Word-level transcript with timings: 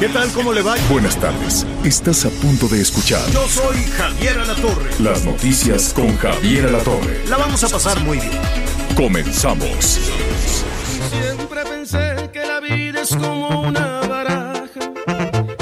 ¿Qué 0.00 0.08
tal? 0.08 0.28
¿Cómo 0.32 0.52
le 0.52 0.60
va? 0.60 0.74
Buenas 0.90 1.16
tardes. 1.20 1.64
Estás 1.84 2.24
a 2.24 2.30
punto 2.30 2.66
de 2.66 2.80
escuchar 2.80 3.20
Yo 3.30 3.46
soy 3.48 3.76
Javier 3.96 4.40
Alatorre. 4.40 4.90
las 4.98 5.24
noticias 5.24 5.92
con 5.94 6.16
Javier 6.18 6.66
Alatorre. 6.66 7.22
La 7.28 7.36
vamos 7.36 7.62
a 7.62 7.68
pasar 7.68 8.00
muy 8.00 8.18
bien. 8.18 8.32
Comenzamos. 8.96 10.00
Siempre 11.10 11.62
pensé 11.62 12.28
que 12.32 12.44
la 12.44 12.58
vida 12.58 13.02
es 13.02 13.10
como 13.10 13.60
una 13.60 14.00
baraja. 14.00 14.80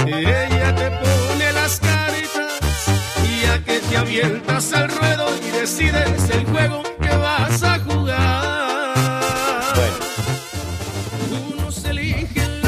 Ella 0.07 0.75
te 0.75 0.91
pone 0.91 1.53
las 1.53 1.79
caritas 1.79 2.87
y 3.23 3.43
ya 3.43 3.63
que 3.65 3.81
te 3.81 3.97
avientas 3.99 4.73
al 4.73 4.89
ruedo 4.89 5.27
y 5.47 5.51
decides 5.61 6.31
el 6.31 6.47
juego 6.47 6.83
que 7.03 7.15
vas 7.17 7.63
a 7.63 7.79
jugar. 7.81 8.74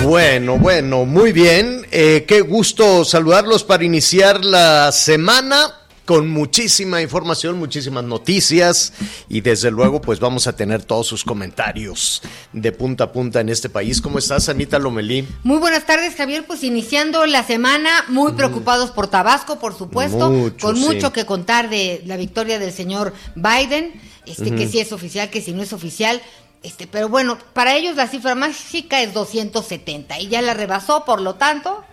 Bueno, 0.07 0.57
bueno, 0.57 1.05
muy 1.05 1.33
bien. 1.33 1.85
Eh, 1.91 2.27
qué 2.29 2.41
gusto 2.41 3.05
saludarlos 3.05 3.65
para 3.65 3.83
iniciar 3.83 4.45
la 4.45 4.93
semana 4.93 5.75
con 6.05 6.29
muchísima 6.29 7.03
información, 7.03 7.59
muchísimas 7.59 8.05
noticias 8.05 8.93
y 9.29 9.41
desde 9.41 9.73
luego 9.73 10.01
pues 10.01 10.21
vamos 10.21 10.47
a 10.47 10.55
tener 10.55 10.85
todos 10.85 11.09
sus 11.09 11.25
comentarios 11.25 12.23
de 12.53 12.71
punta 12.71 13.03
a 13.03 13.13
punta 13.13 13.41
en 13.41 13.49
este 13.49 13.69
país. 13.69 14.01
¿Cómo 14.01 14.21
estás, 14.21 14.49
Anita 14.49 14.79
Lomelí? 14.79 15.27
Muy 15.43 15.59
buenas 15.59 15.85
tardes, 15.85 16.15
Javier. 16.15 16.47
Pues 16.47 16.63
iniciando 16.63 17.27
la 17.27 17.43
semana, 17.43 18.05
muy 18.07 18.31
preocupados 18.35 18.93
por 18.93 19.09
Tabasco, 19.09 19.59
por 19.59 19.77
supuesto, 19.77 20.31
Mucho, 20.31 20.57
con 20.65 20.77
sí. 20.77 20.83
mucho 20.83 21.13
que 21.13 21.27
contar 21.27 21.69
de 21.69 22.03
la 22.07 22.17
victoria 22.17 22.61
del 22.61 22.73
señor 22.73 23.13
Biden, 23.35 24.01
este 24.25 24.55
que 24.55 24.69
sí 24.69 24.79
es 24.79 24.93
oficial, 24.93 25.31
que 25.31 25.41
si 25.41 25.53
no 25.53 25.65
es 25.65 25.73
oficial. 25.73 26.23
Este, 26.63 26.87
pero 26.87 27.09
bueno, 27.09 27.39
para 27.53 27.77
ellos 27.77 27.97
la 27.97 28.09
cifra 28.09 28.35
mágica 28.35 29.01
es 29.03 29.15
270 29.15 30.19
y 30.21 30.29
ya 30.29 30.43
la 30.43 30.55
rebasó, 30.55 31.05
por 31.05 31.21
lo 31.21 31.35
tanto, 31.35 31.85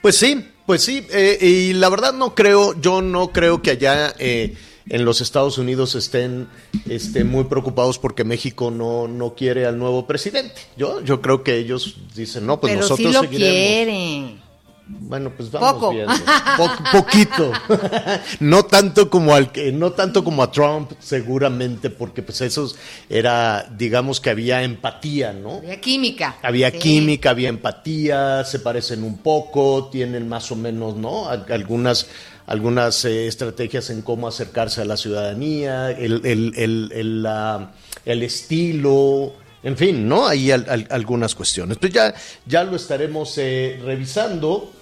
Pues 0.00 0.16
sí, 0.16 0.48
pues 0.64 0.82
sí, 0.82 1.06
eh, 1.10 1.38
y 1.40 1.72
la 1.74 1.88
verdad 1.88 2.12
no 2.12 2.34
creo, 2.34 2.80
yo 2.80 3.02
no 3.02 3.32
creo 3.32 3.60
que 3.62 3.72
allá 3.72 4.14
eh, 4.18 4.56
en 4.88 5.04
los 5.04 5.20
Estados 5.20 5.58
Unidos 5.58 5.94
estén 5.94 6.48
este, 6.88 7.24
muy 7.24 7.44
preocados 7.44 7.98
porque 7.98 8.24
México 8.24 8.70
no, 8.70 9.08
no 9.08 9.34
quiere 9.34 9.66
al 9.66 9.78
nuevo 9.78 10.06
presidente. 10.06 10.54
Yo, 10.76 11.02
yo 11.02 11.20
creo 11.20 11.42
que 11.42 11.56
ellos 11.56 11.96
dicen, 12.14 12.46
no, 12.46 12.60
pues 12.60 12.72
pero 12.72 12.82
nosotros 12.82 13.08
sí 13.08 13.12
lo 13.12 13.20
seguiremos. 13.22 13.54
quiere. 13.56 14.45
Bueno, 14.88 15.32
pues 15.36 15.50
vamos 15.50 15.72
Poco. 15.74 15.90
viendo. 15.90 16.12
Po- 16.56 16.70
poquito. 17.00 17.52
no 18.40 18.64
tanto 18.66 19.10
como 19.10 19.34
al 19.34 19.50
que, 19.50 19.72
no 19.72 19.90
tanto 19.92 20.22
como 20.22 20.42
a 20.44 20.50
Trump, 20.52 20.92
seguramente, 21.00 21.90
porque 21.90 22.22
pues 22.22 22.40
eso 22.40 22.72
era, 23.08 23.68
digamos 23.76 24.20
que 24.20 24.30
había 24.30 24.62
empatía, 24.62 25.32
¿no? 25.32 25.56
Había 25.56 25.80
química. 25.80 26.36
Había 26.42 26.70
Sí. 26.70 26.78
química, 26.78 27.30
había 27.30 27.48
empatía, 27.48 28.44
se 28.44 28.60
parecen 28.60 29.02
un 29.02 29.18
poco, 29.18 29.88
tienen 29.90 30.28
más 30.28 30.52
o 30.52 30.56
menos, 30.56 30.94
¿no? 30.96 31.28
Al- 31.28 31.46
Algunas, 31.50 32.06
algunas 32.46 33.04
eh, 33.04 33.26
estrategias 33.26 33.90
en 33.90 34.02
cómo 34.02 34.28
acercarse 34.28 34.82
a 34.82 34.84
la 34.84 34.96
ciudadanía, 34.96 35.90
el, 35.90 36.24
el- 36.24 36.52
el- 36.56 36.92
el, 36.94 37.22
la- 37.24 37.72
estilo, 38.04 39.32
en 39.64 39.76
fin, 39.76 40.08
¿no? 40.08 40.28
Hay 40.28 40.50
al- 40.52 40.66
al- 40.68 40.86
algunas 40.90 41.34
cuestiones. 41.34 41.76
Pues 41.78 41.92
ya, 41.92 42.14
ya 42.46 42.62
lo 42.62 42.76
estaremos 42.76 43.36
eh, 43.38 43.80
revisando 43.84 44.72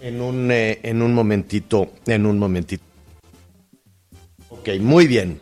en 0.00 0.20
un, 0.20 0.50
eh, 0.50 0.80
en 0.82 1.02
un 1.02 1.14
momentito, 1.14 1.92
en 2.06 2.26
un 2.26 2.38
momentito. 2.38 2.84
Ok, 4.48 4.68
muy 4.80 5.06
bien. 5.06 5.40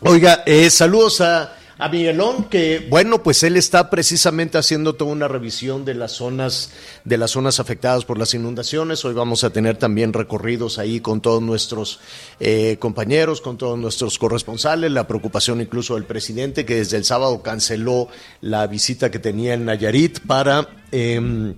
Oiga, 0.00 0.42
eh, 0.46 0.68
saludos 0.70 1.20
a, 1.20 1.56
a 1.82 1.88
Miguelón, 1.88 2.44
que 2.44 2.86
bueno, 2.88 3.22
pues 3.24 3.42
él 3.42 3.56
está 3.56 3.90
precisamente 3.90 4.56
haciendo 4.56 4.94
toda 4.94 5.10
una 5.10 5.26
revisión 5.26 5.84
de 5.84 5.94
las 5.94 6.12
zonas, 6.12 6.70
de 7.04 7.18
las 7.18 7.32
zonas 7.32 7.58
afectadas 7.58 8.04
por 8.04 8.18
las 8.18 8.34
inundaciones. 8.34 9.04
Hoy 9.04 9.14
vamos 9.14 9.42
a 9.42 9.50
tener 9.50 9.76
también 9.78 10.12
recorridos 10.12 10.78
ahí 10.78 11.00
con 11.00 11.20
todos 11.20 11.42
nuestros 11.42 11.98
eh, 12.38 12.76
compañeros, 12.78 13.40
con 13.40 13.58
todos 13.58 13.78
nuestros 13.78 14.18
corresponsales, 14.18 14.92
la 14.92 15.08
preocupación 15.08 15.60
incluso 15.60 15.94
del 15.94 16.04
presidente, 16.04 16.64
que 16.64 16.76
desde 16.76 16.98
el 16.98 17.04
sábado 17.04 17.42
canceló 17.42 18.06
la 18.40 18.66
visita 18.68 19.10
que 19.10 19.18
tenía 19.18 19.54
en 19.54 19.64
Nayarit 19.64 20.20
para 20.20 20.68
em, 20.92 21.54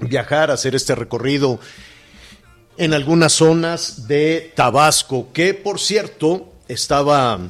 viajar, 0.00 0.50
hacer 0.50 0.74
este 0.74 0.94
recorrido 0.94 1.60
en 2.76 2.94
algunas 2.94 3.32
zonas 3.32 4.06
de 4.06 4.52
Tabasco, 4.54 5.32
que 5.32 5.52
por 5.52 5.80
cierto 5.80 6.52
estaba, 6.68 7.40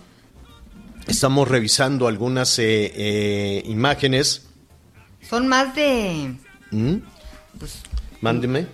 estamos 1.06 1.48
revisando 1.48 2.08
algunas 2.08 2.58
eh, 2.58 2.92
eh, 2.94 3.62
imágenes. 3.66 4.46
Son 5.28 5.46
más 5.46 5.74
de 5.74 6.34
¿Mm? 6.70 6.96
Mándeme. 8.20 8.66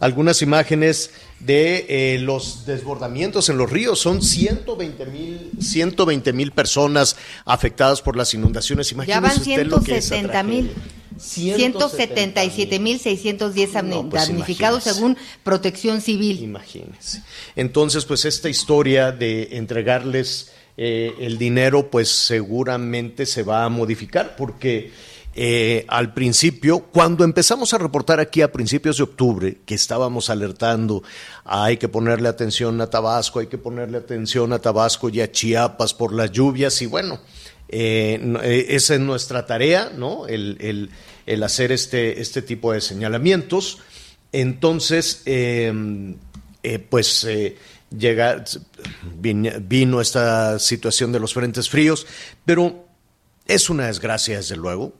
Algunas 0.00 0.42
imágenes 0.42 1.10
de 1.40 1.86
eh, 1.88 2.18
los 2.18 2.66
desbordamientos 2.66 3.48
en 3.48 3.58
los 3.58 3.70
ríos. 3.70 3.98
Son 3.98 4.22
120 4.22 5.06
mil 5.06 5.50
120 5.60 6.32
mil 6.32 6.52
personas 6.52 7.16
afectadas 7.44 8.02
por 8.02 8.16
las 8.16 8.34
inundaciones. 8.34 8.90
ya 8.90 8.94
Imagínese 8.94 9.20
van 9.20 9.30
es 9.30 10.04
esa 10.04 10.16
170 10.16 10.42
mil. 10.42 10.72
Tragedia. 11.16 11.56
177.610 11.56 13.84
No, 13.84 14.08
pues 14.08 14.28
damnificados 14.28 14.84
según 14.84 15.16
Protección 15.42 16.00
Civil. 16.00 16.42
Imagínense. 16.42 17.22
Entonces, 17.56 18.04
pues 18.04 18.24
esta 18.24 18.48
historia 18.48 19.12
de 19.12 19.56
entregarles 19.56 20.52
eh, 20.76 21.14
el 21.20 21.38
dinero, 21.38 21.90
pues 21.90 22.08
seguramente 22.08 23.26
se 23.26 23.42
va 23.42 23.64
a 23.64 23.68
modificar 23.68 24.36
porque 24.36 24.92
eh, 25.36 25.84
al 25.88 26.14
principio, 26.14 26.80
cuando 26.80 27.24
empezamos 27.24 27.74
a 27.74 27.78
reportar 27.78 28.20
aquí 28.20 28.40
a 28.40 28.52
principios 28.52 28.98
de 28.98 29.02
octubre, 29.02 29.58
que 29.66 29.74
estábamos 29.74 30.30
alertando, 30.30 31.02
hay 31.44 31.76
que 31.76 31.88
ponerle 31.88 32.28
atención 32.28 32.80
a 32.80 32.88
Tabasco, 32.88 33.40
hay 33.40 33.48
que 33.48 33.58
ponerle 33.58 33.98
atención 33.98 34.52
a 34.52 34.60
Tabasco 34.60 35.08
y 35.08 35.20
a 35.20 35.32
Chiapas 35.32 35.92
por 35.92 36.12
las 36.12 36.30
lluvias 36.30 36.80
y 36.82 36.86
bueno, 36.86 37.18
eh, 37.76 38.20
eh, 38.42 38.66
esa 38.68 38.94
es 38.94 39.00
nuestra 39.00 39.46
tarea, 39.46 39.90
¿no? 39.96 40.28
El, 40.28 40.90
hacer 41.42 41.72
este, 41.72 42.20
este 42.20 42.40
tipo 42.42 42.72
de 42.72 42.80
señalamientos. 42.80 43.78
Entonces, 44.32 45.22
eh, 45.26 45.72
eh, 46.62 46.78
pues 46.78 47.26
llega, 47.90 48.44
vin- 49.20 49.62
vino 49.68 50.00
esta 50.00 50.58
situación 50.58 51.12
de 51.12 51.20
los 51.20 51.34
frentes 51.34 51.68
fríos, 51.68 52.06
pero 52.44 52.86
es 53.46 53.68
una 53.70 53.86
desgracia, 53.86 54.36
desde 54.36 54.56
luego. 54.56 54.92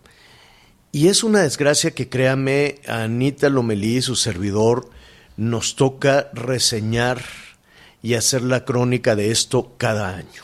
Y 0.92 1.08
es 1.08 1.24
una 1.24 1.42
desgracia 1.42 1.90
que, 1.92 2.08
créame, 2.08 2.80
Anita 2.86 3.48
Lomelí 3.48 3.96
y 3.96 4.02
su 4.02 4.14
servidor 4.16 4.90
nos 5.36 5.74
toca 5.74 6.30
reseñar 6.32 7.22
y 8.02 8.14
hacer 8.14 8.42
la 8.42 8.64
crónica 8.64 9.16
de 9.16 9.30
esto 9.32 9.74
cada 9.76 10.14
año. 10.16 10.42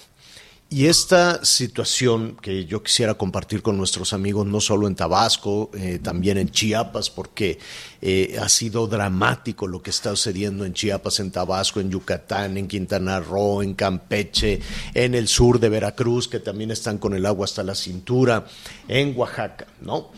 Y 0.72 0.86
esta 0.86 1.44
situación 1.44 2.36
que 2.41 2.64
yo 2.64 2.81
quisiera 2.81 3.15
compartir 3.15 3.60
con 3.60 3.77
nuestros 3.77 4.12
amigos, 4.12 4.47
no 4.47 4.60
solo 4.60 4.86
en 4.86 4.95
Tabasco, 4.95 5.68
eh, 5.74 5.98
también 6.00 6.39
en 6.39 6.48
Chiapas, 6.48 7.10
porque 7.10 7.59
eh, 8.00 8.39
ha 8.41 8.48
sido 8.48 8.86
dramático 8.86 9.66
lo 9.66 9.83
que 9.83 9.91
está 9.91 10.10
sucediendo 10.10 10.65
en 10.65 10.72
Chiapas, 10.72 11.18
en 11.18 11.33
Tabasco, 11.33 11.80
en 11.80 11.91
Yucatán, 11.91 12.56
en 12.56 12.68
Quintana 12.68 13.18
Roo, 13.18 13.65
en 13.65 13.74
Campeche, 13.74 14.60
en 14.95 15.16
el 15.16 15.27
sur 15.27 15.59
de 15.59 15.71
Veracruz, 15.71 16.28
que 16.28 16.39
también 16.39 16.71
están 16.71 16.98
con 16.98 17.15
el 17.15 17.27
agua 17.27 17.47
hasta 17.47 17.65
la 17.65 17.74
cintura, 17.74 18.47
en 18.86 19.18
Oaxaca, 19.18 19.66
¿no? 19.80 20.12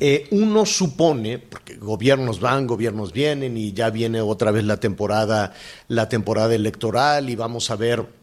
Eh, 0.00 0.26
uno 0.30 0.64
supone, 0.64 1.38
porque 1.38 1.74
gobiernos 1.74 2.40
van, 2.40 2.66
gobiernos 2.66 3.12
vienen 3.12 3.58
y 3.58 3.74
ya 3.74 3.90
viene 3.90 4.22
otra 4.22 4.52
vez 4.52 4.64
la 4.64 4.78
temporada, 4.78 5.52
la 5.88 6.08
temporada 6.08 6.54
electoral 6.54 7.28
y 7.28 7.36
vamos 7.36 7.70
a 7.70 7.76
ver 7.76 8.17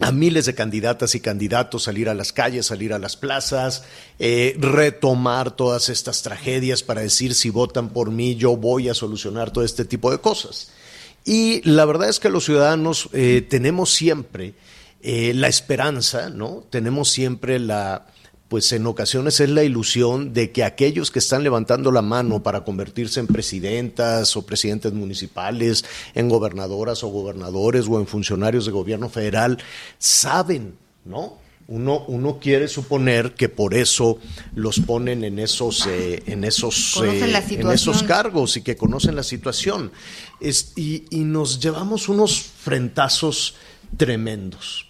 a 0.00 0.12
miles 0.12 0.46
de 0.46 0.54
candidatas 0.54 1.14
y 1.14 1.20
candidatos 1.20 1.82
salir 1.82 2.08
a 2.08 2.14
las 2.14 2.32
calles, 2.32 2.66
salir 2.66 2.92
a 2.92 2.98
las 2.98 3.16
plazas, 3.16 3.84
eh, 4.18 4.56
retomar 4.58 5.50
todas 5.50 5.88
estas 5.88 6.22
tragedias 6.22 6.82
para 6.82 7.02
decir 7.02 7.34
si 7.34 7.50
votan 7.50 7.90
por 7.90 8.10
mí 8.10 8.34
yo 8.36 8.56
voy 8.56 8.88
a 8.88 8.94
solucionar 8.94 9.50
todo 9.50 9.64
este 9.64 9.84
tipo 9.84 10.10
de 10.10 10.18
cosas. 10.18 10.70
Y 11.24 11.60
la 11.68 11.84
verdad 11.84 12.08
es 12.08 12.18
que 12.18 12.30
los 12.30 12.44
ciudadanos 12.46 13.10
eh, 13.12 13.46
tenemos 13.48 13.92
siempre 13.92 14.54
eh, 15.02 15.32
la 15.34 15.48
esperanza, 15.48 16.30
¿no? 16.30 16.64
Tenemos 16.70 17.10
siempre 17.10 17.58
la, 17.58 18.06
pues 18.50 18.72
en 18.72 18.84
ocasiones 18.86 19.38
es 19.38 19.48
la 19.48 19.62
ilusión 19.62 20.34
de 20.34 20.50
que 20.50 20.64
aquellos 20.64 21.12
que 21.12 21.20
están 21.20 21.44
levantando 21.44 21.92
la 21.92 22.02
mano 22.02 22.42
para 22.42 22.64
convertirse 22.64 23.20
en 23.20 23.28
presidentas 23.28 24.36
o 24.36 24.42
presidentes 24.44 24.92
municipales, 24.92 25.84
en 26.16 26.28
gobernadoras 26.28 27.04
o 27.04 27.08
gobernadores 27.08 27.86
o 27.88 28.00
en 28.00 28.08
funcionarios 28.08 28.66
de 28.66 28.72
gobierno 28.72 29.08
federal, 29.08 29.58
saben, 29.98 30.74
¿no? 31.04 31.38
Uno, 31.68 32.04
uno 32.08 32.40
quiere 32.40 32.66
suponer 32.66 33.34
que 33.34 33.48
por 33.48 33.74
eso 33.74 34.18
los 34.56 34.80
ponen 34.80 35.22
en 35.22 35.38
esos, 35.38 35.86
eh, 35.86 36.20
en, 36.26 36.42
esos, 36.42 37.00
eh, 37.04 37.32
en 37.50 37.70
esos 37.70 38.02
cargos 38.02 38.56
y 38.56 38.62
que 38.62 38.76
conocen 38.76 39.14
la 39.14 39.22
situación. 39.22 39.92
Es- 40.40 40.72
y, 40.74 41.04
y 41.10 41.20
nos 41.20 41.60
llevamos 41.60 42.08
unos 42.08 42.42
frentazos 42.42 43.54
tremendos. 43.96 44.86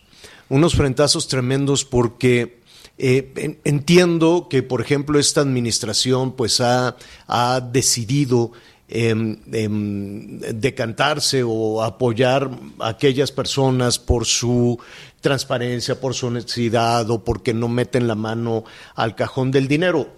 Unos 0.49 0.75
frentazos 0.75 1.29
tremendos 1.29 1.85
porque 1.85 2.60
eh, 3.01 3.33
en- 3.37 3.59
entiendo 3.65 4.47
que, 4.51 4.63
por 4.63 4.81
ejemplo, 4.81 5.19
esta 5.19 5.41
administración 5.41 6.33
pues 6.33 6.61
ha, 6.61 6.97
ha 7.27 7.61
decidido 7.61 8.53
em, 8.93 9.39
em, 9.53 10.41
decantarse 10.41 11.43
o 11.47 11.81
apoyar 11.83 12.51
a 12.81 12.89
aquellas 12.89 13.31
personas 13.31 13.99
por 14.01 14.27
su 14.27 14.79
transparencia, 15.21 16.01
por 16.01 16.13
su 16.15 16.27
honestidad 16.27 17.09
o 17.11 17.23
porque 17.23 17.55
no 17.55 17.69
meten 17.69 18.09
la 18.09 18.17
mano 18.17 18.65
al 18.97 19.15
cajón 19.15 19.51
del 19.53 19.69
dinero. 19.69 20.09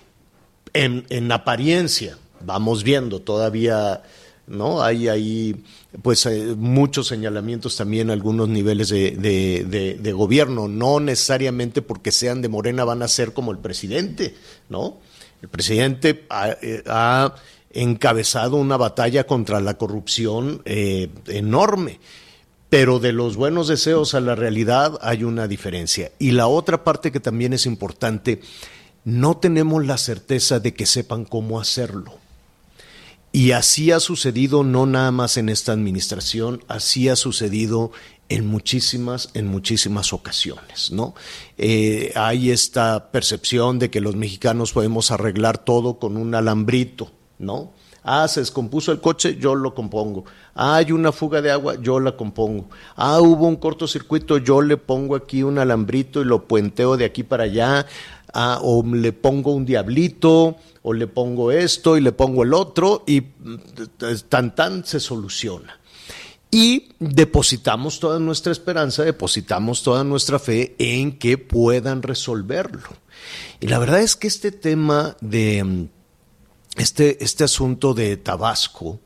En, 0.73 1.05
en 1.11 1.31
apariencia, 1.33 2.17
vamos 2.41 2.83
viendo 2.83 3.21
todavía, 3.21 4.03
¿no? 4.47 4.83
Hay 4.83 5.07
ahí, 5.09 5.63
pues, 6.01 6.25
eh, 6.27 6.55
muchos 6.57 7.09
señalamientos 7.09 7.77
también 7.77 8.09
a 8.09 8.15
algunos 8.15 8.49
niveles 8.49 8.89
de, 8.89 9.11
de- 10.01 10.13
gobierno. 10.13 10.69
No 10.69 11.01
necesariamente 11.01 11.83
porque 11.83 12.13
sean 12.13 12.41
de 12.41 12.49
Morena 12.49 12.85
van 12.85 13.03
a 13.03 13.09
ser 13.09 13.33
como 13.33 13.53
el 13.53 13.59
presidente, 13.59 14.35
¿no? 14.71 14.99
El 15.43 15.49
presidente 15.49 16.25
ha, 16.31 16.57
eh, 16.63 16.83
encabezado 17.75 18.57
una 18.57 18.77
batalla 18.77 19.25
contra 19.25 19.61
la 19.61 19.77
corrupción 19.77 20.63
eh, 20.65 21.11
enorme. 21.27 22.01
Pero 22.69 23.01
de 23.01 23.13
los 23.13 23.37
buenos 23.37 23.69
deseos 23.69 24.15
a 24.15 24.21
la 24.21 24.35
realidad 24.35 24.99
hay 25.03 25.25
una 25.25 25.47
diferencia. 25.47 26.11
Y 26.19 26.31
la 26.31 26.47
otra 26.47 26.85
parte 26.85 27.13
que 27.13 27.21
también 27.21 27.53
es 27.53 27.67
importante, 27.67 28.41
no 29.05 29.37
tenemos 29.37 29.85
la 29.85 29.99
certeza 29.99 30.59
de 30.59 30.73
que 30.73 30.87
sepan 30.87 31.27
cómo 31.27 31.61
hacerlo. 31.61 32.22
Y 33.33 33.53
así 33.53 33.91
ha 33.93 33.99
sucedido 33.99 34.63
no 34.63 34.85
nada 34.85 35.11
más 35.11 35.39
en 35.39 35.49
esta 35.49 35.73
administración, 35.73 36.63
así 36.69 37.09
ha 37.09 37.17
sucedido 37.17 37.91
en 38.29 38.47
muchísimas, 38.47 39.31
en 39.33 39.47
muchísimas 39.47 40.13
ocasiones, 40.13 40.93
¿no? 40.93 41.15
Eh, 41.57 42.13
hay 42.15 42.51
esta 42.51 43.11
percepción 43.11 43.79
de 43.79 43.91
que 43.91 44.03
los 44.03 44.17
mexicanos 44.17 44.73
podemos 44.73 45.11
arreglar 45.11 45.59
todo 45.59 45.99
con 45.99 46.19
un 46.19 46.35
alambrito, 46.35 47.11
¿no? 47.39 47.73
Ah, 48.05 48.27
se 48.27 48.41
descompuso 48.41 48.91
el 48.91 49.01
coche, 49.01 49.37
yo 49.39 49.55
lo 49.55 49.75
compongo. 49.75 50.25
Ah, 50.55 50.77
hay 50.77 50.93
una 50.93 51.13
fuga 51.13 51.41
de 51.41 51.53
agua, 51.53 51.77
yo 51.81 52.01
la 52.01 52.17
compongo. 52.17 52.69
Ah, 52.97 53.21
hubo 53.21 53.47
un 53.47 53.57
cortocircuito, 53.57 54.39
yo 54.39 54.61
le 54.61 54.77
pongo 54.77 55.15
aquí 55.15 55.43
un 55.43 55.59
alambrito 55.59 56.21
y 56.21 56.25
lo 56.25 56.45
puenteo 56.45 56.97
de 56.97 57.05
aquí 57.05 57.23
para 57.23 57.45
allá. 57.45 57.87
Ah, 58.35 58.59
o 58.63 58.83
le 58.85 59.13
pongo 59.13 59.53
un 59.55 59.65
diablito, 59.65 60.57
o 60.83 60.93
le 60.93 61.07
pongo 61.07 61.53
esto 61.53 61.97
y 61.97 62.01
le 62.01 62.13
pongo 62.13 62.43
el 62.43 62.55
otro, 62.55 63.05
y 63.07 63.23
tan 64.29 64.55
tan 64.55 64.85
se 64.85 65.01
soluciona. 65.01 65.79
Y 66.51 66.91
depositamos 66.99 67.99
toda 67.99 68.19
nuestra 68.19 68.53
esperanza, 68.53 69.05
depositamos 69.05 69.83
toda 69.83 70.05
nuestra 70.05 70.39
fe 70.39 70.75
en 70.79 71.19
que 71.19 71.39
puedan 71.39 72.03
resolverlo. 72.03 72.91
Y 73.61 73.69
la 73.69 73.79
verdad 73.79 74.01
es 74.01 74.17
que 74.17 74.27
este 74.27 74.53
tema 74.53 75.17
de 75.23 75.89
este, 76.77 77.25
este 77.25 77.45
asunto 77.45 77.95
de 77.95 78.19
Tabasco, 78.19 79.01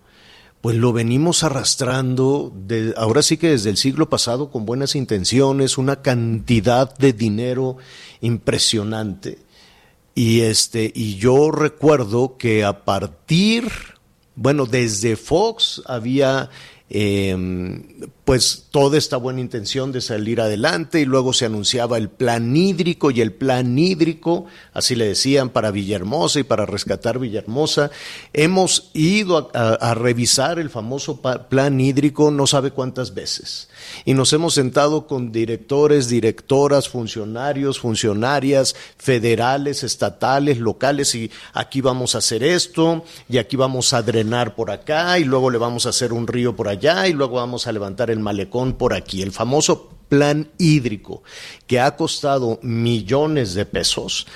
pues 0.61 0.77
lo 0.77 0.93
venimos 0.93 1.45
arrastrando 1.45 2.53
de, 2.53 2.95
ahora 2.97 3.23
sí 3.23 3.37
que 3.37 3.51
desde 3.51 3.71
el 3.71 3.77
siglo 3.77 4.11
pasado 4.11 4.51
con 4.51 4.67
buenas 4.67 4.97
intenciones, 4.97 5.79
una 5.79 6.03
cantidad 6.03 6.97
de 6.99 7.13
dinero 7.13 7.77
impresionante. 8.21 9.39
Y 10.17 10.41
este, 10.41 10.91
y 10.95 11.17
yo 11.17 11.51
recuerdo 11.51 12.39
que 12.39 12.65
a 12.65 12.87
partir, 12.87 13.69
bueno, 14.35 14.65
desde 14.65 15.15
Fox 15.15 15.83
había 15.85 16.49
eh, 16.89 17.37
pues 18.27 18.65
toda 18.73 18.99
esta 18.99 19.17
buena 19.19 19.41
intención 19.41 19.93
de 19.93 20.01
salir 20.01 20.41
adelante 20.41 21.01
y 21.01 21.05
luego 21.05 21.33
se 21.33 21.47
anunciaba 21.47 21.97
el 21.97 22.09
plan 22.09 22.57
hídrico 22.57 23.13
y 23.13 23.21
el 23.21 23.33
plan 23.33 23.79
hídrico, 23.79 24.47
así 24.73 24.97
le 24.97 25.07
decían, 25.07 25.51
para 25.51 25.71
Villahermosa 25.71 26.41
y 26.41 26.43
para 26.43 26.67
rescatar 26.67 27.21
Villahermosa. 27.21 27.93
Hemos 28.33 28.91
ido 28.95 29.53
a, 29.55 29.95
revisar 29.95 30.59
el 30.59 30.71
famoso 30.71 31.23
plan 31.49 31.81
hídrico 31.81 32.33
no 32.33 32.49
sabe 32.49 32.73
cuántas 32.73 33.15
veces 33.15 33.69
y 34.05 34.15
nos 34.15 34.33
hemos 34.33 34.55
sentado 34.55 35.07
con 35.07 35.31
directores, 35.31 36.09
directoras, 36.09 36.89
funcionarios, 36.89 37.79
funcionarias 37.79 38.75
federales, 38.97 39.85
estatales, 39.85 40.59
locales 40.59 41.15
y 41.15 41.31
aquí 41.53 41.81
vamos 41.81 42.17
a 42.17 42.19
hacer 42.19 42.43
esto 42.43 43.05
y 43.29 43.39
aquí 43.39 43.57
vamos 43.57 43.93
a 43.93 44.03
drenar 44.03 44.57
por 44.57 44.73
acá 44.73 45.19
y 45.19 45.25
luego 45.25 45.51
le 45.51 45.59
vamos 45.59 45.87
a 45.87 45.91
hacer 45.91 46.13
un 46.13 46.27
río 46.27 46.57
por 46.57 46.69
allá 46.69 47.07
y 47.07 47.13
luego 47.13 47.37
vamos 47.37 47.67
a 47.69 47.73
levantar 47.73 48.11
el 48.11 48.16
malecón 48.21 48.75
por 48.75 48.95
aquí. 48.95 49.23
El 49.23 49.33
famoso 49.33 49.91
plan 50.09 50.49
hídrico 50.59 51.23
que 51.67 51.81
ha 51.81 51.97
costado 51.97 52.59
millones 52.63 53.55
de 53.55 53.67
pesos 53.67 54.27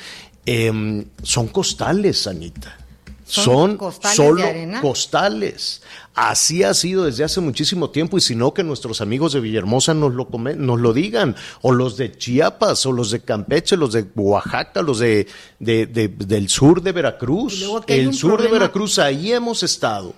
em, 0.47 1.05
son 1.23 1.47
costales, 1.49 2.27
Anita. 2.27 2.77
¿Son 3.25 3.44
Son, 3.44 3.77
costales 3.77 4.17
solo 4.17 4.43
costales. 4.82 5.82
Así 6.17 6.65
ha 6.65 6.75
sido 6.75 7.05
desde 7.05 7.23
hace 7.23 7.41
muchísimo 7.41 7.91
tiempo 7.91 8.19
y 8.19 8.21
si 8.21 8.35
no 8.35 8.53
que 8.53 8.65
nuestros 8.65 9.00
amigos 9.00 9.32
de 9.32 9.38
Villahermosa 9.41 9.94
nos 9.94 10.12
lo 10.15 10.29
comen- 10.29 10.56
nos 10.56 10.81
lo 10.81 10.93
digan 10.93 11.37
o 11.62 11.71
los 11.73 11.97
de 11.97 12.11
Chiapas 12.11 12.85
o 12.87 12.93
los 12.93 13.12
de 13.12 13.21
Campeche, 13.21 13.76
los 13.76 13.93
de 13.93 14.05
Oaxaca, 14.17 14.83
los 14.83 14.99
de, 14.99 15.29
de- 15.61 15.87
de- 15.87 16.09
del 16.09 16.49
sur 16.49 16.83
de 16.83 16.91
Veracruz, 16.91 17.61
el 17.87 18.12
sur 18.15 18.43
de 18.43 18.49
Veracruz 18.49 18.99
ahí 18.99 19.31
hemos 19.33 19.62
estado 19.62 20.12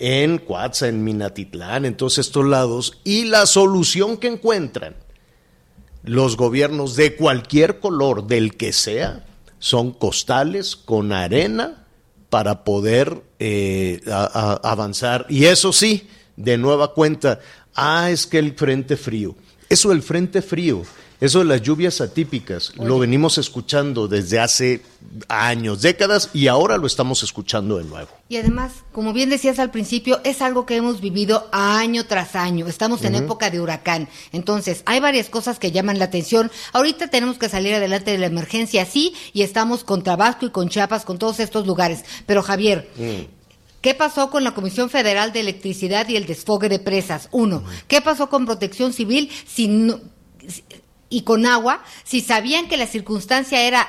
en 0.00 0.38
Coatza, 0.38 0.88
en 0.88 1.04
Minatitlán, 1.04 1.84
en 1.84 1.96
todos 1.96 2.18
estos 2.18 2.44
lados 2.44 2.98
y 3.04 3.26
la 3.26 3.46
solución 3.46 4.16
que 4.16 4.28
encuentran 4.28 4.96
los 6.02 6.38
gobiernos 6.38 6.96
de 6.96 7.14
cualquier 7.14 7.78
color, 7.78 8.26
del 8.26 8.56
que 8.56 8.72
sea, 8.72 9.26
son 9.58 9.92
costales 9.92 10.74
con 10.74 11.12
arena 11.12 11.86
para 12.30 12.64
poder 12.64 13.22
eh, 13.38 14.00
avanzar. 14.06 15.26
Y 15.28 15.44
eso 15.44 15.72
sí, 15.72 16.08
de 16.36 16.56
nueva 16.56 16.94
cuenta, 16.94 17.40
ah, 17.74 18.10
es 18.10 18.26
que 18.26 18.38
el 18.38 18.54
frente 18.54 18.96
frío. 18.96 19.36
Eso 19.68 19.90
del 19.90 20.02
frente 20.02 20.40
frío, 20.40 20.82
eso 21.20 21.40
de 21.40 21.44
las 21.44 21.62
lluvias 21.62 22.00
atípicas, 22.00 22.72
lo 22.76 22.98
venimos 22.98 23.36
escuchando 23.38 24.08
desde 24.08 24.38
hace 24.40 24.82
años, 25.28 25.82
décadas, 25.82 26.30
y 26.32 26.46
ahora 26.48 26.78
lo 26.78 26.86
estamos 26.86 27.22
escuchando 27.22 27.76
de 27.78 27.84
nuevo. 27.84 28.08
Y 28.28 28.36
además, 28.36 28.72
como 28.92 29.12
bien 29.12 29.28
decías 29.28 29.58
al 29.58 29.70
principio, 29.70 30.20
es 30.24 30.40
algo 30.40 30.64
que 30.66 30.76
hemos 30.76 31.00
vivido 31.00 31.48
año 31.52 32.06
tras 32.06 32.36
año. 32.36 32.66
Estamos 32.66 33.04
en 33.04 33.14
época 33.16 33.50
de 33.50 33.60
huracán. 33.60 34.08
Entonces, 34.32 34.82
hay 34.86 35.00
varias 35.00 35.28
cosas 35.28 35.58
que 35.58 35.72
llaman 35.72 35.98
la 35.98 36.06
atención. 36.06 36.50
Ahorita 36.72 37.08
tenemos 37.08 37.38
que 37.38 37.48
salir 37.48 37.74
adelante 37.74 38.12
de 38.12 38.18
la 38.18 38.26
emergencia, 38.26 38.86
sí, 38.86 39.14
y 39.32 39.42
estamos 39.42 39.84
con 39.84 40.02
Tabasco 40.02 40.46
y 40.46 40.50
con 40.50 40.68
Chiapas, 40.68 41.04
con 41.04 41.18
todos 41.18 41.40
estos 41.40 41.66
lugares. 41.66 42.04
Pero 42.26 42.42
Javier, 42.42 42.88
¿Qué 43.80 43.94
pasó 43.94 44.28
con 44.28 44.44
la 44.44 44.52
Comisión 44.52 44.90
Federal 44.90 45.32
de 45.32 45.40
Electricidad 45.40 46.06
y 46.06 46.16
el 46.16 46.26
desfogue 46.26 46.68
de 46.68 46.78
presas? 46.80 47.28
Uno, 47.32 47.64
¿qué 47.88 48.02
pasó 48.02 48.28
con 48.28 48.44
Protección 48.44 48.92
Civil 48.92 49.30
si 49.46 49.68
no- 49.68 50.00
y 51.10 51.22
con 51.22 51.44
agua 51.44 51.82
si 52.04 52.22
sabían 52.22 52.68
que 52.68 52.78
la 52.78 52.86
circunstancia 52.86 53.60
era 53.60 53.86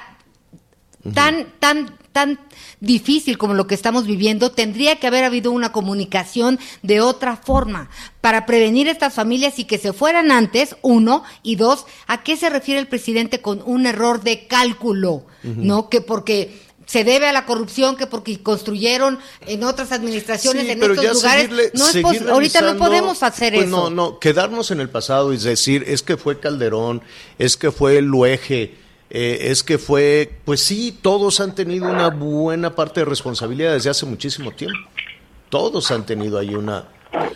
tan, 1.13 1.47
tan, 1.59 1.97
tan 2.11 2.39
difícil 2.79 3.37
como 3.37 3.53
lo 3.53 3.67
que 3.67 3.75
estamos 3.75 4.05
viviendo, 4.05 4.51
tendría 4.51 4.97
que 4.97 5.07
haber 5.07 5.23
habido 5.23 5.51
una 5.51 5.71
comunicación 5.71 6.59
de 6.83 7.01
otra 7.01 7.37
forma 7.37 7.89
para 8.19 8.45
prevenir 8.45 8.87
estas 8.87 9.13
familias 9.13 9.59
y 9.59 9.65
que 9.65 9.77
se 9.77 9.93
fueran 9.93 10.31
antes, 10.31 10.75
uno, 10.81 11.23
y 11.41 11.55
dos, 11.55 11.85
¿a 12.07 12.23
qué 12.23 12.37
se 12.37 12.49
refiere 12.49 12.79
el 12.79 12.87
presidente 12.87 13.41
con 13.41 13.61
un 13.65 13.85
error 13.85 14.21
de 14.21 14.47
cálculo? 14.47 15.25
¿No? 15.43 15.89
Que 15.89 16.01
porque 16.01 16.70
se 16.85 17.03
debe 17.03 17.27
a 17.27 17.33
la 17.33 17.45
corrupción, 17.45 17.95
que 17.95 18.07
porque 18.07 18.41
construyeron 18.41 19.19
en 19.47 19.63
otras 19.63 19.91
administraciones, 19.91 20.63
Sí, 20.65 20.71
en 20.71 20.79
pero 20.79 20.93
estos 20.93 21.05
ya 21.05 21.13
lugares. 21.13 21.43
seguirle- 21.50 21.71
no 21.73 21.88
es 21.88 22.21
ahorita 22.29 22.61
no 22.61 22.77
podemos 22.77 23.23
hacer 23.23 23.53
pues 23.53 23.67
eso. 23.67 23.77
No, 23.77 23.89
no, 23.89 24.19
quedarnos 24.19 24.71
en 24.71 24.79
el 24.81 24.89
pasado 24.89 25.33
y 25.33 25.38
decir, 25.38 25.83
es 25.88 26.01
que 26.03 26.17
fue 26.17 26.39
Calderón, 26.39 27.01
es 27.38 27.55
que 27.57 27.71
fue 27.71 27.97
el 27.97 28.05
Luege, 28.05 28.75
eh, 29.09 29.50
es 29.51 29.63
que 29.63 29.77
fue, 29.77 30.39
pues 30.45 30.61
sí, 30.61 30.97
todos 31.01 31.39
han 31.39 31.53
tenido 31.55 31.89
una 31.89 32.09
buena 32.09 32.75
parte 32.75 33.01
de 33.01 33.05
responsabilidad 33.05 33.73
desde 33.73 33.89
hace 33.89 34.05
muchísimo 34.05 34.51
tiempo. 34.51 34.77
Todos 35.50 35.91
han 35.91 36.05
tenido 36.05 36.39
ahí 36.39 36.55
una, 36.55 36.85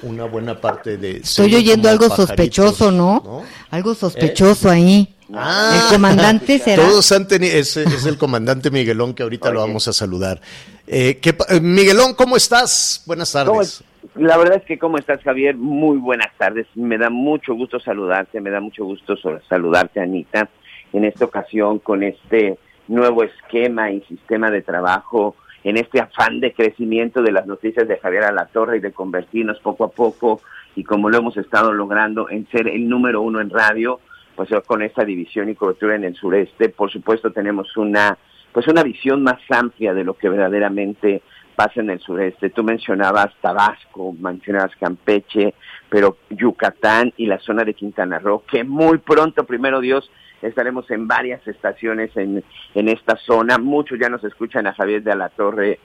una 0.01 0.23
buena 0.25 0.61
parte 0.61 0.95
de... 0.97 1.17
Estoy 1.17 1.53
oyendo 1.55 1.89
algo 1.89 2.13
sospechoso, 2.15 2.91
¿no? 2.91 3.43
Algo 3.71 3.93
sospechoso 3.93 4.69
ahí. 4.69 5.14
Ah, 5.33 5.81
el 5.83 5.95
comandante 5.95 6.59
será. 6.63 6.83
Todos 6.83 7.11
han 7.11 7.27
tenido, 7.27 7.55
es, 7.55 7.77
el 7.77 8.17
comandante 8.17 8.69
Miguelón 8.71 9.13
que 9.13 9.23
ahorita 9.23 9.51
lo 9.51 9.61
vamos 9.61 9.87
a 9.87 9.93
saludar. 9.93 10.41
Eh, 10.87 11.19
eh, 11.21 11.59
Miguelón, 11.61 12.13
¿cómo 12.13 12.37
estás? 12.37 13.03
Buenas 13.05 13.31
tardes. 13.31 13.83
La 14.15 14.37
verdad 14.37 14.57
es 14.57 14.63
que, 14.63 14.77
¿cómo 14.77 14.97
estás, 14.97 15.21
Javier? 15.23 15.55
Muy 15.55 15.97
buenas 15.97 16.31
tardes. 16.37 16.67
Me 16.75 16.97
da 16.97 17.09
mucho 17.09 17.53
gusto 17.53 17.79
saludarte, 17.79 18.39
me 18.39 18.49
da 18.49 18.61
mucho 18.61 18.85
gusto 18.85 19.15
saludarte, 19.49 19.99
Anita, 19.99 20.49
en 20.93 21.05
esta 21.05 21.25
ocasión 21.25 21.79
con 21.79 22.03
este 22.03 22.57
nuevo 22.87 23.23
esquema 23.23 23.91
y 23.91 24.01
sistema 24.01 24.51
de 24.51 24.61
trabajo, 24.61 25.35
en 25.63 25.77
este 25.77 25.99
afán 25.99 26.39
de 26.39 26.53
crecimiento 26.53 27.23
de 27.23 27.31
las 27.31 27.47
noticias 27.47 27.87
de 27.87 27.97
Javier 27.97 28.25
Alatorre 28.25 28.77
y 28.77 28.81
de 28.81 28.93
convertirnos 28.93 29.59
poco 29.59 29.85
a 29.85 29.89
poco, 29.89 30.41
y 30.75 30.83
como 30.83 31.09
lo 31.09 31.17
hemos 31.17 31.35
estado 31.37 31.73
logrando, 31.73 32.29
en 32.29 32.47
ser 32.51 32.67
el 32.67 32.87
número 32.87 33.21
uno 33.21 33.41
en 33.41 33.49
radio, 33.49 33.99
pues 34.35 34.49
con 34.67 34.81
esta 34.81 35.03
división 35.05 35.49
y 35.49 35.55
cobertura 35.55 35.95
en 35.95 36.03
el 36.03 36.15
sureste, 36.15 36.69
por 36.69 36.91
supuesto 36.91 37.31
tenemos 37.31 37.75
una 37.77 38.17
pues 38.51 38.67
una 38.67 38.83
visión 38.83 39.21
más 39.21 39.41
amplia 39.49 39.93
de 39.93 40.05
lo 40.05 40.13
que 40.13 40.29
verdaderamente 40.29 41.21
pasa 41.55 41.81
en 41.81 41.89
el 41.89 41.99
sureste. 41.99 42.49
Tú 42.51 42.63
mencionabas 42.63 43.33
Tabasco, 43.41 44.13
mencionabas 44.13 44.75
Campeche, 44.77 45.55
pero 45.89 46.17
Yucatán 46.29 47.13
y 47.17 47.25
la 47.25 47.39
zona 47.39 47.65
de 47.65 47.73
Quintana 47.73 48.19
Roo, 48.19 48.43
que 48.49 48.63
muy 48.63 48.99
pronto, 48.99 49.45
primero 49.45 49.81
Dios, 49.81 50.09
estaremos 50.41 50.89
en 50.91 51.07
varias 51.07 51.45
estaciones 51.47 52.15
en, 52.15 52.43
en 52.75 52.89
esta 52.89 53.17
zona. 53.17 53.57
Muchos 53.57 53.99
ya 53.99 54.09
nos 54.09 54.23
escuchan 54.23 54.67
a 54.67 54.73
Javier 54.73 55.03
de 55.03 55.79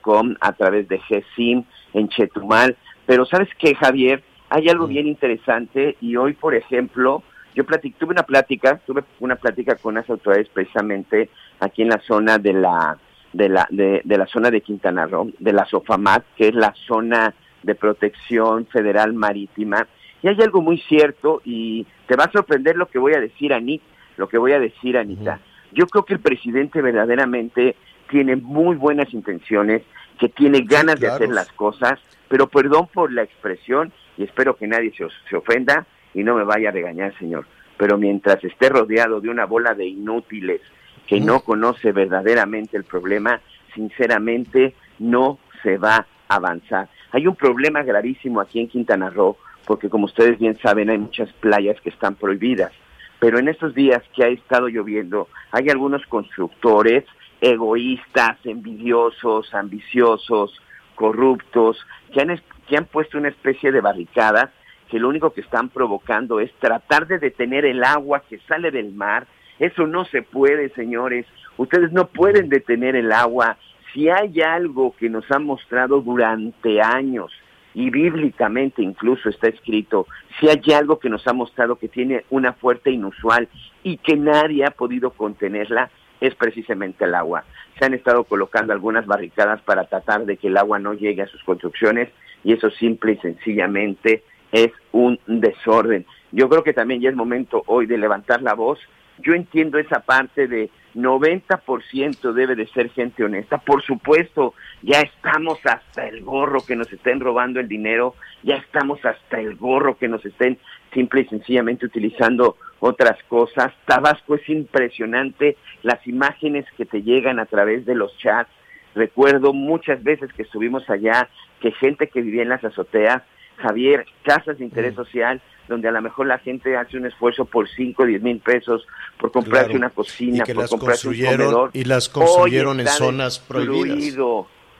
com 0.00 0.34
a 0.40 0.52
través 0.52 0.86
de 0.88 1.00
GSIM 1.08 1.64
en 1.94 2.08
Chetumal. 2.08 2.76
Pero 3.06 3.24
sabes 3.26 3.48
qué, 3.58 3.74
Javier, 3.74 4.22
hay 4.50 4.68
algo 4.68 4.86
bien 4.86 5.06
interesante 5.06 5.96
y 6.00 6.16
hoy, 6.16 6.34
por 6.34 6.54
ejemplo, 6.54 7.22
yo 7.56 7.64
tuve 7.64 8.10
una 8.10 8.22
plática, 8.22 8.78
tuve 8.86 9.02
una 9.18 9.36
plática 9.36 9.76
con 9.76 9.94
las 9.94 10.08
autoridades 10.10 10.48
precisamente 10.50 11.30
aquí 11.58 11.82
en 11.82 11.88
la 11.88 12.00
zona 12.06 12.38
de 12.38 12.52
la 12.52 12.98
de 13.32 13.48
la, 13.48 13.66
de, 13.70 14.02
la 14.04 14.26
zona 14.26 14.50
de 14.50 14.62
Quintana 14.62 15.06
Roo, 15.06 15.30
de 15.38 15.52
la 15.52 15.66
SOFAMAT, 15.66 16.24
que 16.36 16.48
es 16.48 16.54
la 16.54 16.72
zona 16.86 17.34
de 17.62 17.74
protección 17.74 18.66
federal 18.66 19.12
marítima. 19.12 19.86
Y 20.22 20.28
hay 20.28 20.40
algo 20.40 20.62
muy 20.62 20.78
cierto 20.78 21.42
y 21.44 21.86
te 22.06 22.16
va 22.16 22.24
a 22.24 22.32
sorprender 22.32 22.76
lo 22.76 22.86
que 22.86 22.98
voy 22.98 23.12
a 23.12 23.20
decir, 23.20 23.52
Anit, 23.52 23.82
lo 24.16 24.28
que 24.28 24.38
voy 24.38 24.52
a 24.52 24.60
decir, 24.60 24.96
Anita. 24.96 25.40
Yo 25.72 25.86
creo 25.86 26.04
que 26.04 26.14
el 26.14 26.20
presidente 26.20 26.80
verdaderamente 26.80 27.76
tiene 28.08 28.36
muy 28.36 28.76
buenas 28.76 29.12
intenciones, 29.12 29.82
que 30.18 30.30
tiene 30.30 30.62
ganas 30.62 30.98
de 30.98 31.08
hacer 31.08 31.28
las 31.28 31.52
cosas, 31.52 32.00
pero 32.28 32.46
perdón 32.46 32.88
por 32.92 33.12
la 33.12 33.22
expresión 33.22 33.92
y 34.16 34.24
espero 34.24 34.56
que 34.56 34.66
nadie 34.66 34.92
se, 34.96 35.06
se 35.28 35.36
ofenda 35.36 35.86
y 36.16 36.24
no 36.24 36.34
me 36.34 36.44
vaya 36.44 36.70
a 36.70 36.72
regañar, 36.72 37.16
señor. 37.18 37.46
Pero 37.76 37.98
mientras 37.98 38.42
esté 38.42 38.70
rodeado 38.70 39.20
de 39.20 39.28
una 39.28 39.44
bola 39.44 39.74
de 39.74 39.84
inútiles 39.84 40.62
que 41.06 41.20
no 41.20 41.40
conoce 41.40 41.92
verdaderamente 41.92 42.76
el 42.76 42.84
problema, 42.84 43.40
sinceramente 43.74 44.74
no 44.98 45.38
se 45.62 45.76
va 45.76 46.06
a 46.28 46.34
avanzar. 46.34 46.88
Hay 47.12 47.26
un 47.26 47.36
problema 47.36 47.82
gravísimo 47.82 48.40
aquí 48.40 48.60
en 48.60 48.68
Quintana 48.68 49.10
Roo, 49.10 49.36
porque 49.66 49.90
como 49.90 50.06
ustedes 50.06 50.38
bien 50.38 50.58
saben, 50.58 50.88
hay 50.88 50.96
muchas 50.96 51.30
playas 51.34 51.78
que 51.82 51.90
están 51.90 52.14
prohibidas. 52.14 52.72
Pero 53.20 53.38
en 53.38 53.48
estos 53.48 53.74
días 53.74 54.02
que 54.14 54.24
ha 54.24 54.28
estado 54.28 54.68
lloviendo, 54.68 55.28
hay 55.52 55.68
algunos 55.68 56.04
constructores 56.06 57.04
egoístas, 57.42 58.38
envidiosos, 58.44 59.52
ambiciosos, 59.54 60.58
corruptos, 60.94 61.76
que 62.12 62.22
han, 62.22 62.40
que 62.66 62.76
han 62.78 62.86
puesto 62.86 63.18
una 63.18 63.28
especie 63.28 63.70
de 63.70 63.82
barricadas 63.82 64.50
que 64.88 64.98
lo 64.98 65.08
único 65.08 65.32
que 65.32 65.40
están 65.40 65.68
provocando 65.68 66.40
es 66.40 66.52
tratar 66.54 67.06
de 67.06 67.18
detener 67.18 67.64
el 67.64 67.84
agua 67.84 68.22
que 68.28 68.38
sale 68.48 68.70
del 68.70 68.92
mar 68.92 69.26
eso 69.58 69.86
no 69.86 70.04
se 70.06 70.22
puede, 70.22 70.68
señores. 70.70 71.26
Ustedes 71.56 71.92
no 71.92 72.06
pueden 72.08 72.48
detener 72.48 72.96
el 72.96 73.12
agua. 73.12 73.56
Si 73.92 74.08
hay 74.08 74.40
algo 74.42 74.94
que 74.98 75.08
nos 75.08 75.30
ha 75.30 75.38
mostrado 75.38 76.00
durante 76.00 76.80
años, 76.82 77.32
y 77.74 77.90
bíblicamente 77.90 78.82
incluso 78.82 79.28
está 79.28 79.48
escrito, 79.48 80.06
si 80.40 80.48
hay 80.48 80.62
algo 80.74 80.98
que 80.98 81.10
nos 81.10 81.26
ha 81.26 81.34
mostrado 81.34 81.76
que 81.76 81.88
tiene 81.88 82.24
una 82.30 82.54
fuerte 82.54 82.90
inusual 82.90 83.48
y 83.82 83.98
que 83.98 84.16
nadie 84.16 84.64
ha 84.64 84.70
podido 84.70 85.10
contenerla, 85.10 85.90
es 86.20 86.34
precisamente 86.34 87.04
el 87.04 87.14
agua. 87.14 87.44
Se 87.78 87.84
han 87.84 87.92
estado 87.92 88.24
colocando 88.24 88.72
algunas 88.72 89.06
barricadas 89.06 89.60
para 89.60 89.84
tratar 89.84 90.24
de 90.24 90.38
que 90.38 90.48
el 90.48 90.56
agua 90.56 90.78
no 90.78 90.94
llegue 90.94 91.20
a 91.20 91.26
sus 91.26 91.42
construcciones 91.44 92.08
y 92.44 92.54
eso 92.54 92.70
simple 92.70 93.12
y 93.12 93.16
sencillamente 93.18 94.22
es 94.52 94.72
un 94.92 95.18
desorden. 95.26 96.06
Yo 96.32 96.48
creo 96.48 96.62
que 96.62 96.72
también 96.72 97.00
ya 97.00 97.10
es 97.10 97.16
momento 97.16 97.62
hoy 97.66 97.86
de 97.86 97.98
levantar 97.98 98.42
la 98.42 98.54
voz 98.54 98.78
yo 99.18 99.34
entiendo 99.34 99.78
esa 99.78 100.00
parte 100.00 100.46
de 100.46 100.70
90% 100.94 102.32
debe 102.32 102.54
de 102.54 102.66
ser 102.68 102.90
gente 102.90 103.24
honesta. 103.24 103.58
Por 103.58 103.82
supuesto, 103.82 104.54
ya 104.82 105.00
estamos 105.00 105.58
hasta 105.64 106.06
el 106.06 106.22
gorro 106.22 106.60
que 106.66 106.76
nos 106.76 106.92
estén 106.92 107.20
robando 107.20 107.60
el 107.60 107.68
dinero, 107.68 108.14
ya 108.42 108.56
estamos 108.56 109.04
hasta 109.04 109.40
el 109.40 109.56
gorro 109.56 109.96
que 109.96 110.08
nos 110.08 110.24
estén 110.24 110.58
simple 110.92 111.22
y 111.22 111.26
sencillamente 111.26 111.86
utilizando 111.86 112.56
otras 112.80 113.22
cosas. 113.24 113.72
Tabasco 113.86 114.34
es 114.34 114.48
impresionante, 114.48 115.56
las 115.82 116.06
imágenes 116.06 116.66
que 116.76 116.84
te 116.84 117.02
llegan 117.02 117.38
a 117.38 117.46
través 117.46 117.86
de 117.86 117.94
los 117.94 118.16
chats. 118.18 118.50
Recuerdo 118.94 119.52
muchas 119.52 120.02
veces 120.02 120.32
que 120.32 120.42
estuvimos 120.42 120.88
allá, 120.88 121.28
que 121.60 121.72
gente 121.72 122.08
que 122.08 122.22
vivía 122.22 122.42
en 122.42 122.48
las 122.48 122.64
azoteas, 122.64 123.22
Javier, 123.56 124.06
casas 124.22 124.58
de 124.58 124.64
interés 124.64 124.94
mm. 124.94 124.96
social, 124.96 125.42
donde 125.68 125.88
a 125.88 125.90
lo 125.90 126.00
mejor 126.00 126.26
la 126.26 126.38
gente 126.38 126.76
hace 126.76 126.96
un 126.96 127.06
esfuerzo 127.06 127.44
por 127.44 127.68
5 127.68 128.02
o 128.02 128.06
10 128.06 128.22
mil 128.22 128.38
pesos 128.38 128.86
por 129.18 129.32
comprarse 129.32 129.74
una 129.74 129.90
cocina, 129.90 130.44
por 130.44 130.68
comprarse 130.68 131.08
un 131.08 131.14
comedor. 131.16 131.70
Y 131.72 131.84
las 131.84 132.08
construyeron 132.08 132.80
en 132.80 132.88
zonas 132.88 133.38
prohibidas. 133.38 134.16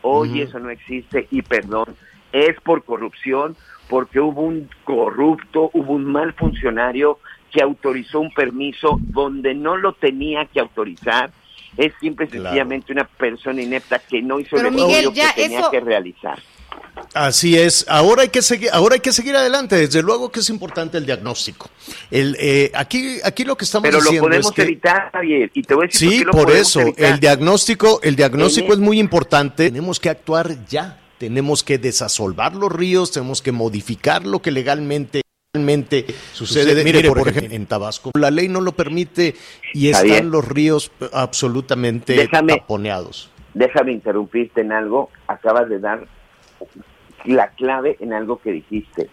Hoy 0.02 0.40
eso 0.40 0.60
no 0.60 0.70
existe 0.70 1.26
y 1.32 1.42
perdón, 1.42 1.96
es 2.32 2.60
por 2.60 2.84
corrupción, 2.84 3.56
porque 3.88 4.20
hubo 4.20 4.42
un 4.42 4.68
corrupto, 4.84 5.70
hubo 5.72 5.94
un 5.94 6.04
mal 6.04 6.32
funcionario 6.34 7.18
que 7.50 7.62
autorizó 7.62 8.20
un 8.20 8.32
permiso 8.32 8.98
donde 9.00 9.54
no 9.54 9.76
lo 9.76 9.94
tenía 9.94 10.44
que 10.46 10.60
autorizar. 10.60 11.32
Es 11.76 11.92
simple 12.00 12.26
y 12.26 12.30
sencillamente 12.30 12.92
una 12.92 13.04
persona 13.04 13.60
inepta 13.62 13.98
que 13.98 14.22
no 14.22 14.38
hizo 14.38 14.56
el 14.56 14.66
estudio 14.66 15.12
que 15.12 15.42
tenía 15.42 15.62
que 15.70 15.80
realizar. 15.80 16.38
Así 17.14 17.56
es. 17.56 17.86
Ahora 17.88 18.22
hay 18.22 18.28
que 18.28 18.42
seguir, 18.42 18.68
ahora 18.72 18.94
hay 18.94 19.00
que 19.00 19.12
seguir 19.12 19.34
adelante. 19.36 19.76
Desde 19.76 20.02
luego 20.02 20.30
que 20.30 20.40
es 20.40 20.50
importante 20.50 20.98
el 20.98 21.06
diagnóstico. 21.06 21.70
El, 22.10 22.36
eh, 22.38 22.70
aquí, 22.74 23.18
aquí 23.24 23.44
lo 23.44 23.56
que 23.56 23.64
estamos 23.64 23.88
Pero 23.88 24.00
lo 24.00 24.20
podemos 24.20 24.58
evitar, 24.58 25.10
Javier. 25.12 25.50
Y 25.54 25.62
te 25.62 25.74
voy 25.74 25.84
a 25.84 25.88
decir 25.88 26.10
sí, 26.10 26.24
por, 26.24 26.50
eso. 26.50 26.80
El 26.96 27.18
diagnóstico, 27.18 28.00
el 28.02 28.16
diagnóstico 28.16 28.72
es 28.72 28.78
muy 28.78 28.98
importante. 28.98 29.68
Tenemos 29.68 29.98
que 29.98 30.10
actuar 30.10 30.66
ya. 30.66 31.00
Tenemos 31.18 31.64
que 31.64 31.78
desasolvar 31.78 32.54
los 32.54 32.70
ríos. 32.70 33.12
Tenemos 33.12 33.40
que 33.40 33.52
modificar 33.52 34.26
lo 34.26 34.42
que 34.42 34.50
legalmente 34.50 35.22
sucede. 36.34 36.84
Mire, 36.84 37.08
por, 37.08 37.26
ejemplo, 37.26 37.54
en 37.54 37.64
Tabasco 37.64 38.10
la 38.14 38.30
ley 38.30 38.48
no 38.48 38.60
lo 38.60 38.72
permite 38.72 39.34
y 39.72 39.88
están 39.88 40.30
los 40.30 40.46
ríos 40.46 40.92
absolutamente 41.14 42.28
taponeados. 42.28 43.30
Déjame 43.54 43.92
interrumpirte 43.92 44.60
en 44.60 44.72
algo. 44.72 45.08
Acabas 45.28 45.70
de 45.70 45.78
dar 45.78 46.06
la 47.24 47.48
clave 47.48 47.96
en 48.00 48.12
algo 48.12 48.38
que 48.38 48.52
dijiste. 48.52 49.08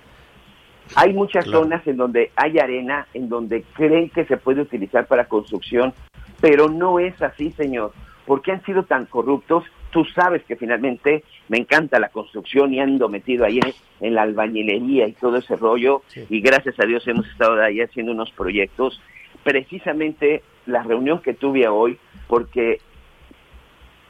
Hay 0.95 1.13
muchas 1.13 1.45
zonas 1.45 1.85
en 1.87 1.97
donde 1.97 2.31
hay 2.35 2.59
arena, 2.59 3.07
en 3.13 3.29
donde 3.29 3.63
creen 3.73 4.09
que 4.09 4.25
se 4.25 4.37
puede 4.37 4.61
utilizar 4.61 5.07
para 5.07 5.25
construcción, 5.25 5.93
pero 6.41 6.69
no 6.69 6.99
es 6.99 7.19
así, 7.21 7.51
señor. 7.51 7.93
¿Por 8.25 8.41
qué 8.41 8.51
han 8.51 8.63
sido 8.63 8.83
tan 8.83 9.05
corruptos? 9.05 9.63
Tú 9.91 10.05
sabes 10.05 10.43
que 10.43 10.55
finalmente 10.55 11.23
me 11.49 11.57
encanta 11.57 11.99
la 11.99 12.09
construcción 12.09 12.73
y 12.73 12.79
ando 12.79 13.09
metido 13.09 13.45
ahí 13.45 13.59
en, 13.99 14.13
la 14.13 14.23
albañilería 14.23 15.07
y 15.07 15.13
todo 15.13 15.37
ese 15.37 15.55
rollo. 15.55 16.03
Y 16.29 16.41
gracias 16.41 16.79
a 16.79 16.85
Dios 16.85 17.07
hemos 17.07 17.27
estado 17.27 17.61
ahí 17.61 17.81
haciendo 17.81 18.11
unos 18.11 18.31
proyectos. 18.31 19.01
Precisamente 19.43 20.43
la 20.65 20.83
reunión 20.83 21.21
que 21.21 21.33
tuve 21.33 21.67
hoy, 21.67 21.97
porque 22.27 22.79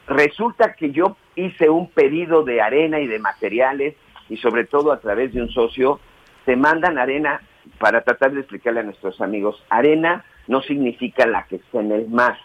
resulta 0.06 0.74
que 0.74 0.90
yo 0.90 1.16
hice 1.36 1.68
un 1.70 1.90
pedido 1.90 2.44
de 2.44 2.60
arena 2.60 3.00
y 3.00 3.06
de 3.06 3.18
materiales 3.18 3.94
y 4.28 4.36
sobre 4.38 4.64
todo 4.64 4.92
a 4.92 5.00
través 5.00 5.32
de 5.32 5.42
un 5.42 5.50
socio, 5.50 6.00
te 6.44 6.56
mandan 6.56 6.98
arena 6.98 7.40
para 7.78 8.02
tratar 8.02 8.32
de 8.32 8.40
explicarle 8.40 8.80
a 8.80 8.84
nuestros 8.84 9.20
amigos. 9.20 9.62
Arena 9.68 10.24
no 10.46 10.62
significa 10.62 11.26
la 11.26 11.44
que 11.46 11.56
está 11.56 11.80
en 11.80 11.92
el 11.92 12.08
mar. 12.08 12.38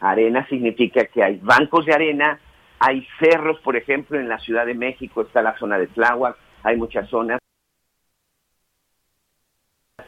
Arena 0.00 0.46
significa 0.48 1.06
que 1.06 1.22
hay 1.22 1.38
bancos 1.42 1.86
de 1.86 1.94
arena, 1.94 2.38
hay 2.78 3.06
cerros, 3.18 3.58
por 3.60 3.76
ejemplo, 3.76 4.18
en 4.18 4.28
la 4.28 4.38
Ciudad 4.38 4.66
de 4.66 4.74
México 4.74 5.22
está 5.22 5.42
la 5.42 5.56
zona 5.58 5.78
de 5.78 5.86
Tláhuac, 5.86 6.36
hay 6.62 6.76
muchas 6.76 7.08
zonas 7.08 7.38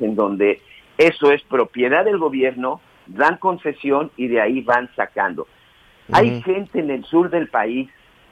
en 0.00 0.14
donde 0.14 0.60
eso 0.98 1.32
es 1.32 1.42
propiedad 1.44 2.04
del 2.04 2.18
gobierno, 2.18 2.80
dan 3.06 3.38
concesión 3.38 4.10
y 4.16 4.28
de 4.28 4.40
ahí 4.40 4.60
van 4.60 4.90
sacando. 4.94 5.46
Hay 6.12 6.42
gente 6.42 6.80
en 6.80 6.90
el 6.90 7.04
sur 7.04 7.30
del 7.30 7.48
país 7.48 7.90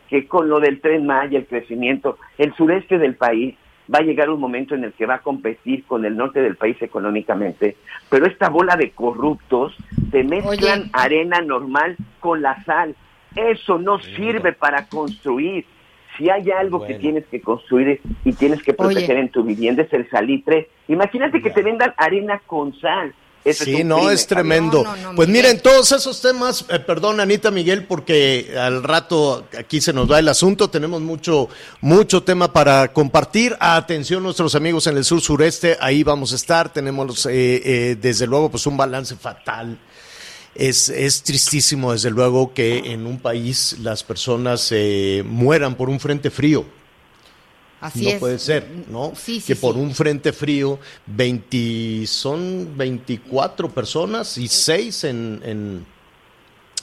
que 0.08 0.26
con 0.26 0.48
lo 0.48 0.60
del 0.60 0.80
tren 0.80 1.06
Maya, 1.06 1.38
el 1.38 1.46
crecimiento, 1.46 2.18
el 2.38 2.54
sureste 2.54 2.98
del 2.98 3.16
país 3.16 3.54
va 3.92 4.00
a 4.00 4.02
llegar 4.02 4.30
un 4.30 4.40
momento 4.40 4.74
en 4.74 4.84
el 4.84 4.92
que 4.92 5.06
va 5.06 5.16
a 5.16 5.22
competir 5.22 5.84
con 5.84 6.04
el 6.04 6.16
norte 6.16 6.40
del 6.40 6.56
país 6.56 6.76
económicamente, 6.80 7.76
pero 8.10 8.26
esta 8.26 8.48
bola 8.48 8.76
de 8.76 8.90
corruptos 8.90 9.76
te 10.10 10.24
mezclan 10.24 10.90
arena 10.92 11.40
normal 11.40 11.96
con 12.20 12.42
la 12.42 12.62
sal. 12.64 12.96
Eso 13.34 13.78
no 13.78 13.98
sirve 14.00 14.52
para 14.52 14.86
construir. 14.86 15.66
Si 16.16 16.30
hay 16.30 16.50
algo 16.50 16.86
que 16.86 16.94
tienes 16.94 17.26
que 17.26 17.42
construir 17.42 18.00
y 18.24 18.32
tienes 18.32 18.62
que 18.62 18.72
proteger 18.72 19.18
en 19.18 19.28
tu 19.28 19.44
vivienda 19.44 19.82
es 19.82 19.92
el 19.92 20.08
salitre. 20.08 20.70
Imagínate 20.88 21.42
que 21.42 21.50
te 21.50 21.62
vendan 21.62 21.92
arena 21.98 22.40
con 22.46 22.74
sal 22.80 23.12
sí, 23.54 23.84
no, 23.84 24.10
es 24.10 24.26
tremendo. 24.26 24.84
pues 25.14 25.28
miren, 25.28 25.60
todos 25.60 25.92
esos 25.92 26.20
temas, 26.20 26.64
eh, 26.68 26.78
perdón 26.78 27.20
Anita 27.20 27.50
Miguel, 27.50 27.84
porque 27.84 28.54
al 28.58 28.82
rato 28.82 29.46
aquí 29.58 29.80
se 29.80 29.92
nos 29.92 30.10
va 30.10 30.18
el 30.18 30.28
asunto, 30.28 30.70
tenemos 30.70 31.00
mucho, 31.00 31.48
mucho 31.80 32.22
tema 32.22 32.52
para 32.52 32.92
compartir. 32.92 33.56
Atención 33.60 34.22
nuestros 34.22 34.54
amigos 34.54 34.86
en 34.86 34.96
el 34.96 35.04
sur 35.04 35.20
sureste, 35.20 35.76
ahí 35.80 36.02
vamos 36.02 36.32
a 36.32 36.36
estar, 36.36 36.72
tenemos 36.72 37.26
eh, 37.26 37.30
eh, 37.64 37.96
desde 38.00 38.26
luego 38.26 38.50
pues 38.50 38.66
un 38.66 38.76
balance 38.76 39.16
fatal. 39.16 39.78
Es, 40.54 40.88
es, 40.88 41.22
tristísimo, 41.22 41.92
desde 41.92 42.10
luego, 42.10 42.54
que 42.54 42.78
en 42.78 43.06
un 43.06 43.18
país 43.18 43.76
las 43.82 44.02
personas 44.02 44.72
mueran 45.26 45.74
por 45.74 45.90
un 45.90 46.00
frente 46.00 46.30
frío 46.30 46.64
no 47.80 48.18
puede 48.18 48.38
ser, 48.38 48.66
¿no? 48.88 49.12
que 49.46 49.56
por 49.56 49.76
un 49.76 49.94
frente 49.94 50.32
frío 50.32 50.78
20, 51.06 52.06
son 52.06 52.76
24 52.76 53.70
personas 53.70 54.38
y 54.38 54.48
6 54.48 55.04
en, 55.04 55.40
en 55.44 55.86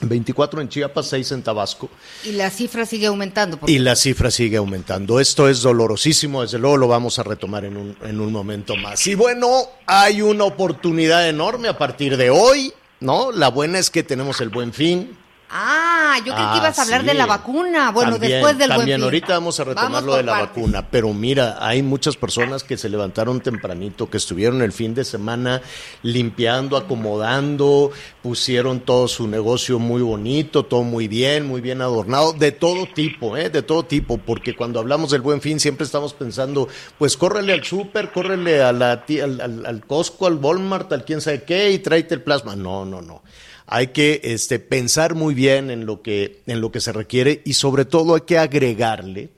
24 0.02 0.62
en 0.62 0.70
Chiapas, 0.70 1.08
6 1.08 1.32
en 1.32 1.44
Tabasco. 1.44 1.90
Y 2.24 2.34
la 2.34 2.50
cifra 2.50 2.86
sigue 2.86 3.08
aumentando. 3.08 3.60
Y 3.68 3.80
la 3.80 3.96
cifra 3.96 4.32
sigue 4.32 4.58
aumentando. 4.58 5.20
Esto 5.20 5.50
es 5.50 5.62
dolorosísimo, 5.62 6.42
desde 6.42 6.60
luego 6.60 6.78
lo 6.78 6.88
vamos 6.88 7.20
a 7.20 7.24
retomar 7.24 7.66
en 7.66 7.78
un, 7.78 7.98
en 8.04 8.20
un 8.20 8.32
momento 8.32 8.76
más. 8.76 9.06
Y 9.08 9.16
bueno, 9.16 9.64
hay 9.86 10.22
una 10.22 10.44
oportunidad 10.46 11.28
enorme 11.28 11.68
a 11.68 11.78
partir 11.78 12.18
de 12.18 12.30
hoy, 12.30 12.74
¿no? 13.00 13.32
La 13.32 13.50
buena 13.50 13.80
es 13.80 13.90
que 13.90 14.04
tenemos 14.04 14.42
el 14.42 14.50
buen 14.50 14.74
fin, 14.74 15.18
Ah, 15.56 16.18
yo 16.26 16.34
creo 16.34 16.52
que 16.52 16.58
ibas 16.58 16.80
a 16.80 16.82
hablar 16.82 17.04
de 17.04 17.14
la 17.14 17.28
vacuna. 17.28 17.92
Bueno, 17.92 18.18
después 18.18 18.58
del 18.58 18.70
También, 18.70 19.04
ahorita 19.04 19.34
vamos 19.34 19.60
a 19.60 19.64
retomar 19.64 20.02
lo 20.02 20.16
de 20.16 20.24
la 20.24 20.40
vacuna. 20.40 20.88
Pero 20.90 21.14
mira, 21.14 21.58
hay 21.60 21.84
muchas 21.84 22.18
personas 22.18 22.64
que 22.64 22.76
se 22.76 22.90
levantaron 22.90 23.40
tempranito, 23.40 24.10
que 24.10 24.18
estuvieron 24.18 24.64
el 24.64 24.72
fin 24.72 24.96
de 24.96 25.06
semana 25.06 25.62
limpiando, 26.02 26.76
acomodando, 26.76 27.92
pusieron 28.24 28.80
todo 28.80 29.08
su 29.08 29.28
negocio 29.28 29.78
muy 29.78 30.02
bonito, 30.02 30.66
todo 30.66 30.82
muy 30.82 31.08
bien, 31.08 31.46
muy 31.46 31.62
bien 31.62 31.84
adornado, 31.84 32.34
de 32.34 32.52
todo 32.52 32.88
tipo, 32.88 33.38
¿eh? 33.38 33.52
De 33.52 33.62
todo 33.62 33.86
tipo, 33.86 34.18
porque 34.18 34.56
cuando 34.56 34.80
hablamos 34.80 35.12
del 35.12 35.22
buen 35.22 35.40
fin 35.40 35.60
siempre 35.60 35.86
estamos 35.86 36.16
pensando, 36.16 36.68
pues 36.98 37.16
córrele 37.16 37.54
al 37.54 37.64
súper, 37.64 38.12
córrele 38.12 38.64
a 38.64 38.72
la, 38.72 39.04
al, 39.08 39.40
al, 39.40 39.66
al 39.68 39.86
Costco, 39.86 40.26
al 40.26 40.38
Walmart, 40.38 40.92
al 40.94 41.06
quién 41.06 41.22
sabe 41.22 41.44
qué 41.44 41.70
y 41.70 41.78
tráete 41.78 42.16
el 42.16 42.24
plasma. 42.24 42.56
No, 42.56 42.86
no, 42.86 43.04
no 43.04 43.22
hay 43.65 43.88
que 43.88 44.22
este, 44.24 44.60
pensar 44.60 45.15
muy 45.15 45.34
bien 45.34 45.72
en 45.72 45.86
lo, 45.86 46.01
que, 46.01 46.41
en 46.46 46.62
lo 46.62 46.72
que 46.72 46.82
se 46.82 46.91
requiere 46.91 47.41
y 47.46 47.53
sobre 47.53 47.86
todo 47.86 48.15
hay 48.15 48.22
que 48.22 48.38
agregarle 48.38 49.29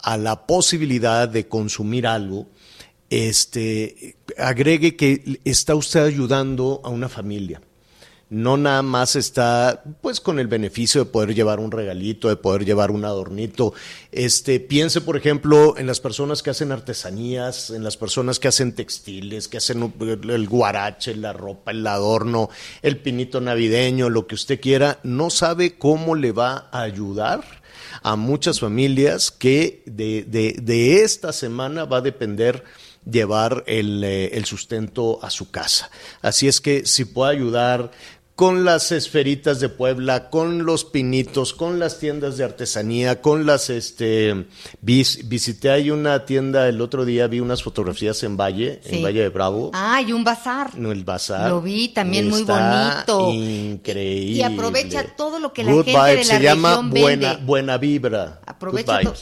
a 0.00 0.16
la 0.16 0.46
posibilidad 0.46 1.28
de 1.28 1.48
consumir 1.48 2.06
algo, 2.06 2.48
este, 3.10 4.16
agregue 4.36 4.96
que 4.96 5.40
está 5.44 5.74
usted 5.74 6.04
ayudando 6.04 6.80
a 6.84 6.88
una 6.88 7.08
familia 7.08 7.60
no 8.30 8.56
nada 8.56 8.82
más 8.82 9.16
está 9.16 9.82
pues 10.00 10.20
con 10.20 10.38
el 10.38 10.48
beneficio 10.48 11.04
de 11.04 11.10
poder 11.10 11.34
llevar 11.34 11.60
un 11.60 11.70
regalito, 11.70 12.28
de 12.28 12.36
poder 12.36 12.64
llevar 12.64 12.90
un 12.90 13.04
adornito. 13.04 13.72
Este, 14.12 14.60
piense 14.60 15.00
por 15.00 15.16
ejemplo 15.16 15.76
en 15.78 15.86
las 15.86 16.00
personas 16.00 16.42
que 16.42 16.50
hacen 16.50 16.72
artesanías, 16.72 17.70
en 17.70 17.84
las 17.84 17.96
personas 17.96 18.38
que 18.38 18.48
hacen 18.48 18.74
textiles, 18.74 19.48
que 19.48 19.56
hacen 19.56 19.92
el 20.00 20.48
guarache, 20.48 21.16
la 21.16 21.32
ropa, 21.32 21.70
el 21.70 21.86
adorno, 21.86 22.50
el 22.82 22.98
pinito 22.98 23.40
navideño, 23.40 24.10
lo 24.10 24.26
que 24.26 24.34
usted 24.34 24.60
quiera, 24.60 24.98
no 25.02 25.30
sabe 25.30 25.78
cómo 25.78 26.14
le 26.14 26.32
va 26.32 26.68
a 26.70 26.82
ayudar 26.82 27.44
a 28.02 28.16
muchas 28.16 28.60
familias 28.60 29.30
que 29.30 29.82
de, 29.86 30.24
de, 30.24 30.56
de 30.60 31.02
esta 31.02 31.32
semana 31.32 31.84
va 31.84 31.98
a 31.98 32.02
depender 32.02 32.64
llevar 33.10 33.64
el, 33.66 34.04
eh, 34.04 34.30
el, 34.34 34.44
sustento 34.44 35.18
a 35.22 35.30
su 35.30 35.50
casa. 35.50 35.90
Así 36.20 36.46
es 36.48 36.60
que 36.60 36.84
si 36.86 37.04
puede 37.04 37.32
ayudar 37.32 37.90
con 38.38 38.64
las 38.64 38.92
esferitas 38.92 39.58
de 39.58 39.68
Puebla, 39.68 40.30
con 40.30 40.64
los 40.64 40.84
pinitos, 40.84 41.52
con 41.52 41.80
las 41.80 41.98
tiendas 41.98 42.36
de 42.36 42.44
artesanía, 42.44 43.20
con 43.20 43.46
las, 43.46 43.68
este, 43.68 44.46
visité 44.80 45.70
ahí 45.70 45.90
una 45.90 46.24
tienda 46.24 46.68
el 46.68 46.80
otro 46.80 47.04
día, 47.04 47.26
vi 47.26 47.40
unas 47.40 47.64
fotografías 47.64 48.22
en 48.22 48.36
Valle, 48.36 48.80
en 48.84 49.02
Valle 49.02 49.22
de 49.22 49.28
Bravo. 49.30 49.72
Ah, 49.74 50.00
y 50.02 50.12
un 50.12 50.22
bazar. 50.22 50.78
No, 50.78 50.92
el 50.92 51.02
bazar. 51.02 51.50
Lo 51.50 51.60
vi, 51.60 51.88
también 51.88 52.28
muy 52.28 52.44
bonito. 52.44 53.32
Increíble. 53.32 54.34
Y, 54.34 54.42
aprovecha 54.42 55.16
todo 55.16 55.40
lo 55.40 55.52
que 55.52 55.64
la 55.64 55.72
gente 55.72 55.90
de 55.90 56.16
la 56.18 56.22
se 56.22 56.40
llama 56.40 56.80
buena, 56.84 57.38
buena 57.38 57.76
vibra. 57.76 58.40
Aprovecha 58.46 59.00
todo 59.00 59.14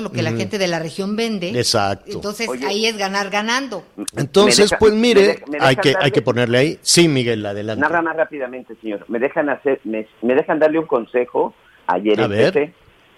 lo 0.00 0.10
que 0.10 0.22
la 0.22 0.32
gente 0.32 0.58
de 0.58 0.66
la 0.66 0.78
región 0.78 1.16
vende. 1.16 1.50
Exacto. 1.50 2.12
Entonces 2.12 2.48
ahí 2.64 2.86
es 2.86 2.96
ganar 2.96 3.30
ganando. 3.30 3.84
Entonces, 4.16 4.74
pues 4.78 4.92
mire, 4.92 5.42
hay 5.60 5.76
que 5.76 5.94
hay 5.98 6.10
que 6.10 6.22
ponerle 6.22 6.58
ahí. 6.58 6.78
Sí, 6.82 7.08
Miguel, 7.08 7.44
adelante. 7.44 7.80
Nada 7.80 8.02
más 8.02 8.16
rápidamente, 8.16 8.74
señor. 8.80 9.04
Me 9.08 9.18
dejan 9.18 9.48
hacer 9.48 9.80
me, 9.84 10.06
dejan 10.22 10.58
darle 10.58 10.78
un 10.78 10.86
consejo. 10.86 11.54
Ayer 11.86 12.18
empecé. 12.20 12.72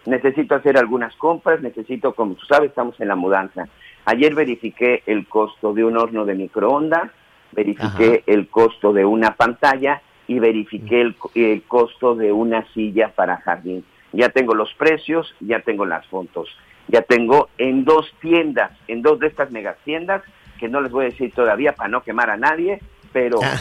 Necesito 0.06 0.54
hacer 0.54 0.78
algunas 0.78 1.14
compras, 1.16 1.60
necesito, 1.60 2.14
como 2.14 2.34
tú 2.34 2.46
sabes, 2.46 2.70
estamos 2.70 2.98
en 2.98 3.08
la 3.08 3.16
mudanza. 3.16 3.68
Ayer 4.06 4.34
verifiqué 4.34 5.02
el 5.04 5.26
costo 5.26 5.74
de 5.74 5.84
un 5.84 5.98
horno 5.98 6.24
de 6.24 6.34
microondas, 6.34 7.10
verifiqué 7.52 8.22
el 8.26 8.48
costo 8.48 8.94
de 8.94 9.04
una 9.04 9.34
pantalla 9.36 10.00
y 10.26 10.38
verifiqué 10.38 11.02
el, 11.02 11.16
el 11.34 11.62
costo 11.64 12.14
de 12.14 12.32
una 12.32 12.66
silla 12.72 13.12
para 13.14 13.36
jardín 13.38 13.84
ya 14.12 14.28
tengo 14.30 14.54
los 14.54 14.72
precios, 14.74 15.34
ya 15.40 15.60
tengo 15.60 15.86
las 15.86 16.06
fotos, 16.06 16.48
ya 16.88 17.02
tengo 17.02 17.48
en 17.58 17.84
dos 17.84 18.12
tiendas, 18.20 18.72
en 18.88 19.02
dos 19.02 19.18
de 19.18 19.28
estas 19.28 19.50
megatiendas, 19.50 20.22
que 20.58 20.68
no 20.68 20.80
les 20.80 20.90
voy 20.90 21.06
a 21.06 21.08
decir 21.10 21.32
todavía 21.32 21.72
para 21.72 21.88
no 21.88 22.02
quemar 22.02 22.30
a 22.30 22.36
nadie, 22.36 22.80
pero 23.12 23.38
ah. 23.42 23.58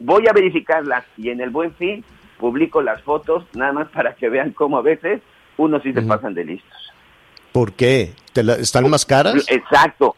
voy 0.00 0.26
a 0.28 0.32
verificarlas 0.32 1.04
y 1.16 1.30
en 1.30 1.40
el 1.40 1.50
buen 1.50 1.74
fin 1.74 2.04
publico 2.38 2.82
las 2.82 3.02
fotos, 3.02 3.44
nada 3.54 3.72
más 3.72 3.88
para 3.88 4.14
que 4.14 4.28
vean 4.28 4.52
cómo 4.52 4.78
a 4.78 4.82
veces 4.82 5.20
unos 5.56 5.82
sí 5.82 5.92
se 5.92 6.02
pasan 6.02 6.34
de 6.34 6.44
listos. 6.44 6.92
¿Por 7.52 7.72
qué? 7.72 8.12
¿Están 8.34 8.88
más 8.88 9.04
caras? 9.04 9.46
Exacto. 9.48 10.14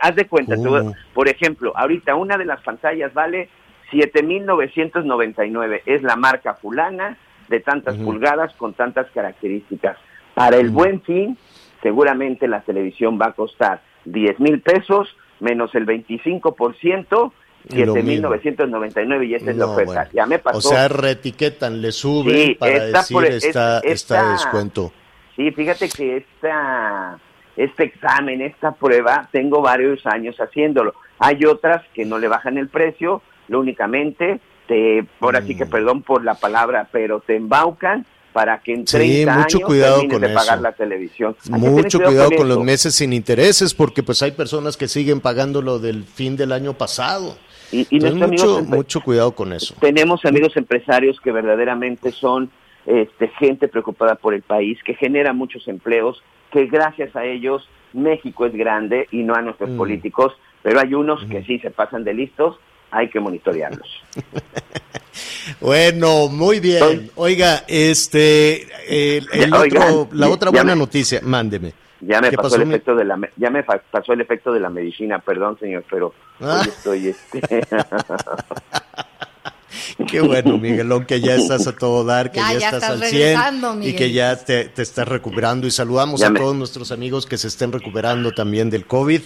Haz 0.00 0.16
de 0.16 0.26
cuenta, 0.26 0.56
oh. 0.58 0.92
por 1.14 1.28
ejemplo, 1.28 1.72
ahorita 1.74 2.14
una 2.14 2.36
de 2.36 2.44
las 2.44 2.60
pantallas 2.60 3.14
vale 3.14 3.48
7.999, 3.90 5.82
es 5.86 6.02
la 6.02 6.16
marca 6.16 6.54
fulana, 6.54 7.16
de 7.48 7.60
tantas 7.60 7.96
pulgadas 7.96 8.52
con 8.54 8.74
tantas 8.74 9.10
características. 9.10 9.96
Para 10.34 10.56
el 10.56 10.70
buen 10.70 11.02
fin, 11.02 11.38
seguramente 11.82 12.48
la 12.48 12.62
televisión 12.62 13.18
va 13.20 13.26
a 13.26 13.32
costar 13.32 13.82
10 14.04 14.40
mil 14.40 14.60
pesos 14.60 15.08
menos 15.40 15.74
el 15.74 15.86
25%, 15.86 17.32
7.999 17.68 19.26
y 19.26 19.34
esa 19.34 19.50
es 19.50 19.56
la 19.56 19.66
oferta. 19.66 20.08
Ya 20.12 20.26
me 20.26 20.38
pasó. 20.38 20.58
O 20.58 20.60
sea, 20.60 20.88
reetiquetan, 20.88 21.80
le 21.80 21.92
suben 21.92 22.56
para 22.58 22.86
decir 22.86 23.24
está, 23.24 23.80
esta, 23.80 24.32
descuento. 24.32 24.92
Sí, 25.36 25.50
fíjate 25.50 25.88
que 25.88 26.18
esta, 26.18 27.18
este 27.56 27.84
examen, 27.84 28.42
esta 28.42 28.72
prueba, 28.72 29.28
tengo 29.32 29.62
varios 29.62 30.04
años 30.06 30.36
haciéndolo. 30.36 30.94
Hay 31.18 31.44
otras 31.44 31.82
que 31.94 32.04
no 32.04 32.18
le 32.18 32.28
bajan 32.28 32.58
el 32.58 32.68
precio, 32.68 33.22
lo 33.48 33.60
únicamente 33.60 34.40
te, 34.66 35.04
por 35.18 35.36
así 35.36 35.56
que 35.56 35.64
mm. 35.64 35.70
perdón 35.70 36.02
por 36.02 36.24
la 36.24 36.34
palabra, 36.34 36.88
pero 36.90 37.20
te 37.20 37.36
embaucan 37.36 38.06
para 38.32 38.58
que 38.58 38.72
en 38.72 38.84
30 38.84 39.32
mucho 39.32 39.58
años 39.58 39.66
cuidado 39.68 40.08
con 40.08 40.20
de 40.20 40.28
pagar 40.30 40.60
la 40.60 40.72
televisión. 40.72 41.36
mucho 41.50 42.00
cuidado, 42.00 42.30
con, 42.36 42.48
los 42.48 42.64
meses 42.64 42.94
sin 42.94 43.12
intereses, 43.12 43.72
porque 43.74 44.02
pues 44.02 44.22
hay 44.22 44.32
personas 44.32 44.76
que 44.76 44.88
siguen 44.88 45.20
pagando 45.20 45.62
lo 45.62 45.78
del 45.78 46.02
fin 46.02 46.36
del 46.36 46.50
año 46.50 46.74
pasado. 46.74 47.36
Y, 47.70 47.86
mucho, 48.00 48.62
mucho 48.64 49.00
cuidado 49.00 49.32
con 49.32 49.52
eso. 49.52 49.74
Tenemos 49.80 50.24
amigos 50.24 50.56
empresarios 50.56 51.20
que 51.20 51.32
verdaderamente 51.32 52.12
son 52.12 52.50
este, 52.86 53.28
gente 53.28 53.68
preocupada 53.68 54.16
por 54.16 54.34
el 54.34 54.42
país, 54.42 54.78
que 54.84 54.94
genera 54.94 55.32
muchos 55.32 55.66
empleos, 55.68 56.22
que 56.52 56.66
gracias 56.66 57.14
a 57.16 57.24
ellos 57.24 57.68
México 57.92 58.46
es 58.46 58.52
grande 58.52 59.08
y 59.10 59.22
no 59.22 59.34
a 59.34 59.42
nuestros 59.42 59.70
mm. 59.70 59.76
políticos, 59.76 60.32
pero 60.62 60.80
hay 60.80 60.94
unos 60.94 61.24
que 61.26 61.44
sí 61.44 61.58
se 61.60 61.70
pasan 61.70 62.04
de 62.04 62.14
listos 62.14 62.56
hay 62.94 63.10
que 63.10 63.20
monitorearlos. 63.20 63.88
bueno, 65.60 66.28
muy 66.28 66.60
bien. 66.60 67.10
Oiga, 67.16 67.64
este, 67.66 68.66
el, 68.88 69.52
otro, 69.52 70.08
la 70.12 70.28
otra 70.28 70.50
buena 70.50 70.74
noticia, 70.74 71.20
mándeme. 71.22 71.72
Ya 72.00 72.20
me 72.20 72.30
pasó, 72.32 72.56
el 72.56 72.62
efecto 72.62 72.94
de 72.94 73.04
la 73.04 73.18
ya 73.36 73.48
me 73.50 73.62
pasó 73.62 74.12
el 74.12 74.20
efecto 74.20 74.52
de 74.52 74.60
la 74.60 74.68
medicina, 74.68 75.20
perdón 75.20 75.58
señor, 75.58 75.84
pero 75.90 76.08
hoy 76.38 76.46
ah. 76.46 76.62
estoy 76.66 77.08
este 77.08 77.40
Qué 80.10 80.20
bueno, 80.20 80.58
Miguelón, 80.58 81.06
que 81.06 81.20
ya 81.20 81.34
estás 81.34 81.66
a 81.66 81.72
todo 81.72 82.04
dar, 82.04 82.30
que 82.30 82.38
Ya, 82.38 82.52
ya, 82.52 82.58
ya 82.58 82.66
estás, 82.66 82.82
estás 82.82 82.90
al 82.90 83.08
100 83.08 83.20
regresando, 83.20 83.82
y 83.82 83.94
que 83.94 84.12
ya 84.12 84.36
te, 84.36 84.66
te 84.66 84.82
estás 84.82 85.08
recuperando. 85.08 85.66
Y 85.66 85.70
saludamos 85.70 86.20
Ya 86.20 86.28
a 86.28 86.30
me- 86.30 86.40
todos 86.40 86.54
nuestros 86.54 86.92
amigos 86.92 87.26
que 87.26 87.38
se 87.38 87.48
estén 87.48 87.72
recuperando 87.72 88.32
también 88.32 88.70
del 88.70 88.86
COVID. 88.86 89.22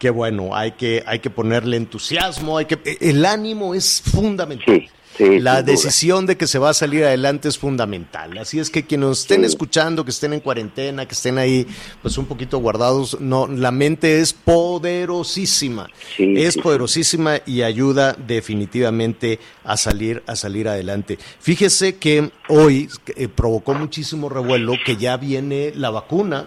Qué 0.00 0.10
bueno, 0.10 0.56
hay 0.56 0.72
que, 0.72 1.04
hay 1.06 1.20
que 1.20 1.30
ponerle 1.30 1.76
entusiasmo, 1.76 2.58
hay 2.58 2.64
que, 2.66 2.78
el 3.00 3.24
ánimo 3.24 3.74
es 3.74 4.02
fundamental. 4.02 4.64
Sí, 4.80 4.88
sí, 5.18 5.38
La 5.40 5.60
duda. 5.60 5.72
decisión 5.72 6.24
de 6.24 6.38
que 6.38 6.46
se 6.46 6.58
va 6.58 6.70
a 6.70 6.74
salir 6.74 7.04
adelante 7.04 7.48
es 7.48 7.58
fundamental. 7.58 8.38
Así 8.38 8.58
es 8.58 8.70
que 8.70 8.86
quienes 8.86 9.08
nos 9.08 9.20
estén 9.20 9.40
Sí. 9.42 9.46
escuchando, 9.48 10.02
que 10.06 10.10
estén 10.10 10.32
en 10.32 10.40
cuarentena, 10.40 11.06
que 11.06 11.12
estén 11.14 11.36
ahí 11.36 11.66
pues 12.00 12.16
un 12.16 12.24
poquito 12.24 12.56
guardados, 12.60 13.20
no, 13.20 13.46
la 13.46 13.70
mente 13.72 14.20
es 14.20 14.32
poderosísima. 14.32 15.88
Sí, 16.16 16.34
es 16.38 16.54
sí, 16.54 16.58
sí. 16.58 16.60
poderosísima 16.62 17.40
y 17.44 17.60
ayuda 17.62 18.14
definitivamente 18.26 19.38
a 19.64 19.76
salir, 19.76 20.22
a 20.26 20.34
salir 20.36 20.66
adelante. 20.68 21.18
Fíjese 21.40 21.96
que 21.96 22.30
hoy 22.48 22.88
eh, 23.16 23.28
provocó 23.28 23.74
muchísimo 23.74 24.28
revuelo 24.30 24.72
que 24.84 24.96
ya 24.96 25.16
viene 25.18 25.72
la 25.76 25.90
vacuna. 25.90 26.46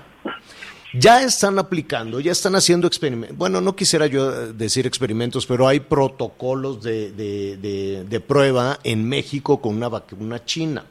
Ya 0.93 1.23
están 1.23 1.58
aplicando, 1.58 2.19
ya 2.19 2.32
están 2.32 2.56
haciendo 2.56 2.86
experimentos. 2.88 3.36
Bueno, 3.38 3.62
no 3.62 3.75
quisiera 3.75 4.06
yo 4.08 4.53
decir 4.53 4.86
experimentos, 4.86 5.45
pero 5.47 5.67
hay 5.67 5.79
protocolos 5.79 6.84
de, 6.84 7.12
de- 7.12 7.58
de- 7.58 8.03
de 8.03 8.19
prueba 8.19 8.79
en 8.84 9.08
México 9.10 9.60
con 9.60 9.75
una 9.75 9.89
vacuna 9.89 10.45
china. 10.45 10.86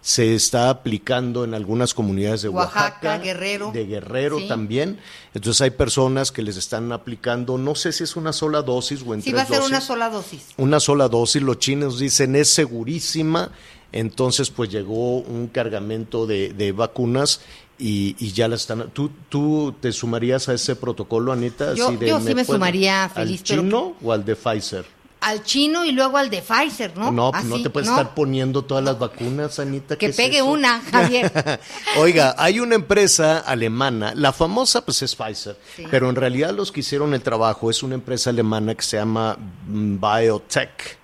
Se 0.00 0.34
está 0.34 0.68
aplicando 0.68 1.44
en 1.44 1.54
algunas 1.54 1.94
comunidades 1.94 2.42
de 2.42 2.48
Oaxaca, 2.48 2.80
Oaxaca, 2.84 3.18
Guerrero. 3.18 3.70
de 3.72 3.86
Guerrero 3.86 4.38
Sí. 4.40 4.48
también. 4.48 4.98
Entonces 5.34 5.60
hay 5.60 5.70
personas 5.70 6.32
que 6.32 6.42
les 6.42 6.56
están 6.56 6.90
aplicando, 6.92 7.56
no 7.58 7.74
sé 7.76 7.92
si 7.92 8.02
es 8.04 8.16
una 8.16 8.32
sola 8.32 8.62
dosis 8.62 9.02
o 9.06 9.14
en 9.14 9.22
Sí, 9.22 9.30
tres 9.30 9.38
va 9.38 9.42
a 9.42 9.46
ser 9.60 9.62
una 9.62 9.80
sola 9.80 10.08
dosis. 10.10 10.42
una 10.56 10.80
sola 10.80 11.08
dosis, 11.08 11.42
los 11.42 11.58
chinos 11.60 12.00
dicen 12.00 12.34
es 12.34 12.52
segurísima, 12.52 13.52
entonces 13.92 14.50
pues 14.50 14.70
llegó 14.70 15.18
un 15.18 15.46
cargamento 15.46 16.26
de, 16.26 16.52
de 16.52 16.72
vacunas 16.72 17.40
y, 17.82 18.14
y 18.18 18.32
ya 18.32 18.46
la 18.48 18.54
están... 18.56 18.90
¿Tú, 18.90 19.10
¿Tú 19.28 19.74
te 19.80 19.90
sumarías 19.92 20.48
a 20.48 20.54
ese 20.54 20.76
protocolo, 20.76 21.32
Anita? 21.32 21.74
Yo- 21.74 21.88
Así 21.88 21.98
yo 22.06 22.20
sí 22.20 22.34
me 22.34 22.44
sumaría, 22.44 23.10
feliz, 23.12 23.40
¿Al 23.40 23.46
pero 23.48 23.62
chino 23.62 23.94
o 24.02 24.12
al 24.12 24.24
de 24.24 24.36
Pfizer? 24.36 24.84
Al 25.20 25.44
chino 25.44 25.84
y 25.84 25.92
luego 25.92 26.16
al 26.18 26.30
de 26.30 26.42
Pfizer, 26.42 26.96
¿no? 26.96 27.12
No, 27.12 27.30
Así, 27.32 27.46
no 27.46 27.62
te 27.62 27.70
puedes 27.70 27.88
¿no? 27.88 27.96
estar 27.96 28.14
poniendo 28.14 28.62
todas 28.62 28.82
las 28.82 28.98
vacunas, 28.98 29.58
Anita. 29.60 29.94
Que 29.96 30.06
¿qué 30.06 30.10
es 30.10 30.16
pegue 30.16 30.42
una, 30.42 30.80
Javier. 30.90 31.60
Oiga, 31.98 32.34
hay 32.38 32.58
una 32.60 32.74
empresa 32.74 33.38
alemana, 33.38 34.14
la 34.16 34.32
famosa 34.32 34.84
pues 34.84 35.00
es 35.02 35.14
Pfizer, 35.14 35.56
Sí. 35.76 35.84
pero 35.90 36.08
en 36.10 36.16
realidad 36.16 36.52
los 36.54 36.72
que 36.72 36.80
hicieron 36.80 37.14
el 37.14 37.22
trabajo 37.22 37.70
es 37.70 37.82
una 37.84 37.94
empresa 37.94 38.30
alemana 38.30 38.74
que 38.74 38.82
se 38.82 38.96
llama 38.96 39.36
mm, 39.68 39.96
Biotech. 40.00 40.98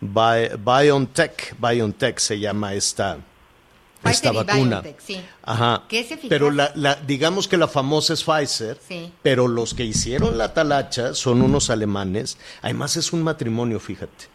Bi- 0.00 0.56
BioNTech, 0.58 1.54
BioNTech 1.60 2.18
se 2.18 2.38
llama 2.40 2.72
esta, 2.72 3.18
esta 4.04 4.30
Pfizer 4.30 4.46
vacuna. 4.46 4.82
Sí. 5.04 5.20
Ajá. 5.42 5.82
Es. 5.90 6.06
Pero 6.28 6.50
la, 6.50 6.72
la- 6.74 6.94
digamos 6.96 7.48
que 7.48 7.56
la 7.56 7.68
famosa 7.68 8.14
es 8.14 8.24
Pfizer, 8.24 8.78
Sí. 8.88 9.12
pero 9.22 9.46
los 9.48 9.74
que 9.74 9.84
hicieron 9.84 10.38
la 10.38 10.54
talacha 10.54 11.14
son 11.14 11.42
unos 11.42 11.68
alemanes. 11.70 12.38
Además 12.62 12.96
es 12.96 13.12
un 13.12 13.22
matrimonio, 13.22 13.78
fíjate. 13.80 14.26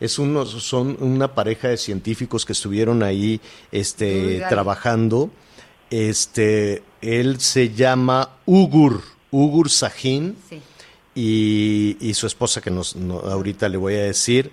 Es 0.00 0.18
unos, 0.18 0.50
son 0.50 0.96
una 1.00 1.34
pareja 1.34 1.68
de 1.68 1.76
científicos 1.76 2.44
que 2.44 2.52
estuvieron 2.52 3.02
ahí 3.02 3.40
este, 3.72 4.38
Uy, 4.42 4.42
trabajando. 4.48 5.30
Este, 5.90 6.82
él 7.00 7.40
se 7.40 7.72
llama 7.72 8.30
Ugur, 8.46 9.00
Ugur 9.30 9.70
Sahin 9.70 10.36
Sí. 10.48 10.60
y, 11.14 11.96
y 12.00 12.14
su 12.14 12.26
esposa, 12.26 12.60
que 12.60 12.70
nos, 12.70 12.96
no- 12.96 13.20
ahorita 13.20 13.68
le 13.68 13.76
voy 13.76 13.94
a 13.94 14.02
decir. 14.02 14.50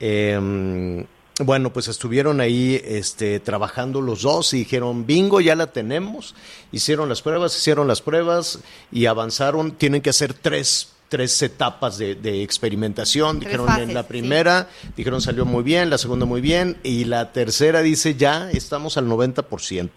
eh, 0.00 1.06
bueno, 1.44 1.72
pues 1.72 1.88
estuvieron 1.88 2.40
ahí 2.40 2.80
este, 2.84 3.40
trabajando 3.40 4.00
los 4.00 4.22
dos 4.22 4.54
y 4.54 4.58
dijeron, 4.58 5.06
bingo, 5.06 5.40
ya 5.40 5.54
la 5.54 5.68
tenemos. 5.68 6.34
Hicieron 6.70 7.08
las 7.08 7.22
pruebas, 7.22 7.56
hicieron 7.56 7.88
las 7.88 8.00
pruebas 8.00 8.60
y 8.90 9.06
avanzaron. 9.06 9.72
Tienen 9.72 10.02
que 10.02 10.10
hacer 10.10 10.34
tres, 10.34 10.91
tres 11.12 11.42
etapas 11.42 11.98
de, 11.98 12.14
de 12.14 12.42
experimentación. 12.42 13.38
Tres 13.38 13.50
dijeron 13.50 13.66
fases, 13.66 13.88
en 13.88 13.94
la 13.94 14.00
sí. 14.00 14.08
primera, 14.08 14.68
dijeron 14.96 15.20
salió 15.20 15.44
muy 15.44 15.62
bien, 15.62 15.90
la 15.90 15.98
segunda 15.98 16.24
muy 16.24 16.40
bien 16.40 16.78
y 16.82 17.04
la 17.04 17.32
tercera 17.32 17.82
dice 17.82 18.14
ya 18.14 18.50
estamos 18.50 18.96
al 18.96 19.06
90%. 19.08 19.90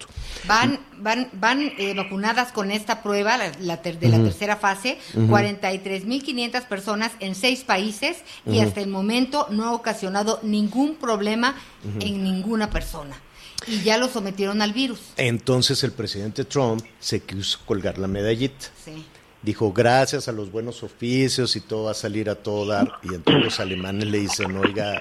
Van, 0.46 0.78
van, 0.98 1.30
van 1.34 1.72
eh, 1.78 1.94
vacunadas 1.96 2.52
con 2.52 2.70
esta 2.70 3.02
prueba 3.02 3.38
la, 3.38 3.52
la 3.62 3.82
ter- 3.82 3.98
de 3.98 4.10
la 4.10 4.18
tercera 4.18 4.58
fase, 4.58 4.98
43.500 5.16 6.68
personas 6.68 7.12
en 7.22 7.34
seis 7.36 7.64
países 7.64 8.18
y 8.46 8.60
hasta 8.60 8.82
el 8.82 8.90
momento 8.90 9.48
no 9.52 9.66
ha 9.66 9.72
ocasionado 9.72 10.40
ningún 10.44 10.96
problema 10.96 11.56
en 12.02 12.24
ninguna 12.24 12.70
persona. 12.70 13.16
Y 13.68 13.82
ya 13.84 13.98
lo 13.98 14.10
sometieron 14.10 14.62
al 14.62 14.74
virus. 14.74 15.00
Entonces 15.18 15.82
el 15.86 15.94
presidente 15.94 16.44
Trump 16.44 16.84
se 17.00 17.22
quiso 17.22 17.60
colgar 17.66 17.98
la 17.98 18.08
medallita. 18.08 18.68
Sí. 18.84 19.06
Dijo, 19.46 19.72
gracias 19.72 20.28
a 20.28 20.32
los 20.32 20.52
buenos 20.52 20.82
oficios 20.82 21.56
y 21.56 21.62
todo 21.62 21.84
va 21.84 21.92
a 21.92 21.94
salir 21.94 22.32
a 22.32 22.36
todo 22.36 22.66
dar. 22.66 22.94
Y 23.04 23.14
entonces 23.14 23.44
los 23.44 23.60
alemanes 23.60 24.08
le 24.08 24.20
dicen, 24.20 24.58
oiga, 24.58 25.00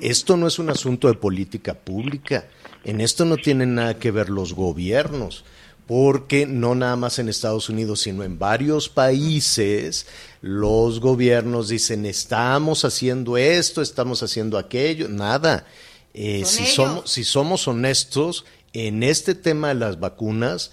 esto 0.00 0.38
no 0.38 0.46
es 0.46 0.58
un 0.58 0.70
asunto 0.70 1.08
de 1.08 1.14
política 1.14 1.74
pública. 1.74 2.48
En 2.84 3.02
esto 3.02 3.26
no 3.26 3.36
tienen 3.36 3.74
nada 3.74 3.98
que 3.98 4.10
ver 4.10 4.30
los 4.30 4.54
gobiernos. 4.54 5.44
Porque 5.86 6.46
no 6.46 6.74
nada 6.74 6.96
más 6.96 7.18
en 7.18 7.28
Estados 7.28 7.68
Unidos, 7.68 8.00
sino 8.00 8.24
en 8.24 8.38
varios 8.38 8.88
países, 8.88 10.06
los 10.40 11.00
gobiernos 11.00 11.68
dicen, 11.68 12.06
estamos 12.06 12.86
haciendo 12.86 13.36
esto, 13.36 13.82
estamos 13.82 14.22
haciendo 14.22 14.56
aquello. 14.56 15.10
Nada. 15.10 15.66
Eh, 16.14 16.44
si, 16.46 16.62
ellos. 16.62 16.74
somos, 16.74 17.10
si 17.10 17.24
somos 17.24 17.68
honestos, 17.68 18.46
en 18.72 19.02
este 19.02 19.34
tema 19.34 19.68
de 19.68 19.74
las 19.74 20.00
vacunas, 20.00 20.70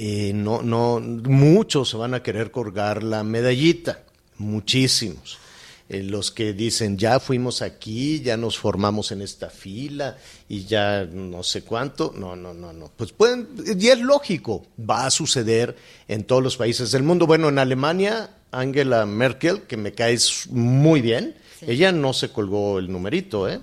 eh, 0.00 0.32
no, 0.32 0.62
no, 0.62 1.00
muchos 1.00 1.88
se 1.90 1.96
van 1.96 2.14
a 2.14 2.22
querer 2.22 2.52
colgar 2.52 3.02
la 3.02 3.24
medallita, 3.24 4.04
muchísimos. 4.36 5.38
Eh, 5.88 6.04
los 6.04 6.30
que 6.30 6.52
dicen, 6.52 6.96
ya 6.96 7.18
fuimos 7.18 7.62
aquí, 7.62 8.20
ya 8.20 8.36
nos 8.36 8.56
formamos 8.56 9.10
en 9.10 9.22
esta 9.22 9.50
fila 9.50 10.16
y 10.48 10.66
ya 10.66 11.04
no 11.04 11.42
sé 11.42 11.62
cuánto, 11.62 12.12
no, 12.14 12.36
no, 12.36 12.54
no, 12.54 12.72
no. 12.72 12.92
Pues 12.96 13.10
pueden, 13.10 13.48
y 13.76 13.88
es 13.88 13.98
lógico, 13.98 14.66
va 14.78 15.06
a 15.06 15.10
suceder 15.10 15.74
en 16.06 16.22
todos 16.22 16.44
los 16.44 16.56
países 16.56 16.92
del 16.92 17.02
mundo. 17.02 17.26
Bueno, 17.26 17.48
en 17.48 17.58
Alemania, 17.58 18.30
Angela 18.52 19.04
Merkel, 19.04 19.62
que 19.62 19.76
me 19.76 19.94
cae 19.94 20.16
muy 20.50 21.00
bien, 21.00 21.34
ella 21.62 21.90
no 21.90 22.12
se 22.12 22.30
colgó 22.30 22.78
el 22.78 22.92
numerito, 22.92 23.48
¿eh? 23.48 23.58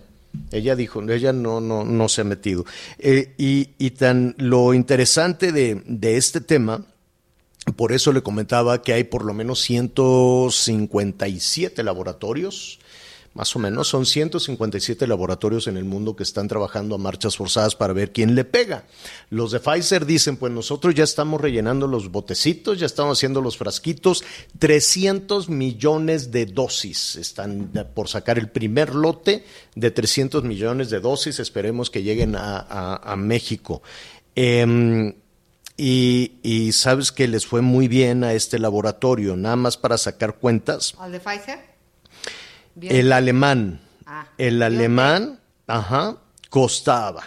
Ella 0.52 0.76
dijo, 0.76 1.02
ella 1.02 1.34
no, 1.34 1.60
no, 1.62 1.84
no 1.84 2.10
se 2.10 2.22
ha 2.22 2.24
metido. 2.24 2.66
Eh, 3.00 3.34
y, 3.38 3.70
y 3.78 3.92
tan 3.92 4.34
lo 4.38 4.74
interesante 4.74 5.52
de, 5.52 5.84
de 5.86 6.18
este 6.18 6.42
tema, 6.42 6.86
por 7.76 7.92
eso 7.92 8.14
le 8.14 8.22
comentaba 8.22 8.82
que 8.82 8.94
hay 8.94 9.04
por 9.04 9.26
lo 9.26 9.34
menos 9.34 9.60
157 9.62 11.84
laboratorios, 11.84 12.80
más 13.36 13.54
o 13.54 13.60
menos, 13.60 13.90
son 13.90 14.06
157 14.06 15.06
laboratorios 15.08 15.68
en 15.68 15.76
el 15.76 15.84
mundo 15.84 16.16
que 16.16 16.24
están 16.24 16.48
trabajando 16.48 16.96
a 16.96 16.98
marchas 16.98 17.36
forzadas 17.36 17.76
para 17.76 17.92
ver 17.92 18.14
quién 18.14 18.34
le 18.34 18.46
pega. 18.46 18.86
Los 19.30 19.52
de 19.52 19.60
Pfizer 19.60 20.06
dicen, 20.06 20.38
pues 20.38 20.54
nosotros 20.54 20.96
ya 20.96 21.04
estamos 21.04 21.42
rellenando 21.42 21.86
los 21.86 22.10
botecitos, 22.10 22.80
ya 22.80 22.86
estamos 22.86 23.18
haciendo 23.20 23.42
los 23.42 23.58
frasquitos, 23.58 24.24
300 24.58 25.50
millones 25.50 26.32
de 26.32 26.46
dosis 26.46 27.18
están 27.18 27.72
por 27.94 28.08
sacar 28.08 28.40
el 28.40 28.48
primer 28.48 28.96
lote 28.96 29.44
de 29.76 29.92
300 29.92 30.46
millones 30.46 30.90
de 30.90 31.02
dosis, 31.02 31.40
esperemos 31.40 31.90
que 31.90 32.04
lleguen 32.04 32.36
a, 32.38 33.16
México. 33.18 33.82
Em, 34.36 35.14
y, 35.76 36.36
y 36.42 36.72
sabes 36.72 37.12
que 37.12 37.28
les 37.28 37.46
fue 37.46 37.60
muy 37.60 37.90
bien 37.90 38.24
a 38.24 38.32
este 38.32 38.60
laboratorio, 38.60 39.36
nada 39.36 39.58
más 39.58 39.76
para 39.76 39.98
sacar 39.98 40.36
cuentas. 40.36 40.96
¿Al 41.00 41.12
de 41.12 41.20
Pfizer? 41.20 41.75
Bien. 42.76 42.96
El 42.96 43.12
alemán, 43.12 43.80
Ah, 44.08 44.28
el 44.38 44.62
alemán, 44.62 45.40
ajá, 45.66 46.18
costaba. 46.50 47.24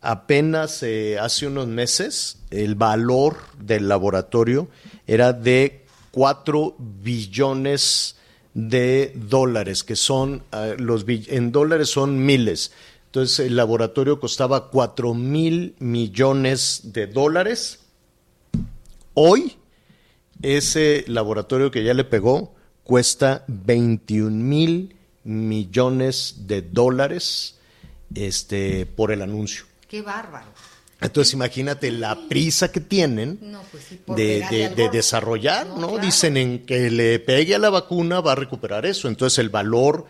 Apenas 0.00 0.82
eh, 0.82 1.18
hace 1.18 1.46
unos 1.46 1.66
meses 1.66 2.38
el 2.50 2.74
valor 2.74 3.36
del 3.58 3.88
laboratorio 3.88 4.68
era 5.06 5.34
de 5.34 5.84
4 6.10 6.76
billones 6.78 8.16
de 8.54 9.12
dólares, 9.14 9.84
que 9.84 9.96
son, 9.96 10.42
eh, 10.52 10.76
los 10.78 11.04
en 11.06 11.52
dólares 11.52 11.90
son 11.90 12.24
miles. 12.24 12.72
Entonces 13.06 13.46
el 13.46 13.56
laboratorio 13.56 14.18
costaba 14.20 14.70
4 14.70 15.12
mil 15.12 15.74
millones 15.80 16.80
de 16.84 17.08
dólares. 17.08 17.80
Hoy 19.12 19.56
ese 20.40 21.04
laboratorio 21.08 21.70
que 21.70 21.84
ya 21.84 21.92
le 21.92 22.04
pegó 22.04 22.53
cuesta 22.84 23.44
21 23.48 24.30
mil 24.30 24.94
millones 25.24 26.34
de 26.46 26.62
dólares 26.62 27.56
este, 28.14 28.86
por 28.86 29.10
el 29.10 29.22
anuncio. 29.22 29.64
Qué 29.88 30.02
bárbaro. 30.02 30.46
Entonces 31.00 31.34
imagínate 31.34 31.90
la 31.90 32.16
prisa 32.28 32.70
que 32.72 32.80
tienen 32.80 33.38
No, 33.42 33.60
pues 33.70 33.84
sí, 33.84 34.00
de, 34.06 34.44
de- 34.50 34.68
de 34.70 34.88
desarrollar, 34.90 35.66
No, 35.66 35.76
¿no? 35.78 35.88
claro. 35.88 36.04
Dicen 36.04 36.36
en 36.36 36.64
que 36.64 36.90
le 36.90 37.18
pegue 37.18 37.54
a 37.54 37.58
la 37.58 37.68
vacuna 37.70 38.20
va 38.20 38.32
a 38.32 38.36
recuperar 38.36 38.86
eso. 38.86 39.08
Entonces 39.08 39.38
el 39.40 39.50
valor 39.50 40.06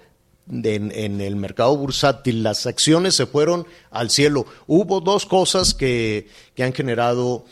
en, 0.52 1.20
el 1.20 1.36
mercado 1.36 1.76
bursátil, 1.76 2.42
las 2.42 2.66
acciones 2.66 3.14
se 3.14 3.26
fueron 3.26 3.66
al 3.90 4.10
cielo. 4.10 4.46
Hubo 4.66 5.00
dos 5.00 5.26
cosas 5.26 5.74
que, 5.74 6.28
que 6.54 6.62
han 6.62 6.74
generado 6.74 7.44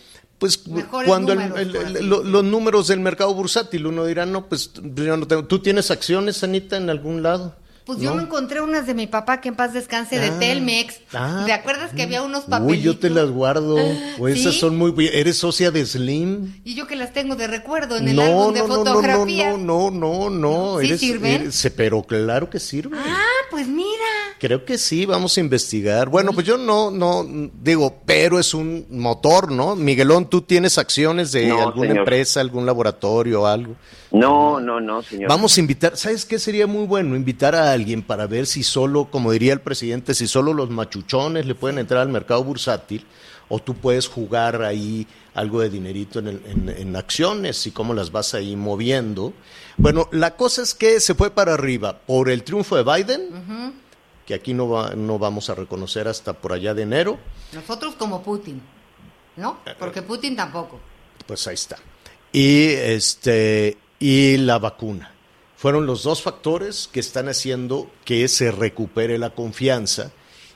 pues 0.42 0.58
cuando 0.90 1.36
los 1.36 2.42
números 2.42 2.88
del 2.88 2.98
mercado 2.98 3.32
bursátil, 3.32 3.86
uno 3.86 4.04
dirá, 4.04 4.26
no, 4.26 4.48
pues 4.48 4.72
yo 4.74 5.16
no 5.16 5.28
tengo. 5.28 5.44
¿Tú 5.44 5.60
tienes 5.60 5.92
acciones, 5.92 6.42
Anita, 6.42 6.76
en 6.76 6.90
algún 6.90 7.22
lado? 7.22 7.54
Pues 7.84 8.00
yo 8.00 8.12
me 8.12 8.24
encontré 8.24 8.60
unas 8.60 8.84
de 8.84 8.94
mi 8.94 9.06
papá 9.06 9.40
que 9.40 9.50
en 9.50 9.54
paz 9.54 9.72
descanse 9.72 10.18
de 10.18 10.30
ah, 10.30 10.38
Telmex. 10.40 11.00
Ah, 11.12 11.44
¿Te 11.46 11.52
acuerdas 11.52 11.92
que 11.92 12.02
había 12.02 12.22
unos 12.22 12.44
papelitos? 12.44 12.76
Uy, 12.76 12.82
yo 12.82 12.98
te 12.98 13.08
las 13.08 13.30
guardo. 13.30 13.76
O 14.18 14.26
esas 14.26 14.56
son 14.56 14.76
muy 14.76 14.92
¿Eres 15.12 15.38
socia 15.38 15.70
de 15.70 15.86
Slim? 15.86 16.60
Y 16.64 16.74
yo 16.74 16.88
que 16.88 16.96
las 16.96 17.12
tengo 17.12 17.36
de 17.36 17.46
recuerdo 17.46 17.98
en 17.98 18.08
el 18.08 18.18
álbum 18.18 18.52
de 18.52 18.60
no, 18.60 18.66
fotografía. 18.66 19.50
No, 19.50 19.58
no, 19.58 19.90
no, 19.90 20.30
no, 20.30 20.76
no. 20.76 20.80
¿Sí 20.80 20.98
sirven? 20.98 21.50
pero 21.76 22.02
claro 22.02 22.50
que 22.50 22.58
sirven. 22.58 22.98
Ah, 22.98 23.26
pues 23.48 23.68
mira. 23.68 23.91
Creo 24.42 24.64
que 24.64 24.76
sí, 24.76 25.06
vamos 25.06 25.38
a 25.38 25.40
investigar. 25.40 26.08
Bueno, 26.08 26.32
pues 26.32 26.44
yo 26.44 26.58
no, 26.58 26.90
no, 26.90 27.24
digo, 27.62 28.02
pero 28.04 28.40
es 28.40 28.54
un 28.54 28.86
motor, 28.90 29.52
¿no? 29.52 29.76
Miguelón, 29.76 30.28
¿tú 30.28 30.42
tienes 30.42 30.78
acciones 30.78 31.30
de 31.30 31.52
alguna 31.52 31.94
empresa, 31.94 32.40
algún 32.40 32.66
laboratorio 32.66 33.42
o 33.42 33.46
algo? 33.46 33.76
No, 34.10 34.58
no, 34.58 34.80
no, 34.80 35.00
señor. 35.00 35.28
Vamos 35.28 35.56
a 35.56 35.60
invitar, 35.60 35.96
¿sabes 35.96 36.26
qué 36.26 36.40
sería 36.40 36.66
muy 36.66 36.86
bueno? 36.86 37.14
Invitar 37.14 37.54
a 37.54 37.70
alguien 37.70 38.02
para 38.02 38.26
ver 38.26 38.48
si 38.48 38.64
solo, 38.64 39.04
como 39.12 39.30
diría 39.30 39.52
el 39.52 39.60
presidente, 39.60 40.12
si 40.12 40.26
solo 40.26 40.52
los 40.52 40.70
machuchones 40.70 41.46
le 41.46 41.54
pueden 41.54 41.78
entrar 41.78 42.00
al 42.00 42.08
mercado 42.08 42.42
bursátil 42.42 43.06
o 43.48 43.60
tú 43.60 43.74
puedes 43.74 44.08
jugar 44.08 44.64
ahí 44.64 45.06
algo 45.34 45.60
de 45.60 45.70
dinerito 45.70 46.18
en, 46.18 46.96
acciones 46.96 47.64
y 47.68 47.70
cómo 47.70 47.94
las 47.94 48.10
vas 48.10 48.34
ahí 48.34 48.56
moviendo. 48.56 49.34
Bueno, 49.76 50.08
la 50.10 50.34
cosa 50.34 50.62
es 50.62 50.74
que 50.74 50.98
se 50.98 51.14
fue 51.14 51.30
para 51.30 51.54
arriba 51.54 52.00
por 52.00 52.28
el 52.28 52.42
triunfo 52.42 52.74
de 52.76 52.82
Biden, 52.82 53.81
que 54.26 54.34
aquí 54.34 54.54
no, 54.54 54.68
va, 54.68 54.94
no 54.94 55.18
vamos 55.18 55.50
a 55.50 55.54
reconocer 55.54 56.08
hasta 56.08 56.32
por 56.32 56.52
allá 56.52 56.74
de 56.74 56.82
enero. 56.82 57.18
Nosotros 57.52 57.94
como 57.96 58.22
Putin, 58.22 58.62
¿no? 59.36 59.58
Porque 59.78 60.02
Putin 60.02 60.36
tampoco. 60.36 60.80
Pues 61.26 61.46
ahí 61.46 61.54
está. 61.54 61.76
Y 62.32 62.68
este 62.68 63.76
y 63.98 64.36
la 64.38 64.58
vacuna. 64.58 65.12
Fueron 65.56 65.86
los 65.86 66.02
dos 66.02 66.22
factores 66.22 66.88
que 66.92 66.98
están 66.98 67.28
haciendo 67.28 67.88
que 68.04 68.26
se 68.26 68.50
recupere 68.50 69.18
la 69.18 69.30
confianza 69.30 70.10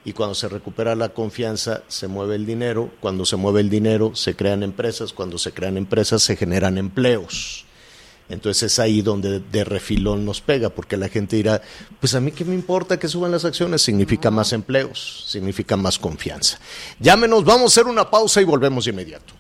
y 0.05 0.13
cuando 0.13 0.35
se 0.35 0.49
recupera 0.49 0.95
la 0.95 1.11
confianza 1.11 1.83
se 1.89 2.09
mueve 2.09 2.37
el 2.37 2.47
dinero, 2.47 2.91
cuando 3.01 3.25
se 3.25 3.37
mueve 3.37 3.61
el 3.61 3.71
dinero 3.71 4.17
se 4.17 4.35
crean 4.35 4.63
empresas, 4.63 5.13
cuando 5.13 5.39
se 5.39 5.53
crean 5.53 5.77
empresas 5.77 6.23
se 6.23 6.37
generan 6.37 6.79
empleos. 6.79 7.66
Entonces 8.29 8.73
es 8.73 8.79
ahí 8.79 9.03
donde 9.03 9.41
de 9.41 9.65
refilón 9.65 10.25
nos 10.25 10.41
pega, 10.41 10.71
porque 10.71 10.97
la 10.97 11.09
gente 11.09 11.37
dirá, 11.37 11.63
pues 12.01 12.15
a 12.15 12.21
mí 12.21 12.33
qué 12.33 12.45
me 12.45 12.55
importa 12.55 12.99
que 12.99 13.09
suban 13.09 13.31
las 13.31 13.45
acciones, 13.45 13.83
significa 13.83 14.31
más 14.31 14.53
empleos, 14.53 15.25
significa 15.29 15.77
más 15.77 15.99
confianza. 15.99 16.59
Llámenos, 16.99 17.45
vamos 17.45 17.63
a 17.63 17.81
hacer 17.81 17.91
una 17.91 18.11
pausa 18.11 18.41
y 18.41 18.45
volvemos 18.45 18.85
de 18.85 18.91
inmediato. 18.91 19.35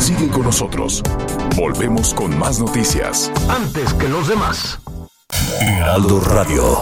Sigue 0.00 0.28
con 0.28 0.42
nosotros. 0.42 1.02
Volvemos 1.56 2.12
con 2.12 2.38
más 2.38 2.60
noticias. 2.60 3.32
Antes 3.48 3.94
que 3.94 4.08
los 4.08 4.28
demás. 4.28 4.78
Heraldo 5.60 6.20
Radio. 6.20 6.78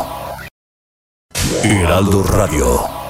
Heraldo 1.62 2.22
Radio. 2.24 3.03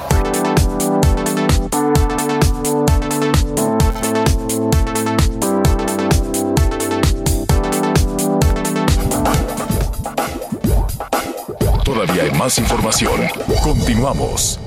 Todavía 12.04 12.24
hay 12.24 12.38
más 12.38 12.58
información. 12.58 13.18
Continuamos. 13.62 14.60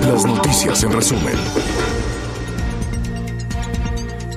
Las 0.00 0.24
noticias 0.24 0.82
en 0.82 0.92
resumen. 0.92 1.34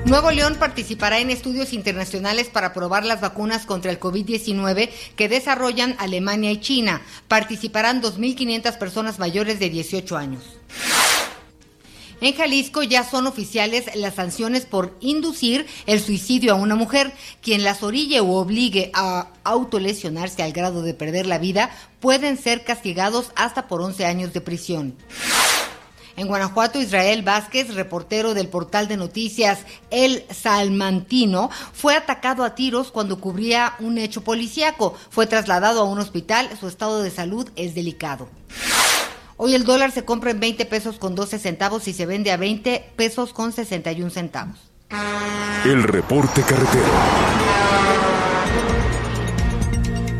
Nuevo 0.04 0.30
León 0.30 0.56
participará 0.58 1.20
en 1.20 1.30
estudios 1.30 1.72
internacionales 1.72 2.50
para 2.52 2.74
probar 2.74 3.06
las 3.06 3.22
vacunas 3.22 3.64
contra 3.64 3.90
el 3.90 3.98
COVID-19 3.98 4.90
que 5.16 5.28
desarrollan 5.30 5.96
Alemania 5.98 6.52
y 6.52 6.60
China. 6.60 7.00
Participarán 7.28 8.02
2.500 8.02 8.76
personas 8.76 9.18
mayores 9.18 9.58
de 9.58 9.70
18 9.70 10.18
años. 10.18 10.42
En 12.20 12.34
Jalisco 12.34 12.82
ya 12.82 13.04
son 13.04 13.26
oficiales 13.26 13.94
las 13.94 14.14
sanciones 14.14 14.66
por 14.66 14.96
inducir 15.00 15.66
el 15.86 16.00
suicidio 16.00 16.52
a 16.52 16.56
una 16.56 16.74
mujer. 16.74 17.12
Quien 17.42 17.64
las 17.64 17.82
orille 17.82 18.20
o 18.20 18.32
obligue 18.32 18.90
a 18.94 19.28
autolesionarse 19.44 20.42
al 20.42 20.52
grado 20.52 20.82
de 20.82 20.94
perder 20.94 21.26
la 21.26 21.38
vida 21.38 21.70
pueden 22.00 22.38
ser 22.38 22.64
castigados 22.64 23.30
hasta 23.36 23.68
por 23.68 23.80
11 23.80 24.06
años 24.06 24.32
de 24.32 24.40
prisión. 24.40 24.96
En 26.16 26.28
Guanajuato, 26.28 26.80
Israel 26.80 27.22
Vázquez, 27.22 27.74
reportero 27.74 28.34
del 28.34 28.48
portal 28.48 28.86
de 28.86 28.96
noticias 28.96 29.60
El 29.90 30.24
Salmantino, 30.30 31.50
fue 31.72 31.96
atacado 31.96 32.44
a 32.44 32.54
tiros 32.54 32.92
cuando 32.92 33.18
cubría 33.18 33.74
un 33.80 33.98
hecho 33.98 34.22
policíaco. 34.22 34.94
Fue 35.10 35.26
trasladado 35.26 35.80
a 35.80 35.84
un 35.84 35.98
hospital. 35.98 36.48
Su 36.58 36.68
estado 36.68 37.02
de 37.02 37.10
salud 37.10 37.50
es 37.56 37.74
delicado. 37.74 38.28
Hoy 39.36 39.54
el 39.56 39.64
dólar 39.64 39.90
se 39.90 40.04
compra 40.04 40.30
en 40.30 40.38
20 40.38 40.64
pesos 40.66 40.98
con 41.00 41.16
12 41.16 41.40
centavos 41.40 41.88
y 41.88 41.92
se 41.92 42.06
vende 42.06 42.30
a 42.30 42.36
20 42.36 42.92
pesos 42.94 43.32
con 43.32 43.50
61 43.50 44.10
centavos. 44.10 44.70
El 45.64 45.82
reporte 45.82 46.42
carretero. 46.42 46.84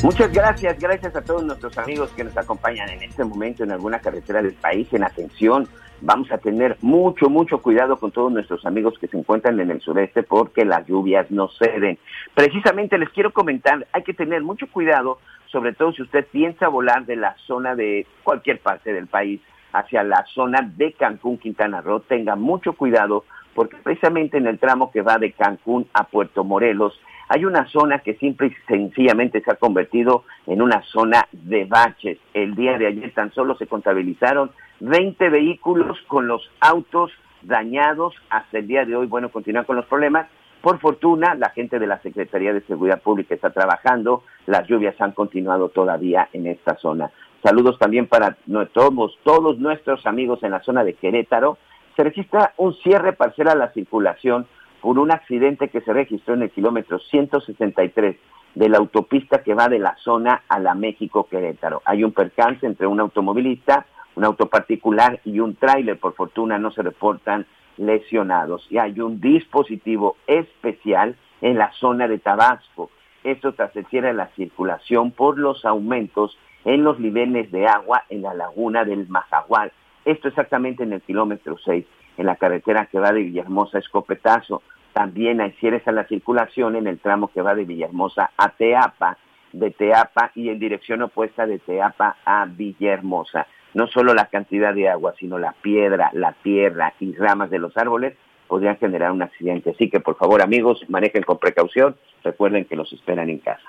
Muchas 0.03 0.33
gracias, 0.33 0.79
gracias 0.81 1.15
a 1.15 1.23
todos 1.23 1.45
nuestros 1.45 1.79
amigos 1.79 2.11
que 2.17 2.25
nos 2.25 2.37
acompañan 2.37 2.89
en 2.91 3.05
este 3.05 3.25
momento 3.25 3.63
en 3.63 3.71
alguna 3.71 4.01
carretera 4.01 4.43
del 4.43 4.55
país. 4.55 4.89
En 4.93 5.05
atención, 5.05 5.69
vamos 6.01 6.31
a 6.33 6.39
tener 6.39 6.77
mucho, 6.83 7.31
mucho 7.31 7.63
cuidado 7.63 7.97
con 7.97 8.11
todos 8.11 8.33
nuestros 8.33 8.67
amigos 8.67 8.99
que 8.99 9.07
se 9.07 9.17
encuentran 9.17 9.61
en 9.61 9.71
el 9.71 9.81
sureste 9.81 10.25
porque 10.25 10.65
las 10.65 10.87
lluvias 10.89 11.31
no 11.31 11.49
ceden. 11.49 11.99
Precisamente 12.35 12.99
les 12.99 13.11
quiero 13.11 13.33
comentar, 13.33 13.87
hay 13.93 14.03
que 14.03 14.13
tener 14.13 14.43
mucho 14.43 14.67
cuidado, 14.67 15.21
sobre 15.55 15.73
todo 15.73 15.93
si 15.93 16.03
usted 16.03 16.27
piensa 16.27 16.67
volar 16.67 17.07
de 17.07 17.15
la 17.15 17.37
zona 17.47 17.77
de 17.77 18.09
cualquier 18.25 18.59
parte 18.59 18.93
del 18.93 19.07
país 19.07 19.41
hacia 19.73 20.03
la 20.03 20.25
zona 20.35 20.69
de 20.77 20.93
Cancún, 20.95 21.39
Quintana 21.39 21.81
Roo, 21.81 22.01
tenga 22.01 22.35
mucho 22.35 22.73
cuidado 22.73 23.25
porque 23.55 23.77
precisamente 23.77 24.37
en 24.37 24.49
el 24.49 24.59
tramo 24.59 24.91
que 24.91 25.03
va 25.03 25.17
de 25.17 25.31
Cancún 25.31 25.87
a 25.95 26.09
Puerto 26.09 26.43
Morelos, 26.43 27.01
hay 27.29 27.45
una 27.45 27.69
zona 27.69 28.01
que 28.01 28.15
simple 28.17 28.49
y 28.49 28.55
sencillamente 28.67 29.43
se 29.43 29.53
ha 29.53 29.55
convertido 29.55 30.25
en 30.49 30.61
una 30.61 30.83
zona 30.83 31.29
de 31.31 31.67
baches. 31.67 32.19
El 32.35 32.57
día 32.57 32.77
de 32.77 32.89
ayer 32.89 33.15
tan 33.15 33.33
solo 33.33 33.57
se 33.57 33.69
contabilizaron 33.69 34.51
20 34.81 35.29
vehículos 35.31 35.97
con 36.09 36.27
los 36.27 36.51
autos 36.59 37.13
dañados. 37.43 38.17
Hasta 38.29 38.59
el 38.59 38.67
día 38.67 38.85
de 38.85 38.97
hoy, 38.97 39.07
bueno, 39.07 39.29
continúan 39.29 39.67
con 39.67 39.77
los 39.77 39.87
problemas. 39.87 40.27
Por 40.65 40.81
fortuna, 40.81 41.35
la 41.35 41.51
gente 41.51 41.79
de 41.79 41.87
la 41.87 42.01
Secretaría 42.01 42.55
de 42.55 42.63
Seguridad 42.63 43.03
Pública 43.03 43.35
está 43.35 43.51
trabajando. 43.51 44.23
Las 44.47 44.67
lluvias 44.67 44.99
han 44.99 45.13
continuado 45.13 45.69
todavía 45.69 46.31
en 46.33 46.47
esta 46.47 46.79
zona. 46.79 47.11
Saludos 47.43 47.79
también 47.79 48.07
para 48.07 48.39
todos, 48.73 49.59
nuestros 49.59 50.07
amigos 50.07 50.43
en 50.43 50.53
la 50.53 50.63
zona 50.63 50.83
de 50.83 50.95
Querétaro. 50.95 51.59
Se 51.95 52.03
registra 52.03 52.55
un 52.57 52.73
cierre 52.77 53.13
parcial 53.13 53.49
a 53.49 53.55
la 53.55 53.75
circulación 53.75 54.47
por 54.81 54.99
un 54.99 55.11
accidente 55.11 55.69
que 55.69 55.83
se 55.83 55.93
registró 55.93 56.33
en 56.33 56.45
el 56.45 56.51
kilómetro 56.51 56.99
163 56.99 58.17
de 58.55 58.69
la 58.71 58.79
autopista 58.79 59.43
que 59.43 59.53
va 59.53 59.69
de 59.69 59.81
la 59.81 59.95
zona 59.97 60.45
a 60.49 60.59
la 60.61 60.75
México 60.75 61.29
Querétaro. 61.31 61.83
Hay 61.85 62.05
un 62.05 62.13
percance 62.13 62.65
entre 62.65 62.87
un 62.87 63.01
automovilista 63.01 63.85
un 64.17 64.25
auto 64.25 64.47
particular 64.47 65.21
y 65.25 65.41
un 65.41 65.57
tráiler. 65.57 65.99
Por 65.99 66.15
fortuna 66.15 66.59
no 66.59 66.71
se 66.71 66.83
reportan 66.83 67.47
lesionados. 67.77 68.67
Y 68.71 68.79
hay 68.79 69.01
un 69.01 69.21
dispositivo 69.21 70.17
especial 70.27 71.17
en 71.41 71.59
la 71.59 71.73
zona 71.73 72.09
de 72.09 72.19
Tabasco. 72.19 72.91
Esto 73.23 73.53
tras 73.53 73.75
el 73.77 73.87
cierre 73.87 74.13
la 74.13 74.29
circulación 74.37 75.11
por 75.11 75.39
los 75.39 75.65
aumentos 75.65 76.37
en 76.65 76.85
los 76.85 76.99
niveles 76.99 77.51
de 77.51 77.67
agua 77.67 78.05
en 78.09 78.23
la 78.23 78.35
laguna 78.35 78.85
del 78.85 79.09
Majagual. 79.09 79.73
Esto 80.05 80.29
exactamente 80.29 80.83
en 80.83 80.93
el 80.93 81.03
kilómetro 81.03 81.57
6, 81.65 81.85
en 82.19 82.27
la 82.27 82.37
carretera 82.37 82.87
que 82.87 82.99
va 82.99 83.13
de 83.13 83.23
Villahermosa 83.23 83.79
a 83.79 83.81
Escopetazo. 83.81 84.63
También 84.93 85.41
hay 85.41 85.55
a 85.87 85.93
la 85.93 86.05
circulación 86.05 86.77
en 86.77 86.87
el 86.87 86.99
tramo 86.99 87.29
que 87.29 87.43
va 87.43 87.55
de 87.55 87.65
Villahermosa 87.65 88.31
a 88.37 88.51
Teapa, 88.51 89.19
de 89.53 89.71
Teapa 89.71 90.31
y 90.35 90.49
en 90.49 90.59
dirección 90.59 91.03
opuesta 91.03 91.47
de 91.47 91.59
Teapa 91.59 92.17
a 92.25 92.45
Villahermosa 92.47 93.47
no 93.75 93.87
solo 93.89 94.15
la 94.15 94.27
cantidad 94.27 94.73
de 94.75 94.89
agua, 94.89 95.15
sino 95.19 95.39
la 95.39 95.53
piedra, 95.53 96.11
la 96.15 96.33
tierra 96.43 96.95
y 97.01 97.13
ramas 97.15 97.51
de 97.51 97.59
los 97.59 97.77
árboles 97.77 98.15
podrían 98.47 98.77
generar 98.79 99.13
un 99.13 99.23
accidente. 99.23 99.71
Así 99.71 99.91
que 99.91 100.01
por 100.01 100.17
favor 100.17 100.43
amigos, 100.43 100.81
manejen 100.89 101.23
con 101.23 101.39
precaución, 101.39 101.97
recuerden 102.23 102.65
que 102.65 102.77
los 102.77 102.93
esperan 102.93 103.31
en 103.31 103.39
casa. 103.39 103.67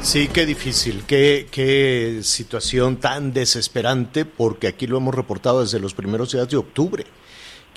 Sí, 0.00 0.28
qué 0.32 0.46
difícil, 0.46 1.04
qué, 1.06 1.46
qué 1.50 2.20
situación 2.22 2.96
tan 2.98 3.32
desesperante, 3.32 4.24
porque 4.24 4.68
aquí 4.68 4.86
lo 4.86 4.98
hemos 4.98 5.14
reportado 5.14 5.62
desde 5.62 5.80
los 5.80 5.94
primeros 5.94 6.32
días 6.32 6.48
de 6.48 6.56
octubre 6.56 7.04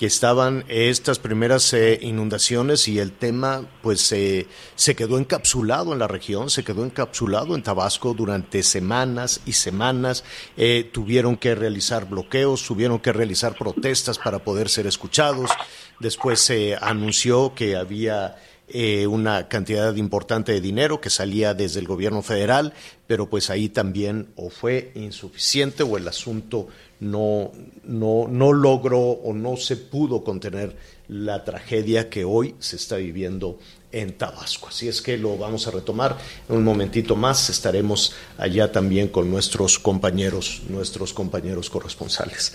que 0.00 0.06
estaban 0.06 0.64
estas 0.68 1.18
primeras 1.18 1.74
eh, 1.74 1.98
inundaciones 2.00 2.88
y 2.88 2.98
el 2.98 3.12
tema 3.12 3.68
pues 3.82 4.00
se 4.00 4.96
quedó 4.96 5.18
encapsulado 5.18 5.92
en 5.92 5.98
la 5.98 6.08
región, 6.08 6.48
se 6.48 6.64
quedó 6.64 6.86
encapsulado 6.86 7.54
en 7.54 7.62
Tabasco 7.62 8.14
durante 8.14 8.62
semanas 8.62 9.42
y 9.44 9.52
semanas. 9.52 10.24
Eh, 10.56 10.88
tuvieron 10.90 11.36
que 11.36 11.54
realizar 11.54 12.08
bloqueos, 12.08 12.64
tuvieron 12.64 12.98
que 12.98 13.12
realizar 13.12 13.54
protestas 13.58 14.18
para 14.18 14.38
poder 14.38 14.70
ser 14.70 14.86
escuchados. 14.86 15.50
Después 15.98 16.40
se 16.40 16.78
anunció 16.80 17.54
que 17.54 17.76
había 17.76 18.38
eh, 18.68 19.06
una 19.06 19.48
cantidad 19.48 19.94
importante 19.96 20.52
de 20.52 20.62
dinero 20.62 21.00
que 21.00 21.10
salía 21.10 21.52
desde 21.52 21.80
el 21.80 21.86
gobierno 21.86 22.22
federal, 22.22 22.72
pero 23.06 23.28
pues 23.28 23.50
ahí 23.50 23.68
también 23.68 24.32
o 24.36 24.48
fue 24.48 24.92
insuficiente 24.94 25.82
o 25.82 25.98
el 25.98 26.08
asunto 26.08 26.68
no, 27.00 27.50
no, 27.84 28.28
no 28.28 28.52
logró 28.52 29.00
o 29.00 29.32
no 29.32 29.56
se 29.56 29.76
pudo 29.76 30.22
contener 30.22 30.76
la 31.08 31.44
tragedia 31.44 32.08
que 32.08 32.24
hoy 32.24 32.54
se 32.60 32.76
está 32.76 32.96
viviendo 32.96 33.58
en 33.90 34.12
Tabasco. 34.16 34.68
Así 34.68 34.86
es 34.86 35.02
que 35.02 35.16
lo 35.16 35.36
vamos 35.36 35.66
a 35.66 35.72
retomar 35.72 36.16
en 36.48 36.56
un 36.56 36.62
momentito 36.62 37.16
más. 37.16 37.50
Estaremos 37.50 38.14
allá 38.38 38.70
también 38.70 39.08
con 39.08 39.30
nuestros 39.30 39.78
compañeros, 39.78 40.62
nuestros 40.68 41.12
compañeros 41.12 41.68
corresponsales. 41.70 42.54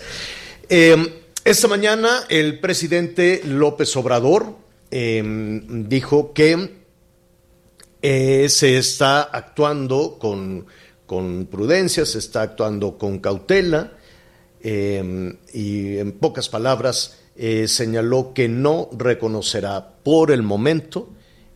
Em, 0.68 1.06
esta 1.44 1.68
mañana 1.68 2.24
el 2.28 2.58
presidente 2.60 3.42
López 3.44 3.94
Obrador 3.96 4.56
em, 4.90 5.88
dijo 5.88 6.32
que 6.32 6.86
eh, 8.00 8.48
se 8.48 8.78
está 8.78 9.22
actuando 9.22 10.18
con, 10.18 10.66
con 11.04 11.46
prudencia, 11.46 12.06
se 12.06 12.18
está 12.18 12.42
actuando 12.42 12.96
con 12.96 13.18
cautela 13.18 13.92
Em, 14.68 15.36
y 15.52 15.98
en 15.98 16.10
pocas 16.10 16.48
palabras 16.48 17.18
eh, 17.36 17.68
señaló 17.68 18.34
que 18.34 18.48
no 18.48 18.90
reconocerá 18.98 19.94
por 20.02 20.32
el 20.32 20.42
momento 20.42 21.08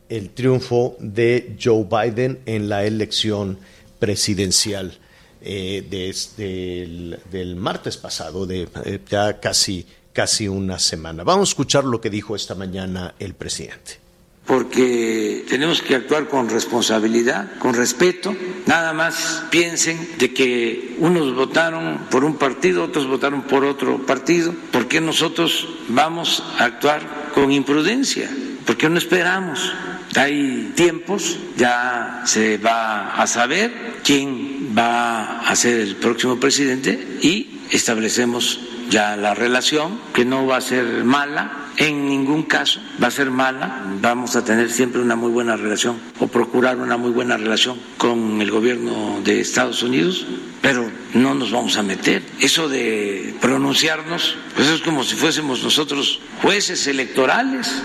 el 0.08 0.30
triunfo 0.30 0.94
de 1.00 1.56
Joe 1.60 1.88
Biden 1.90 2.38
en 2.46 2.68
la 2.68 2.84
elección 2.84 3.58
presidencial 3.98 4.96
eh, 5.42 5.84
desde 5.90 6.84
el 6.84 7.18
del 7.32 7.56
martes 7.56 7.96
pasado, 7.96 8.46
de 8.46 8.68
eh, 8.84 9.00
ya 9.10 9.40
casi, 9.40 9.84
casi 10.12 10.46
una 10.46 10.78
semana. 10.78 11.24
Vamos 11.24 11.48
a 11.48 11.50
escuchar 11.50 11.82
lo 11.82 12.00
que 12.00 12.10
dijo 12.10 12.36
esta 12.36 12.54
mañana 12.54 13.16
el 13.18 13.34
presidente 13.34 14.09
porque 14.46 15.44
tenemos 15.48 15.80
que 15.80 15.94
actuar 15.94 16.28
con 16.28 16.48
responsabilidad, 16.48 17.58
con 17.58 17.74
respeto. 17.74 18.34
Nada 18.66 18.92
más 18.92 19.44
piensen 19.50 20.08
de 20.18 20.32
que 20.32 20.96
unos 20.98 21.34
votaron 21.34 22.06
por 22.10 22.24
un 22.24 22.36
partido, 22.36 22.84
otros 22.84 23.06
votaron 23.06 23.42
por 23.42 23.64
otro 23.64 24.04
partido. 24.06 24.54
¿Por 24.72 24.88
qué 24.88 25.00
nosotros 25.00 25.68
vamos 25.88 26.42
a 26.58 26.64
actuar 26.64 27.30
con 27.34 27.52
imprudencia? 27.52 28.28
¿Por 28.66 28.76
qué 28.76 28.88
no 28.88 28.98
esperamos? 28.98 29.72
Hay 30.16 30.72
tiempos, 30.74 31.38
ya 31.56 32.22
se 32.24 32.58
va 32.58 33.14
a 33.14 33.26
saber 33.28 34.00
quién 34.02 34.74
va 34.76 35.40
a 35.40 35.54
ser 35.54 35.80
el 35.80 35.96
próximo 35.96 36.40
presidente 36.40 37.18
y 37.22 37.59
establecemos 37.70 38.60
ya 38.90 39.16
la 39.16 39.34
relación, 39.34 40.00
que 40.12 40.24
no 40.24 40.46
va 40.46 40.56
a 40.56 40.60
ser 40.60 41.04
mala, 41.04 41.60
en 41.76 42.06
ningún 42.06 42.42
caso 42.42 42.80
va 43.02 43.06
a 43.06 43.10
ser 43.10 43.30
mala, 43.30 43.82
vamos 44.00 44.36
a 44.36 44.44
tener 44.44 44.70
siempre 44.70 45.00
una 45.00 45.16
muy 45.16 45.30
buena 45.30 45.56
relación 45.56 45.98
o 46.18 46.26
procurar 46.26 46.76
una 46.76 46.96
muy 46.96 47.10
buena 47.10 47.36
relación 47.36 47.78
con 47.96 48.42
el 48.42 48.50
gobierno 48.50 49.20
de 49.24 49.40
Estados 49.40 49.82
Unidos, 49.82 50.26
pero 50.60 50.90
no 51.14 51.34
nos 51.34 51.52
vamos 51.52 51.76
a 51.76 51.82
meter. 51.82 52.22
Eso 52.40 52.68
de 52.68 53.34
pronunciarnos, 53.40 54.36
pues 54.54 54.68
es 54.68 54.80
como 54.82 55.04
si 55.04 55.14
fuésemos 55.14 55.62
nosotros 55.62 56.20
jueces 56.42 56.86
electorales. 56.86 57.82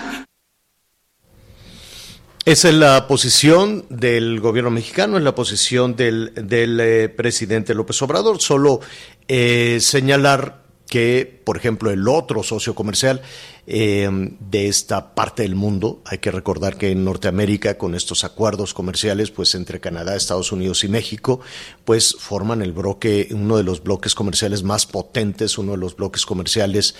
Esa 2.45 2.69
es 2.69 2.75
la 2.75 3.07
posición 3.07 3.87
del 3.89 4.39
gobierno 4.39 4.69
mexicano, 4.69 5.17
es 5.17 5.23
la 5.23 5.33
posición 5.33 5.95
del, 5.95 6.31
del 6.35 6.79
eh, 6.79 7.09
presidente 7.09 7.73
López 7.73 7.99
Obrador. 8.03 8.39
Solo 8.39 8.81
eh, 9.27 9.79
señalar 9.81 10.61
que, 10.87 11.41
por 11.43 11.57
ejemplo, 11.57 11.89
el 11.89 12.07
otro 12.07 12.43
socio 12.43 12.75
comercial 12.75 13.23
eh, 13.65 14.07
de 14.39 14.67
esta 14.67 15.15
parte 15.15 15.41
del 15.41 15.55
mundo. 15.55 16.03
Hay 16.05 16.19
que 16.19 16.29
recordar 16.29 16.77
que 16.77 16.91
en 16.91 17.03
Norteamérica, 17.03 17.79
con 17.79 17.95
estos 17.95 18.23
acuerdos 18.23 18.75
comerciales, 18.75 19.31
pues 19.31 19.55
entre 19.55 19.79
Canadá, 19.79 20.15
Estados 20.15 20.51
Unidos 20.51 20.83
y 20.83 20.87
México, 20.87 21.39
pues 21.83 22.15
forman 22.19 22.61
el 22.61 22.73
bloque, 22.73 23.27
uno 23.31 23.57
de 23.57 23.63
los 23.63 23.81
bloques 23.81 24.13
comerciales 24.13 24.61
más 24.61 24.85
potentes, 24.85 25.57
uno 25.57 25.71
de 25.71 25.79
los 25.79 25.95
bloques 25.95 26.27
comerciales 26.27 26.93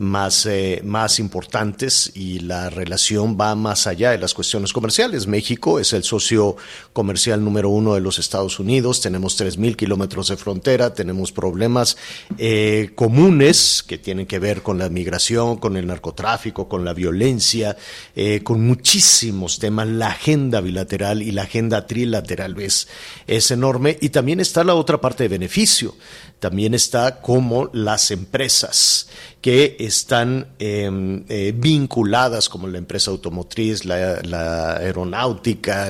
más, 0.00 0.46
eh, 0.46 0.80
más 0.82 1.18
importantes 1.18 2.10
y 2.14 2.40
la 2.40 2.70
relación 2.70 3.36
va 3.38 3.54
más 3.54 3.86
allá 3.86 4.12
de 4.12 4.18
las 4.18 4.32
cuestiones 4.32 4.72
comerciales. 4.72 5.26
México 5.26 5.78
es 5.78 5.92
el 5.92 6.04
socio 6.04 6.56
comercial 6.94 7.44
número 7.44 7.68
uno 7.68 7.92
de 7.92 8.00
los 8.00 8.18
Estados 8.18 8.58
Unidos, 8.58 9.02
tenemos 9.02 9.38
3.000 9.38 9.76
kilómetros 9.76 10.28
de 10.28 10.38
frontera, 10.38 10.94
tenemos 10.94 11.32
problemas 11.32 11.98
eh, 12.38 12.92
comunes 12.94 13.84
que 13.86 13.98
tienen 13.98 14.24
que 14.24 14.38
ver 14.38 14.62
con 14.62 14.78
la 14.78 14.88
migración, 14.88 15.58
con 15.58 15.76
el 15.76 15.86
narcotráfico, 15.86 16.66
con 16.66 16.82
la 16.82 16.94
violencia, 16.94 17.76
eh, 18.16 18.40
con 18.42 18.66
muchísimos 18.66 19.58
temas. 19.58 19.86
La 19.86 20.08
agenda 20.08 20.62
bilateral 20.62 21.20
y 21.20 21.30
la 21.30 21.42
agenda 21.42 21.86
trilateral 21.86 22.58
es, 22.58 22.88
es 23.26 23.50
enorme 23.50 23.98
y 24.00 24.08
también 24.08 24.40
está 24.40 24.64
la 24.64 24.74
otra 24.74 24.98
parte 24.98 25.24
de 25.24 25.28
beneficio 25.28 25.94
también 26.40 26.72
está 26.72 27.20
como 27.20 27.68
las 27.74 28.10
empresas 28.10 29.08
que 29.42 29.76
están 29.78 30.48
em, 30.58 31.24
eh, 31.28 31.52
vinculadas, 31.54 32.48
como 32.48 32.66
la 32.66 32.78
empresa 32.78 33.10
automotriz, 33.10 33.84
la, 33.84 34.76
aeronáutica, 34.78 35.88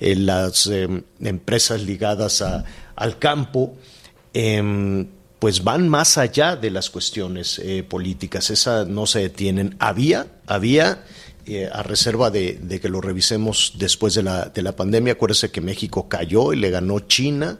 eh, 0.00 0.16
las 0.16 0.66
em, 0.68 1.02
empresas 1.20 1.82
ligadas 1.82 2.42
al 2.94 3.18
campo, 3.18 3.76
em, 4.32 5.08
pues 5.40 5.64
van 5.64 5.88
más 5.88 6.16
allá 6.16 6.54
de 6.54 6.70
las 6.70 6.88
cuestiones 6.88 7.58
eh, 7.58 7.82
políticas. 7.82 8.50
Esas 8.50 8.86
no 8.86 9.06
se 9.06 9.18
detienen. 9.18 9.76
Había, 9.78 10.26
había. 10.46 11.04
a 11.72 11.82
reserva 11.82 12.30
de, 12.30 12.56
de, 12.62 12.78
que 12.78 12.88
lo 12.88 13.00
revisemos 13.00 13.72
después 13.76 14.14
de 14.14 14.22
la, 14.22 14.44
de 14.44 14.62
la 14.62 14.76
pandemia, 14.76 15.14
acuérdese 15.14 15.50
que 15.50 15.60
México 15.60 16.08
cayó 16.08 16.52
y 16.52 16.56
le 16.56 16.70
ganó 16.70 17.00
China, 17.00 17.58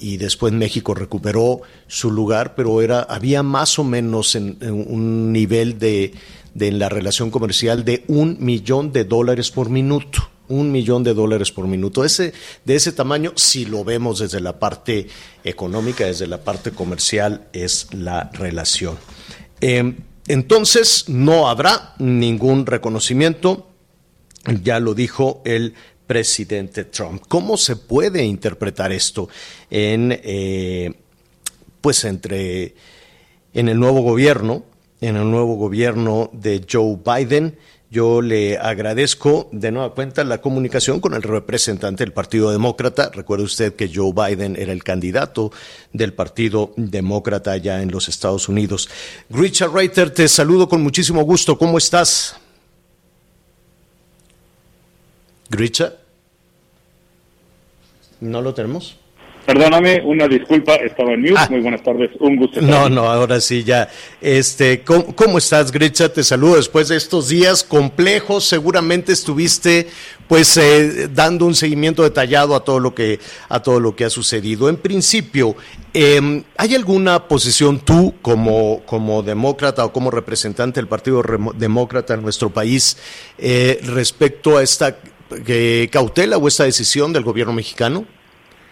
y 0.00 0.16
después 0.16 0.52
México 0.52 0.94
recuperó 0.94 1.62
su 1.86 2.10
lugar, 2.10 2.54
pero 2.54 2.80
era 2.82 3.02
había 3.02 3.42
más 3.42 3.78
o 3.78 3.84
menos 3.84 4.34
en, 4.34 4.58
un 4.62 5.32
nivel 5.32 5.78
de, 5.78 6.12
de, 6.54 6.68
en 6.68 6.78
la 6.78 6.88
relación 6.88 7.30
comercial 7.30 7.84
de 7.84 8.04
un 8.08 8.36
millón 8.40 8.92
de 8.92 9.04
dólares 9.04 9.50
por 9.50 9.70
minuto. 9.70 10.30
Un 10.48 10.72
millón 10.72 11.04
de 11.04 11.12
dólares 11.12 11.52
por 11.52 11.66
minuto. 11.66 12.04
Ese, 12.04 12.32
de 12.64 12.74
ese 12.74 12.92
tamaño, 12.92 13.32
si 13.36 13.66
lo 13.66 13.84
vemos 13.84 14.20
desde 14.20 14.40
la 14.40 14.58
parte 14.58 15.06
económica, 15.44 16.06
desde 16.06 16.26
la 16.26 16.42
parte 16.42 16.70
comercial, 16.70 17.48
es 17.52 17.88
la 17.92 18.30
relación. 18.32 18.96
Em, 19.60 19.96
entonces, 20.26 21.04
no 21.08 21.48
habrá 21.48 21.94
ningún 21.98 22.64
reconocimiento. 22.64 23.68
Ya 24.62 24.80
lo 24.80 24.94
dijo 24.94 25.42
el 25.44 25.74
presidente 26.08 26.84
Trump. 26.84 27.22
¿Cómo 27.28 27.56
se 27.56 27.76
puede 27.76 28.24
interpretar 28.24 28.90
esto 28.90 29.28
en, 29.70 30.18
eh, 30.24 30.94
pues 31.80 32.02
entre, 32.04 32.74
en 33.52 33.68
el 33.68 33.78
nuevo 33.78 34.00
gobierno, 34.00 34.64
en 35.00 35.16
el 35.16 35.30
nuevo 35.30 35.54
gobierno 35.54 36.30
de 36.32 36.66
Joe 36.68 36.98
Biden? 37.04 37.56
Yo 37.90 38.20
le 38.20 38.58
agradezco 38.58 39.48
de 39.52 39.70
nueva 39.70 39.94
cuenta 39.94 40.24
la 40.24 40.42
comunicación 40.42 41.00
con 41.00 41.14
el 41.14 41.22
representante 41.22 42.04
del 42.04 42.12
Partido 42.12 42.50
Demócrata. 42.50 43.10
Recuerde 43.14 43.44
usted 43.44 43.76
que 43.76 43.90
Joe 43.94 44.12
Biden 44.12 44.56
era 44.56 44.72
el 44.72 44.84
candidato 44.84 45.52
del 45.92 46.12
Partido 46.12 46.72
Demócrata 46.76 47.52
allá 47.52 47.82
en 47.82 47.90
los 47.90 48.08
Estados 48.08 48.48
Unidos. 48.48 48.90
Richard 49.30 49.72
Reiter, 49.72 50.10
te 50.10 50.28
saludo 50.28 50.68
con 50.68 50.82
muchísimo 50.82 51.22
gusto. 51.22 51.56
¿Cómo 51.56 51.78
estás? 51.78 52.36
Gricha. 55.48 55.97
¿No 58.20 58.42
lo 58.42 58.54
tenemos? 58.54 58.96
Perdóname, 59.48 60.02
una 60.04 60.28
disculpa, 60.28 60.74
estaba 60.74 61.14
en 61.14 61.22
mute. 61.22 61.34
Ah. 61.38 61.46
Muy 61.48 61.60
buenas 61.60 61.82
tardes, 61.82 62.10
un 62.20 62.36
gusto. 62.36 62.60
No, 62.60 62.90
no, 62.90 63.10
ahora 63.10 63.40
sí 63.40 63.64
ya. 63.64 63.88
Este, 64.20 64.82
¿cómo, 64.84 65.38
estás, 65.38 65.72
Gricha? 65.72 66.12
Te 66.12 66.22
saludo 66.22 66.56
después 66.56 66.88
de 66.88 66.96
estos 66.96 67.30
días 67.30 67.64
complejos. 67.64 68.44
Seguramente 68.44 69.10
estuviste, 69.10 69.88
pues, 70.28 70.54
eh, 70.58 71.08
dando 71.10 71.46
un 71.46 71.54
seguimiento 71.54 72.02
detallado 72.02 72.54
a 72.54 72.62
todo 72.62 72.78
lo 72.78 72.94
que 72.94 73.20
a 73.48 73.62
todo 73.62 73.80
lo 73.80 73.96
que 73.96 74.04
ha 74.04 74.10
sucedido. 74.10 74.68
En 74.68 74.76
principio, 74.76 75.56
em, 75.94 76.44
¿hay 76.58 76.74
alguna 76.74 77.26
posición 77.26 77.80
tú 77.80 78.16
como 78.20 78.82
como 78.84 79.22
demócrata 79.22 79.82
o 79.82 79.94
como 79.94 80.10
representante 80.10 80.78
del 80.78 80.88
Partido 80.88 81.22
Demócrata 81.56 82.12
en 82.12 82.20
nuestro 82.20 82.50
país 82.50 82.98
eh, 83.38 83.80
respecto 83.82 84.58
a 84.58 84.62
esta 84.62 84.98
cautela 85.90 86.36
o 86.36 86.48
esta 86.48 86.64
decisión 86.64 87.14
del 87.14 87.22
gobierno 87.22 87.54
mexicano? 87.54 88.04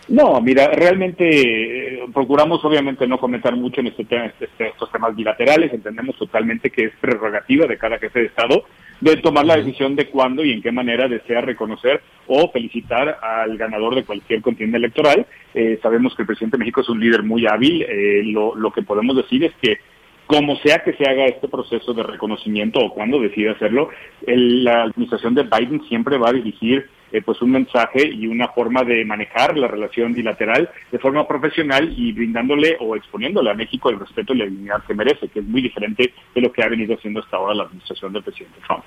No, 0.09 0.41
mira, 0.41 0.69
realmente 0.69 1.25
eh, 1.29 2.05
procuramos 2.15 2.65
obviamente 2.65 3.09
no 3.09 3.19
comentar 3.19 3.57
mucho 3.57 3.81
en 3.81 3.89
este 3.89 4.05
tema, 4.05 4.27
este, 4.27 4.45
este, 4.45 4.69
estos 4.69 4.91
temas 4.93 5.17
bilaterales, 5.17 5.73
entendemos 5.73 6.17
totalmente 6.17 6.71
que 6.71 6.85
es 6.85 6.93
prerrogativa 7.01 7.67
de 7.67 7.77
cada 7.77 7.99
jefe 7.99 8.21
de 8.21 8.27
Estado 8.27 8.65
de 9.01 9.17
tomar 9.17 9.45
la 9.45 9.57
decisión 9.57 9.97
de 9.97 10.07
cuándo 10.07 10.45
y 10.45 10.53
en 10.53 10.63
qué 10.63 10.73
manera 10.73 11.09
desea 11.09 11.41
reconocer 11.41 12.01
o 12.29 12.51
felicitar 12.51 13.19
al 13.21 13.59
ganador 13.59 13.95
de 13.95 14.05
cualquier 14.05 14.41
contienda 14.41 14.79
electoral. 14.79 15.27
Eh, 15.55 15.79
sabemos 15.83 16.15
que 16.15 16.23
el 16.23 16.27
presidente 16.27 16.57
de 16.57 16.61
México 16.61 16.81
es 16.81 16.89
un 16.89 17.01
líder 17.01 17.23
muy 17.23 17.47
hábil, 17.47 17.83
eh, 17.83 18.23
lo, 18.25 18.55
lo 18.55 18.71
que 18.71 18.83
podemos 18.83 19.17
decir 19.17 19.45
es 19.45 19.53
que 19.61 19.79
como 20.27 20.57
sea 20.57 20.83
que 20.83 20.93
se 20.95 21.05
haga 21.09 21.27
este 21.27 21.49
proceso 21.49 21.95
de 21.95 22.03
reconocimiento 22.03 22.81
o 22.81 22.93
cuando 22.93 23.21
decida 23.21 23.53
hacerlo, 23.53 23.91
la 24.27 24.83
administración 24.83 25.35
de 25.35 25.45
Biden 25.45 25.83
siempre 25.89 26.19
va 26.19 26.31
a 26.31 26.33
dirigir 26.33 26.89
eh, 27.17 27.23
pues 27.23 27.41
un 27.41 27.53
mensaje 27.53 28.07
y 28.07 28.27
una 28.27 28.49
forma 28.49 28.85
de 28.85 29.03
manejar 29.05 29.57
la 29.57 29.69
relación 29.69 30.13
bilateral 30.13 30.69
de 30.93 30.99
forma 30.99 31.27
profesional 31.27 31.95
y 31.97 32.13
brindándole 32.13 32.77
o 32.79 32.95
exponiéndole 32.95 33.51
a 33.51 33.55
México 33.55 33.89
el 33.89 33.99
respeto 33.99 34.35
y 34.35 34.39
la 34.39 34.45
dignidad 34.45 34.85
que 34.87 34.93
merece, 34.93 35.29
que 35.29 35.41
es 35.41 35.47
muy 35.47 35.63
diferente 35.63 36.13
de 36.35 36.41
lo 36.43 36.53
que 36.53 36.63
ha 36.63 36.69
venido 36.69 36.95
haciendo 36.95 37.21
hasta 37.21 37.39
ahora 37.39 37.55
la 37.55 37.63
administración 37.65 38.13
del 38.13 38.23
presidente 38.23 38.59
Trump. 38.67 38.85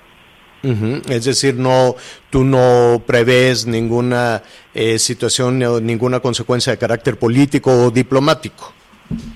Es 1.08 1.24
decir, 1.24 1.56
no, 1.56 1.96
tú 2.28 2.44
no 2.44 3.02
prevés 3.04 3.66
ninguna 3.66 4.42
eh, 4.74 4.98
situación 4.98 5.60
o 5.64 5.80
ninguna 5.80 6.20
consecuencia 6.20 6.72
de 6.72 6.78
carácter 6.78 7.18
político 7.18 7.72
o 7.72 7.90
diplomático. 7.90 8.74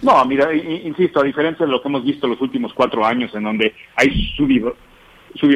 No, 0.03 0.25
mira, 0.25 0.55
insisto, 0.55 1.21
a 1.21 1.25
diferencia 1.25 1.67
de 1.67 1.73
lo 1.73 1.83
que 1.83 1.89
hemos 1.89 2.05
visto 2.05 2.29
los 2.29 2.41
últimos 2.41 2.73
cuatro 2.75 3.05
años, 3.05 3.35
en 3.35 3.43
donde 3.43 3.75
hay 3.97 4.33
subido, 4.37 4.77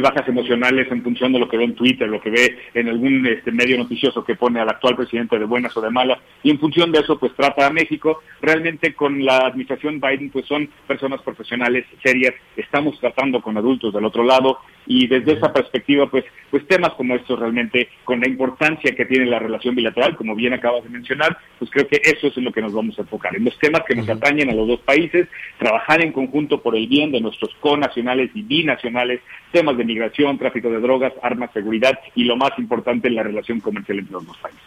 bajas 0.01 0.29
emocionales 0.29 0.91
en 0.91 1.03
función 1.03 1.33
de 1.33 1.39
lo 1.39 1.49
que 1.49 1.57
ve 1.57 1.65
en 1.65 1.75
Twitter, 1.75 2.09
lo 2.09 2.21
que 2.21 2.31
ve 2.31 2.59
en 2.75 2.89
algún 2.89 3.27
este, 3.27 3.53
medio 3.53 3.79
noticioso 3.79 4.25
que 4.25 4.37
pone 4.37 4.61
al 4.61 4.69
actual 4.69 4.97
presidente 4.97 5.39
de 5.39 5.45
buenas 5.45 5.77
o 5.77 5.81
de 5.81 5.91
malas, 5.91 6.19
y 6.43 6.51
en 6.51 6.59
función 6.59 6.93
de 6.93 7.01
eso, 7.01 7.19
pues 7.19 7.35
trata 7.35 7.67
a 7.67 7.71
México. 7.71 8.23
Realmente 8.41 8.95
con 8.95 9.25
la 9.25 9.39
administración 9.47 10.01
Biden, 10.01 10.31
pues 10.31 10.47
son 10.47 10.69
personas 10.87 11.21
profesionales 11.23 11.87
serias, 12.03 12.35
estamos 12.57 12.99
tratando 13.01 13.41
con 13.41 13.57
adultos 13.57 13.93
del 13.93 14.05
otro 14.05 14.25
lado, 14.25 14.59
y 14.89 15.07
desde 15.07 15.35
esa 15.35 15.53
perspectiva, 15.53 16.11
pues, 16.11 16.25
pues 16.51 16.67
temas 16.67 16.95
como 16.95 17.15
estos 17.15 17.39
realmente, 17.39 17.89
con 18.05 18.21
la 18.21 18.29
importancia 18.29 18.95
que 18.97 19.05
tiene 19.05 19.27
la 19.27 19.39
relación 19.39 19.75
bilateral, 19.75 20.17
como 20.17 20.35
bien 20.35 20.55
acabas 20.55 20.83
de 20.83 20.89
mencionar, 20.89 21.37
pues 21.59 21.71
creo 21.71 21.87
que 21.87 22.01
eso 22.03 22.29
es 22.29 22.37
en 22.39 22.45
lo 22.45 22.53
que 22.53 22.63
nos 22.63 22.73
vamos 22.73 22.99
a 22.99 23.03
enfocar, 23.03 23.37
en 23.37 23.45
los 23.45 23.59
temas 23.59 23.83
que 23.87 23.95
nos 23.95 24.09
atañen 24.09 24.49
a 24.49 24.55
los 24.55 24.67
dos 24.67 24.81
países, 24.81 25.29
trabajar 25.59 26.03
en 26.03 26.13
conjunto 26.13 26.63
por 26.63 26.75
el 26.75 26.87
bien 26.87 27.13
de 27.13 27.21
nuestros 27.21 27.55
conacionales 27.61 28.31
y 28.35 28.43
binacionales, 28.43 29.21
temas 29.53 29.68
de 29.77 29.85
migración, 29.85 30.39
tráfico 30.39 30.71
de 30.71 30.81
drogas, 30.81 31.13
armas, 31.23 31.51
seguridad 31.53 31.99
y 32.15 32.25
lo 32.25 32.37
más 32.37 32.51
importante, 32.59 33.11
la 33.11 33.23
relación 33.23 33.61
comercial 33.61 33.99
entre 33.99 34.13
los 34.13 34.27
dos 34.27 34.37
países. 34.39 34.61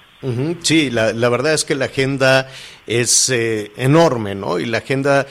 Sí, 0.61 0.91
la, 0.91 1.11
verdad 1.29 1.53
es 1.53 1.65
que 1.65 1.73
la 1.73 1.85
agenda 1.85 2.47
es 2.87 3.29
eh, 3.29 3.71
enorme, 3.77 4.35
¿no? 4.35 4.59
Y 4.59 4.65
la 4.65 4.79
agenda 4.79 5.27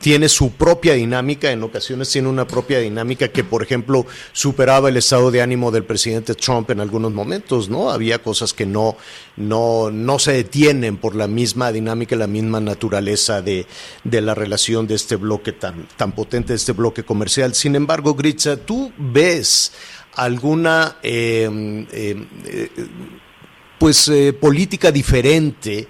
tiene 0.00 0.28
su 0.28 0.52
propia 0.52 0.94
dinámica, 0.94 1.50
en 1.50 1.62
ocasiones 1.62 2.10
tiene 2.10 2.28
una 2.28 2.46
propia 2.46 2.80
dinámica 2.80 3.28
que, 3.28 3.44
por 3.44 3.62
ejemplo, 3.62 4.06
superaba 4.32 4.88
el 4.88 4.96
estado 4.96 5.30
de 5.30 5.42
ánimo 5.42 5.70
del 5.70 5.84
presidente 5.84 6.34
Trump 6.34 6.70
en 6.70 6.80
algunos 6.80 7.12
momentos, 7.12 7.68
¿no? 7.68 7.90
Había 7.90 8.22
cosas 8.22 8.52
que 8.52 8.66
no, 8.66 8.96
no, 9.36 9.90
no 9.90 10.18
se 10.18 10.32
detienen 10.32 10.96
por 10.96 11.14
la 11.14 11.26
misma 11.26 11.72
dinámica 11.72 12.16
la 12.16 12.26
misma 12.26 12.60
naturaleza 12.60 13.42
de, 13.42 13.66
de 14.04 14.20
la 14.20 14.34
relación 14.34 14.86
de 14.86 14.94
este 14.94 15.16
bloque 15.16 15.52
tan, 15.52 15.86
tan 15.96 16.12
potente, 16.12 16.52
de 16.52 16.56
este 16.56 16.72
bloque 16.72 17.04
comercial. 17.04 17.54
Sin 17.54 17.76
embargo, 17.76 18.14
Gritza, 18.14 18.56
¿tú 18.56 18.92
ves 18.96 19.72
alguna... 20.14 20.96
Eh, 21.02 21.86
eh, 21.92 22.70
pues 23.78 24.08
eh, 24.08 24.32
política 24.32 24.90
diferente 24.90 25.86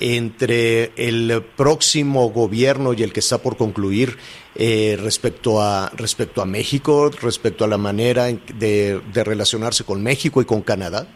entre 0.00 0.90
el 0.96 1.42
próximo 1.56 2.28
gobierno 2.30 2.92
y 2.92 3.02
el 3.02 3.12
que 3.12 3.20
está 3.20 3.38
por 3.38 3.56
concluir 3.56 4.16
eh, 4.54 4.96
respecto 5.02 5.60
a 5.60 5.90
respecto 5.96 6.42
a 6.42 6.46
México, 6.46 7.10
respecto 7.22 7.64
a 7.64 7.68
la 7.68 7.78
manera 7.78 8.26
de, 8.26 9.00
relacionarse 9.14 9.84
con 9.84 10.02
México 10.02 10.40
y 10.42 10.44
con 10.44 10.62
Canadá? 10.62 11.06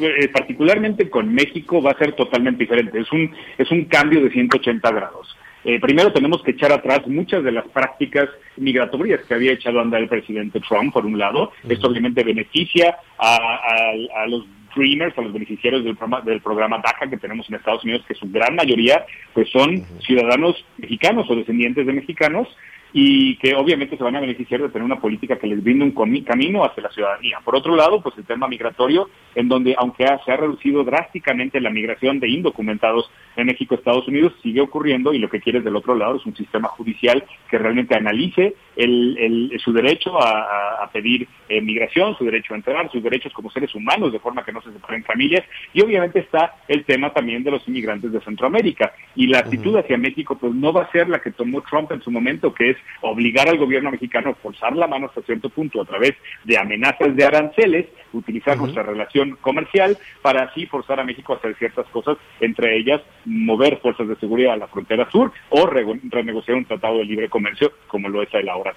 Eh, 0.00 0.28
particularmente 0.28 1.08
con 1.08 1.32
México 1.32 1.80
va 1.80 1.92
a 1.92 1.98
ser 1.98 2.12
totalmente 2.12 2.64
diferente. 2.64 3.00
Es 3.00 3.10
un 3.12 3.34
es 3.56 3.70
un 3.70 3.84
cambio 3.86 4.22
de 4.22 4.30
180 4.30 4.90
grados. 4.90 5.36
primero 5.80 6.12
tenemos 6.12 6.42
que 6.42 6.52
echar 6.52 6.72
atrás 6.72 7.06
muchas 7.06 7.42
de 7.42 7.52
las 7.52 7.66
prácticas 7.68 8.28
migratorias 8.56 9.20
que 9.26 9.34
había 9.34 9.52
echado 9.52 9.78
a 9.78 9.82
andar 9.82 10.02
el 10.02 10.08
presidente 10.08 10.60
Trump, 10.60 10.92
por 10.92 11.06
un 11.06 11.18
lado. 11.18 11.52
Esto 11.68 11.88
obviamente 11.88 12.22
beneficia 12.22 12.96
a 13.18 14.26
los 14.28 14.44
Dreamers, 14.78 15.18
a 15.18 15.22
los 15.22 15.32
beneficiarios 15.32 15.84
del 15.84 15.96
programa, 15.96 16.24
del 16.24 16.40
programa 16.40 16.78
DACA 16.78 17.10
que 17.10 17.18
tenemos 17.18 17.48
en 17.48 17.56
Estados 17.56 17.84
Unidos, 17.84 18.04
que 18.06 18.14
su 18.14 18.30
gran 18.30 18.54
mayoría 18.54 19.04
pues 19.34 19.50
son 19.50 19.84
ciudadanos 20.00 20.64
mexicanos 20.78 21.28
o 21.28 21.36
descendientes 21.36 21.86
de 21.86 21.92
mexicanos 21.92 22.48
y 22.92 23.36
que 23.36 23.54
obviamente 23.54 23.96
se 23.96 24.02
van 24.02 24.16
a 24.16 24.20
beneficiar 24.20 24.62
de 24.62 24.68
tener 24.68 24.84
una 24.84 25.00
política 25.00 25.38
que 25.38 25.46
les 25.46 25.62
brinde 25.62 25.84
un 25.84 26.22
camino 26.22 26.64
hacia 26.64 26.82
la 26.82 26.90
ciudadanía. 26.90 27.38
Por 27.44 27.54
otro 27.54 27.76
lado, 27.76 28.00
pues 28.00 28.16
el 28.16 28.24
tema 28.24 28.48
migratorio, 28.48 29.10
en 29.34 29.48
donde 29.48 29.74
aunque 29.78 30.06
se 30.24 30.32
ha 30.32 30.36
reducido 30.36 30.84
drásticamente 30.84 31.60
la 31.60 31.70
migración 31.70 32.18
de 32.18 32.28
indocumentados 32.28 33.10
en 33.36 33.46
México, 33.46 33.74
Estados 33.74 34.08
Unidos, 34.08 34.32
sigue 34.42 34.60
ocurriendo 34.60 35.12
y 35.12 35.18
lo 35.18 35.28
que 35.28 35.40
quiere 35.40 35.60
del 35.60 35.76
otro 35.76 35.94
lado 35.94 36.16
es 36.16 36.26
un 36.26 36.34
sistema 36.34 36.68
judicial 36.68 37.24
que 37.50 37.58
realmente 37.58 37.94
analice 37.94 38.54
el, 38.76 39.52
su 39.62 39.72
derecho 39.72 40.18
a, 40.20 40.88
pedir 40.92 41.28
eh, 41.48 41.60
migración, 41.60 42.16
su 42.16 42.24
derecho 42.24 42.54
a 42.54 42.56
entrar, 42.56 42.90
sus 42.90 43.02
derechos 43.02 43.32
como 43.32 43.50
seres 43.50 43.74
humanos, 43.74 44.12
de 44.12 44.18
forma 44.18 44.44
que 44.44 44.52
no 44.52 44.62
se 44.62 44.72
separen 44.72 45.04
familias, 45.04 45.44
y 45.72 45.82
obviamente 45.82 46.20
está 46.20 46.56
el 46.68 46.84
tema 46.84 47.12
también 47.12 47.44
de 47.44 47.50
los 47.50 47.66
inmigrantes 47.68 48.12
de 48.12 48.20
Centroamérica. 48.20 48.92
Y 49.14 49.26
la 49.26 49.40
actitud 49.40 49.76
hacia 49.76 49.98
México, 49.98 50.38
pues 50.38 50.54
no 50.54 50.72
va 50.72 50.82
a 50.82 50.92
ser 50.92 51.08
la 51.08 51.20
que 51.20 51.30
tomó 51.30 51.62
Trump 51.62 51.92
en 51.92 52.02
su 52.02 52.10
momento, 52.10 52.54
que 52.54 52.70
es 52.70 52.76
obligar 53.00 53.48
al 53.48 53.58
gobierno 53.58 53.90
mexicano 53.90 54.30
a 54.30 54.34
forzar 54.34 54.76
la 54.76 54.86
mano 54.86 55.06
hasta 55.06 55.22
cierto 55.22 55.48
punto 55.48 55.80
a 55.80 55.84
través 55.84 56.14
de 56.44 56.58
amenazas 56.58 57.14
de 57.14 57.24
aranceles, 57.24 57.86
utilizar 58.12 58.56
nuestra 58.56 58.82
relación 58.82 59.36
comercial 59.40 59.96
para 60.22 60.44
así 60.44 60.66
forzar 60.66 61.00
a 61.00 61.04
México 61.04 61.32
a 61.32 61.36
hacer 61.36 61.54
ciertas 61.56 61.86
cosas, 61.88 62.16
entre 62.40 62.76
ellas 62.76 63.00
mover 63.24 63.78
fuerzas 63.78 64.08
de 64.08 64.16
seguridad 64.16 64.54
a 64.54 64.56
la 64.56 64.68
frontera 64.68 65.10
sur 65.10 65.32
o 65.50 65.66
renegociar 65.66 66.56
un 66.56 66.64
tratado 66.64 66.98
de 66.98 67.04
libre 67.04 67.28
comercio 67.28 67.72
como 67.86 68.08
lo 68.08 68.22
es 68.22 68.32
el 68.32 68.48
ahora 68.48 68.74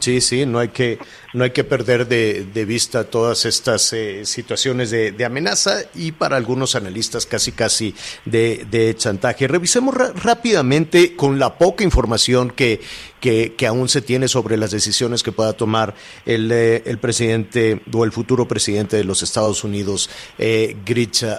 Sí, 0.00 0.20
sí, 0.22 0.46
no 0.46 0.58
hay 0.58 0.68
que, 0.68 0.98
no 1.34 1.44
hay 1.44 1.50
que 1.50 1.62
perder 1.62 2.08
de, 2.08 2.46
de 2.54 2.64
vista 2.64 3.04
todas 3.04 3.44
estas 3.44 3.92
eh, 3.92 4.24
situaciones 4.24 4.90
de, 4.90 5.12
de, 5.12 5.24
amenaza 5.26 5.82
y 5.94 6.12
para 6.12 6.36
algunos 6.36 6.74
analistas 6.74 7.26
casi 7.26 7.52
casi 7.52 7.94
de, 8.24 8.66
de 8.70 8.94
chantaje. 8.96 9.46
Revisemos 9.48 9.94
rápidamente 9.94 11.16
con 11.16 11.38
la 11.38 11.58
poca 11.58 11.84
información 11.84 12.50
que, 12.50 12.80
que, 13.20 13.54
que, 13.54 13.66
aún 13.66 13.90
se 13.90 14.00
tiene 14.00 14.26
sobre 14.26 14.56
las 14.56 14.70
decisiones 14.70 15.22
que 15.22 15.32
pueda 15.32 15.52
tomar 15.52 15.94
el, 16.24 16.50
eh, 16.50 16.82
el 16.86 16.98
presidente 16.98 17.82
o 17.92 18.04
el 18.04 18.12
futuro 18.12 18.48
presidente 18.48 18.96
de 18.96 19.04
los 19.04 19.22
Estados 19.22 19.64
Unidos, 19.64 20.08
eh. 20.38 20.76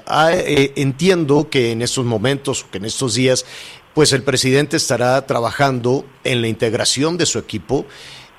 Ah, 0.05 0.31
eh, 0.33 0.71
entiendo 0.75 1.49
que 1.49 1.71
en 1.71 1.81
estos 1.81 2.05
momentos, 2.05 2.65
que 2.71 2.77
en 2.77 2.85
estos 2.85 3.15
días, 3.15 3.45
pues 3.93 4.13
el 4.13 4.23
presidente 4.23 4.77
estará 4.77 5.25
trabajando 5.25 6.05
en 6.23 6.41
la 6.41 6.47
integración 6.47 7.17
de 7.17 7.25
su 7.25 7.39
equipo 7.39 7.85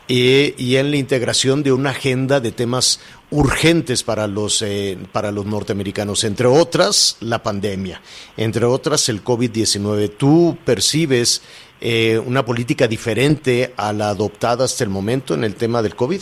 eh, 0.07 0.55
y 0.59 0.77
en 0.77 0.91
la 0.91 0.99
integración 0.99 1.63
de 1.63 1.73
una 1.73 1.91
agenda 1.91 2.39
de 2.41 2.53
temas 2.53 3.01
urgentes 3.31 4.03
para 4.03 4.27
los, 4.27 4.61
eh, 4.61 4.99
para 5.13 5.33
los 5.33 5.47
norteamericanos, 5.47 6.25
entre 6.25 6.47
otras 6.47 7.17
la 7.21 7.43
pandemia, 7.43 8.03
entre 8.37 8.67
otras 8.67 9.09
el 9.09 9.25
COVID-19. 9.25 10.13
¿Tú 10.17 10.59
percibes 10.65 11.41
eh, 11.81 12.21
una 12.25 12.45
política 12.45 12.87
diferente 12.87 13.73
a 13.77 13.95
la 13.95 14.11
adoptada 14.11 14.67
hasta 14.67 14.85
el 14.85 14.91
momento 14.91 15.35
en 15.35 15.45
el 15.45 15.55
tema 15.55 15.81
del 15.81 15.97
COVID? 15.97 16.21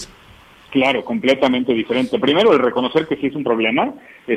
Claro, 0.73 1.05
completamente 1.05 1.75
diferente. 1.75 2.19
Primero, 2.19 2.51
el 2.55 2.59
reconocer 2.59 3.07
que 3.07 3.17
sí 3.17 3.27
es 3.27 3.35
un 3.35 3.45
problema. 3.45 3.93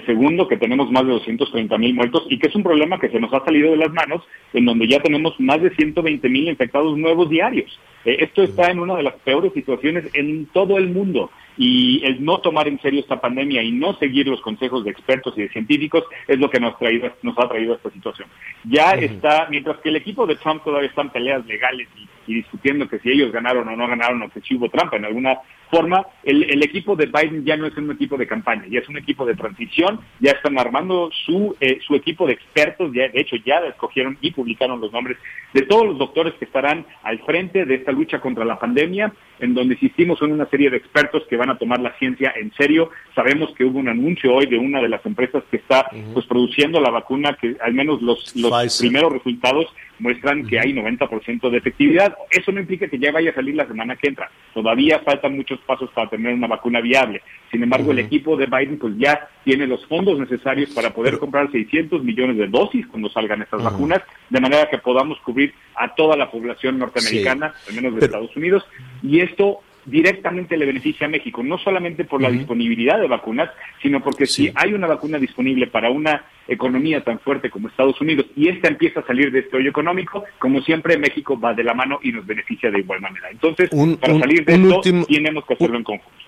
Segundo, 0.05 0.49
que 0.49 0.57
tenemos 0.57 0.91
más 0.91 1.05
de 1.05 1.13
230 1.13 1.77
mil 1.77 1.93
muertos 1.93 2.27
y 2.29 2.37
que 2.37 2.49
es 2.49 2.55
un 2.55 2.63
problema 2.63 2.99
que 2.99 3.07
se 3.07 3.21
nos 3.21 3.33
ha 3.33 3.45
salido 3.45 3.71
de 3.71 3.77
las 3.77 3.93
manos, 3.93 4.21
en 4.51 4.65
donde 4.65 4.85
ya 4.85 4.99
tenemos 4.99 5.39
más 5.39 5.61
de 5.61 5.73
120 5.73 6.27
mil 6.27 6.49
infectados 6.49 6.97
nuevos 6.97 7.29
diarios. 7.29 7.79
Eh, 8.03 8.17
esto 8.19 8.43
está 8.43 8.69
en 8.69 8.79
una 8.79 8.97
de 8.97 9.03
las 9.03 9.13
peores 9.23 9.53
situaciones 9.53 10.09
en 10.13 10.47
todo 10.47 10.77
el 10.77 10.89
mundo 10.89 11.31
y 11.57 12.03
el 12.05 12.23
no 12.23 12.39
tomar 12.39 12.67
en 12.67 12.79
serio 12.81 12.99
esta 12.99 13.19
pandemia 13.19 13.63
y 13.63 13.71
no 13.71 13.93
seguir 13.97 14.27
los 14.27 14.41
consejos 14.41 14.83
de 14.83 14.91
expertos 14.91 15.33
y 15.37 15.43
de 15.43 15.49
científicos 15.49 16.03
es 16.27 16.39
lo 16.39 16.49
que 16.49 16.59
nos, 16.59 16.77
traído, 16.77 17.11
nos 17.21 17.37
ha 17.37 17.47
traído 17.47 17.73
a 17.73 17.77
esta 17.77 17.91
situación. 17.91 18.27
Ya 18.63 18.91
está, 18.91 19.47
mientras 19.49 19.77
que 19.77 19.89
el 19.89 19.95
equipo 19.95 20.25
de 20.25 20.35
Trump 20.35 20.63
todavía 20.63 20.89
está 20.89 21.01
en 21.01 21.09
peleas 21.09 21.45
legales 21.45 21.87
y, 21.95 22.07
discutiendo 22.27 22.89
que 22.89 22.97
si 22.99 23.11
ellos 23.11 23.31
ganaron 23.31 23.67
o 23.67 23.75
no 23.75 23.87
ganaron 23.87 24.23
o 24.23 24.29
que 24.29 24.41
si 24.41 24.55
hubo 24.55 24.67
trampa 24.67 24.97
en 24.97 25.05
alguna 25.05 25.37
forma, 25.69 26.05
el, 26.23 26.63
equipo 26.63 26.95
de 26.95 27.05
Biden 27.05 27.45
ya 27.45 27.55
no 27.55 27.67
es 27.67 27.77
un 27.77 27.91
equipo 27.91 28.17
de 28.17 28.25
campaña, 28.25 28.65
ya 28.67 28.79
es 28.79 28.89
un 28.89 28.97
equipo 28.97 29.25
de 29.25 29.35
transición, 29.35 29.99
ya 30.19 30.31
están 30.31 30.57
armando 30.57 31.11
su, 31.25 31.55
eh, 31.59 31.79
su 31.85 31.95
equipo 31.95 32.25
de 32.25 32.33
expertos, 32.33 32.91
ya, 32.93 33.09
de 33.09 33.21
hecho 33.21 33.35
ya 33.45 33.59
escogieron 33.59 34.17
y 34.21 34.31
publicaron 34.31 34.81
los 34.81 34.91
nombres 34.91 35.17
de 35.53 35.63
todos 35.63 35.85
los 35.85 35.97
doctores 35.97 36.33
que 36.35 36.45
estarán 36.45 36.85
al 37.03 37.19
frente 37.19 37.65
de 37.65 37.75
esta 37.75 37.91
lucha 37.91 38.19
contra 38.19 38.45
la 38.45 38.59
pandemia, 38.59 39.13
en 39.39 39.53
donde 39.53 39.75
insistimos 39.75 40.21
en 40.21 40.31
una 40.31 40.45
serie 40.47 40.69
de 40.69 40.77
expertos 40.77 41.23
que 41.29 41.37
van 41.37 41.44
van 41.45 41.55
a 41.55 41.59
tomar 41.59 41.79
la 41.79 41.97
ciencia 41.97 42.33
en 42.35 42.51
serio. 42.53 42.89
Sabemos 43.13 43.53
que 43.55 43.63
hubo 43.63 43.79
un 43.79 43.87
anuncio 43.87 44.33
hoy 44.33 44.47
de 44.47 44.57
una 44.57 44.81
de 44.81 44.89
las 44.89 45.05
empresas 45.05 45.43
que 45.49 45.57
está 45.57 45.89
pues 46.13 46.25
produciendo 46.25 46.79
la 46.81 46.89
vacuna, 46.89 47.37
que 47.39 47.55
al 47.61 47.73
menos 47.73 48.01
los, 48.01 48.35
los 48.35 48.77
primeros 48.79 49.13
resultados 49.13 49.67
muestran 49.99 50.45
que 50.45 50.59
hay 50.59 50.73
90% 50.73 51.49
de 51.49 51.57
efectividad. 51.57 52.15
Eso 52.29 52.51
no 52.51 52.59
implica 52.59 52.87
que 52.87 52.99
ya 52.99 53.11
vaya 53.11 53.31
a 53.31 53.35
salir 53.35 53.55
la 53.55 53.67
semana 53.67 53.95
que 53.95 54.07
entra. 54.07 54.29
Todavía 54.53 54.99
faltan 54.99 55.35
muchos 55.35 55.59
pasos 55.61 55.89
para 55.91 56.09
tener 56.09 56.33
una 56.33 56.47
vacuna 56.47 56.81
viable. 56.81 57.21
Sin 57.51 57.63
embargo, 57.63 57.91
el 57.91 57.99
equipo 57.99 58.35
de 58.35 58.47
Biden 58.47 58.77
pues 58.77 58.95
ya 58.97 59.29
tiene 59.43 59.67
los 59.67 59.85
fondos 59.85 60.19
necesarios 60.19 60.71
para 60.71 60.93
poder 60.93 61.17
comprar 61.17 61.51
600 61.51 62.03
millones 62.03 62.37
de 62.37 62.47
dosis 62.47 62.85
cuando 62.87 63.09
salgan 63.09 63.41
estas 63.41 63.63
vacunas, 63.63 64.01
de 64.29 64.41
manera 64.41 64.69
que 64.69 64.79
podamos 64.79 65.19
cubrir 65.19 65.53
a 65.75 65.93
toda 65.95 66.17
la 66.17 66.29
población 66.29 66.79
norteamericana, 66.79 67.53
al 67.67 67.75
menos 67.75 67.95
de 67.95 68.05
Estados 68.05 68.35
Unidos. 68.35 68.63
Y 69.01 69.21
esto 69.21 69.59
directamente 69.85 70.57
le 70.57 70.65
beneficia 70.65 71.07
a 71.07 71.09
México, 71.09 71.43
no 71.43 71.57
solamente 71.57 72.05
por 72.05 72.21
la 72.21 72.29
disponibilidad 72.29 72.99
de 72.99 73.07
vacunas, 73.07 73.49
sino 73.81 74.01
porque 74.01 74.25
si 74.25 74.51
hay 74.55 74.73
una 74.73 74.87
vacuna 74.87 75.17
disponible 75.19 75.67
para 75.67 75.89
una 75.89 76.25
economía 76.47 77.03
tan 77.03 77.19
fuerte 77.19 77.49
como 77.49 77.67
Estados 77.67 77.99
Unidos 78.01 78.25
y 78.35 78.49
esta 78.49 78.67
empieza 78.67 78.99
a 78.99 79.05
salir 79.07 79.31
de 79.31 79.39
este 79.39 79.57
hoyo 79.57 79.69
económico, 79.69 80.23
como 80.39 80.61
siempre 80.61 80.97
México 80.97 81.39
va 81.39 81.53
de 81.53 81.63
la 81.63 81.73
mano 81.73 81.99
y 82.01 82.11
nos 82.11 82.25
beneficia 82.25 82.71
de 82.71 82.79
igual 82.79 83.01
manera. 83.01 83.29
Entonces, 83.29 83.69
para 83.99 84.19
salir 84.19 84.45
de 84.45 84.55
esto 84.55 84.81
tenemos 85.07 85.45
que 85.45 85.53
hacerlo 85.53 85.77
en 85.77 85.83
conjunto. 85.83 86.25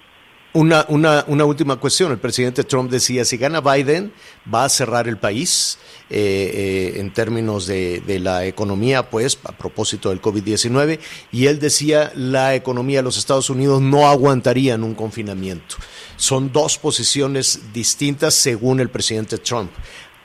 Una, 0.53 0.85
una, 0.89 1.23
una, 1.27 1.45
última 1.45 1.75
cuestión. 1.75 2.11
El 2.11 2.17
presidente 2.17 2.63
Trump 2.63 2.89
decía, 2.89 3.25
si 3.25 3.37
gana 3.37 3.61
Biden, 3.61 4.11
va 4.51 4.65
a 4.65 4.69
cerrar 4.69 5.07
el 5.07 5.17
país 5.17 5.77
eh, 6.09 6.93
eh, 6.95 6.99
en 6.99 7.11
términos 7.13 7.67
de, 7.67 8.01
de, 8.07 8.19
la 8.19 8.45
economía, 8.45 9.09
pues, 9.09 9.37
a 9.43 9.51
propósito 9.51 10.09
del 10.09 10.21
COVID-19. 10.21 10.99
Y 11.31 11.45
él 11.45 11.59
decía, 11.59 12.11
la 12.15 12.55
economía 12.55 12.99
de 12.99 13.03
los 13.03 13.17
Estados 13.17 13.49
Unidos 13.49 13.81
no 13.81 14.07
aguantaría 14.07 14.75
un 14.75 14.95
confinamiento. 14.95 15.75
Son 16.15 16.51
dos 16.51 16.77
posiciones 16.77 17.73
distintas 17.73 18.33
según 18.33 18.79
el 18.79 18.89
presidente 18.89 19.37
Trump. 19.37 19.69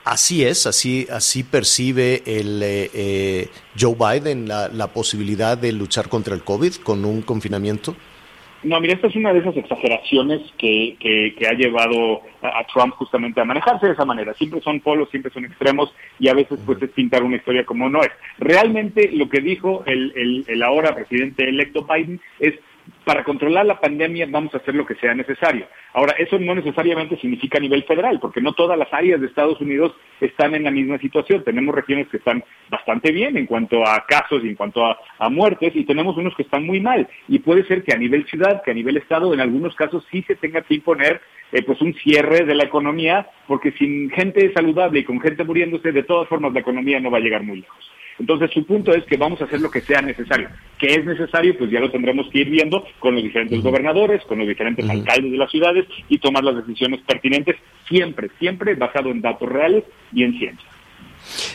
Así 0.05 0.43
es, 0.43 0.65
así, 0.65 1.07
así 1.11 1.43
percibe 1.43 2.23
el 2.25 2.59
eh, 2.63 3.49
Joe 3.79 3.95
Biden 3.95 4.47
la, 4.47 4.67
la 4.67 4.87
posibilidad 4.87 5.57
de 5.57 5.71
luchar 5.71 6.09
contra 6.09 6.33
el 6.33 6.43
COVID 6.43 6.75
con 6.77 7.05
un 7.05 7.21
confinamiento. 7.21 7.95
No, 8.63 8.79
mira, 8.79 8.93
esta 8.93 9.07
es 9.07 9.15
una 9.15 9.33
de 9.33 9.39
esas 9.39 9.57
exageraciones 9.57 10.41
que, 10.57 10.95
que, 10.99 11.47
ha 11.47 11.53
llevado 11.53 12.21
a, 12.41 12.65
Trump 12.73 12.93
justamente 12.95 13.41
a 13.41 13.45
manejarse 13.45 13.87
de 13.87 13.93
esa 13.93 14.05
manera. 14.05 14.33
Siempre 14.35 14.61
son 14.61 14.79
polos, 14.79 15.09
siempre 15.09 15.31
son 15.33 15.45
extremos 15.45 15.93
y 16.17 16.29
a 16.29 16.33
veces 16.33 16.59
pues 16.65 16.81
es 16.81 16.89
pintar 16.91 17.23
una 17.23 17.35
historia 17.35 17.65
como 17.65 17.89
no 17.89 18.01
es. 18.01 18.11
Realmente 18.37 19.11
lo 19.11 19.27
que 19.27 19.41
dijo 19.41 19.83
el, 19.85 20.13
el, 20.15 20.45
el 20.47 20.63
ahora 20.63 20.95
presidente 20.95 21.47
electo 21.47 21.85
Biden 21.85 22.21
es 22.39 22.53
para 23.03 23.23
controlar 23.23 23.65
la 23.65 23.79
pandemia 23.79 24.27
vamos 24.29 24.53
a 24.53 24.57
hacer 24.57 24.75
lo 24.75 24.85
que 24.85 24.95
sea 24.95 25.13
necesario. 25.13 25.67
Ahora, 25.93 26.15
eso 26.17 26.39
no 26.39 26.55
necesariamente 26.55 27.17
significa 27.17 27.57
a 27.57 27.61
nivel 27.61 27.83
federal, 27.83 28.19
porque 28.19 28.41
no 28.41 28.53
todas 28.53 28.77
las 28.77 28.91
áreas 28.93 29.19
de 29.19 29.27
Estados 29.27 29.59
Unidos 29.61 29.93
están 30.19 30.55
en 30.55 30.63
la 30.63 30.71
misma 30.71 30.97
situación. 30.99 31.43
Tenemos 31.43 31.75
regiones 31.75 32.07
que 32.07 32.17
están 32.17 32.43
bastante 32.69 33.11
bien 33.11 33.37
en 33.37 33.45
cuanto 33.45 33.85
a 33.85 34.05
casos 34.07 34.43
y 34.43 34.49
en 34.49 34.55
cuanto 34.55 34.85
a, 34.85 34.97
muertes, 35.29 35.75
y 35.75 35.85
tenemos 35.85 36.17
unos 36.17 36.35
que 36.35 36.43
están 36.43 36.65
muy 36.65 36.79
mal. 36.79 37.07
Y 37.27 37.39
puede 37.39 37.65
ser 37.65 37.83
que 37.83 37.93
a 37.93 37.97
nivel 37.97 38.25
ciudad, 38.25 38.61
que 38.63 38.71
a 38.71 38.73
nivel 38.73 38.97
estado, 38.97 39.33
en 39.33 39.39
algunos 39.39 39.75
casos 39.75 40.05
sí 40.11 40.23
se 40.27 40.35
tenga 40.35 40.61
que 40.61 40.75
imponer 40.75 41.21
eh, 41.51 41.63
pues 41.63 41.81
un 41.81 41.93
cierre 41.93 42.45
de 42.45 42.55
la 42.55 42.63
economía, 42.63 43.27
porque 43.47 43.71
sin 43.73 44.09
gente 44.11 44.51
saludable 44.53 44.99
y 44.99 45.03
con 45.03 45.19
gente 45.19 45.43
muriéndose, 45.43 45.91
de 45.91 46.03
todas 46.03 46.27
formas 46.27 46.53
la 46.53 46.59
economía 46.59 46.99
no 46.99 47.11
va 47.11 47.17
a 47.17 47.21
llegar 47.21 47.43
muy 47.43 47.61
lejos. 47.61 47.93
Entonces 48.19 48.51
su 48.51 48.65
punto 48.65 48.93
es 48.93 49.03
que 49.05 49.17
vamos 49.17 49.41
a 49.41 49.45
hacer 49.45 49.59
lo 49.59 49.71
que 49.71 49.81
sea 49.81 50.01
necesario. 50.01 50.49
¿Qué 50.77 50.95
es 50.95 51.05
necesario? 51.05 51.57
Pues 51.57 51.71
ya 51.71 51.79
lo 51.79 51.91
tendremos 51.91 52.29
que 52.29 52.39
ir 52.39 52.49
viendo 52.49 52.85
con 52.99 53.15
los 53.15 53.23
diferentes 53.23 53.61
gobernadores, 53.61 54.21
con 54.23 54.39
los 54.39 54.47
diferentes 54.47 54.87
alcaldes 54.89 55.31
de 55.31 55.37
las 55.37 55.51
ciudades 55.51 55.85
y 56.09 56.19
tomar 56.19 56.43
las 56.43 56.55
decisiones 56.57 57.01
pertinentes, 57.01 57.55
siempre, 57.87 58.29
siempre 58.39 58.75
basado 58.75 59.09
en 59.09 59.21
datos 59.21 59.49
reales 59.49 59.83
y 60.13 60.23
en 60.23 60.37
ciencia. 60.37 60.67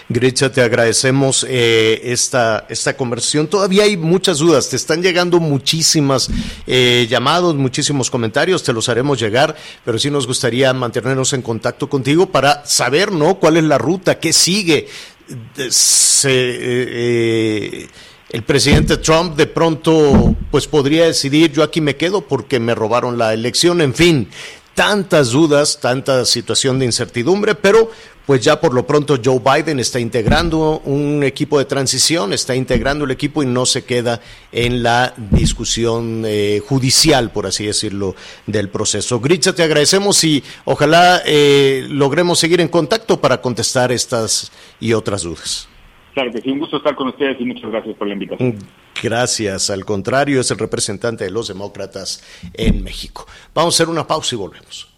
Grecha, 0.08 0.50
te 0.50 0.62
agradecemos 0.62 1.46
eh, 1.48 2.00
esta, 2.04 2.66
esta 2.68 2.96
conversación. 2.96 3.48
Todavía 3.48 3.84
hay 3.84 3.96
muchas 3.96 4.38
dudas, 4.38 4.70
te 4.70 4.76
están 4.76 5.02
llegando 5.02 5.38
muchísimas 5.38 6.30
eh, 6.66 7.06
llamados, 7.08 7.54
muchísimos 7.54 8.10
comentarios, 8.10 8.64
te 8.64 8.72
los 8.72 8.88
haremos 8.88 9.20
llegar, 9.20 9.54
pero 9.84 9.98
sí 9.98 10.10
nos 10.10 10.26
gustaría 10.26 10.72
mantenernos 10.72 11.32
en 11.34 11.42
contacto 11.42 11.88
contigo 11.88 12.26
para 12.26 12.64
saber, 12.64 13.12
¿no? 13.12 13.34
¿Cuál 13.34 13.58
es 13.58 13.64
la 13.64 13.78
ruta? 13.78 14.18
¿Qué 14.18 14.32
sigue? 14.32 14.88
Eh, 15.28 16.24
eh, 16.24 17.88
el 18.30 18.42
presidente 18.42 18.96
Trump 18.98 19.36
de 19.36 19.46
pronto 19.46 20.36
pues 20.50 20.66
podría 20.66 21.06
decidir 21.06 21.52
yo 21.52 21.62
aquí 21.62 21.80
me 21.80 21.96
quedo 21.96 22.22
porque 22.22 22.60
me 22.60 22.74
robaron 22.74 23.18
la 23.18 23.34
elección, 23.34 23.80
en 23.80 23.94
fin, 23.94 24.28
tantas 24.74 25.30
dudas, 25.30 25.80
tanta 25.80 26.24
situación 26.24 26.78
de 26.78 26.86
incertidumbre, 26.86 27.54
pero 27.54 27.90
pues 28.28 28.42
ya 28.42 28.60
por 28.60 28.74
lo 28.74 28.86
pronto 28.86 29.16
Joe 29.24 29.40
Biden 29.40 29.80
está 29.80 29.98
integrando 29.98 30.82
un 30.84 31.24
equipo 31.24 31.58
de 31.58 31.64
transición, 31.64 32.34
está 32.34 32.54
integrando 32.54 33.06
el 33.06 33.10
equipo 33.10 33.42
y 33.42 33.46
no 33.46 33.64
se 33.64 33.86
queda 33.86 34.20
en 34.52 34.82
la 34.82 35.14
discusión 35.16 36.24
eh, 36.26 36.60
judicial, 36.62 37.30
por 37.30 37.46
así 37.46 37.64
decirlo, 37.64 38.14
del 38.46 38.68
proceso. 38.68 39.18
Gritza, 39.18 39.54
te 39.54 39.62
agradecemos 39.62 40.22
y 40.24 40.44
ojalá 40.66 41.22
eh, 41.24 41.86
logremos 41.88 42.38
seguir 42.38 42.60
en 42.60 42.68
contacto 42.68 43.18
para 43.18 43.40
contestar 43.40 43.92
estas 43.92 44.52
y 44.78 44.92
otras 44.92 45.22
dudas. 45.22 45.66
Claro 46.12 46.30
que 46.30 46.42
sí, 46.42 46.50
un 46.50 46.58
gusto 46.58 46.76
estar 46.76 46.94
con 46.94 47.08
ustedes 47.08 47.40
y 47.40 47.46
muchas 47.46 47.70
gracias 47.70 47.96
por 47.96 48.08
la 48.08 48.12
invitación. 48.12 48.58
Gracias, 49.02 49.70
al 49.70 49.86
contrario, 49.86 50.42
es 50.42 50.50
el 50.50 50.58
representante 50.58 51.24
de 51.24 51.30
los 51.30 51.48
demócratas 51.48 52.22
en 52.52 52.84
México. 52.84 53.26
Vamos 53.54 53.74
a 53.74 53.76
hacer 53.76 53.88
una 53.90 54.06
pausa 54.06 54.34
y 54.34 54.38
volvemos. 54.38 54.97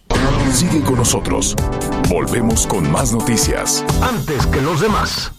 Sigue 0.53 0.83
con 0.83 0.97
nosotros. 0.97 1.55
Volvemos 2.09 2.66
con 2.66 2.91
más 2.91 3.12
noticias. 3.12 3.85
Antes 4.03 4.47
que 4.47 4.61
los 4.61 4.81
demás. 4.81 5.33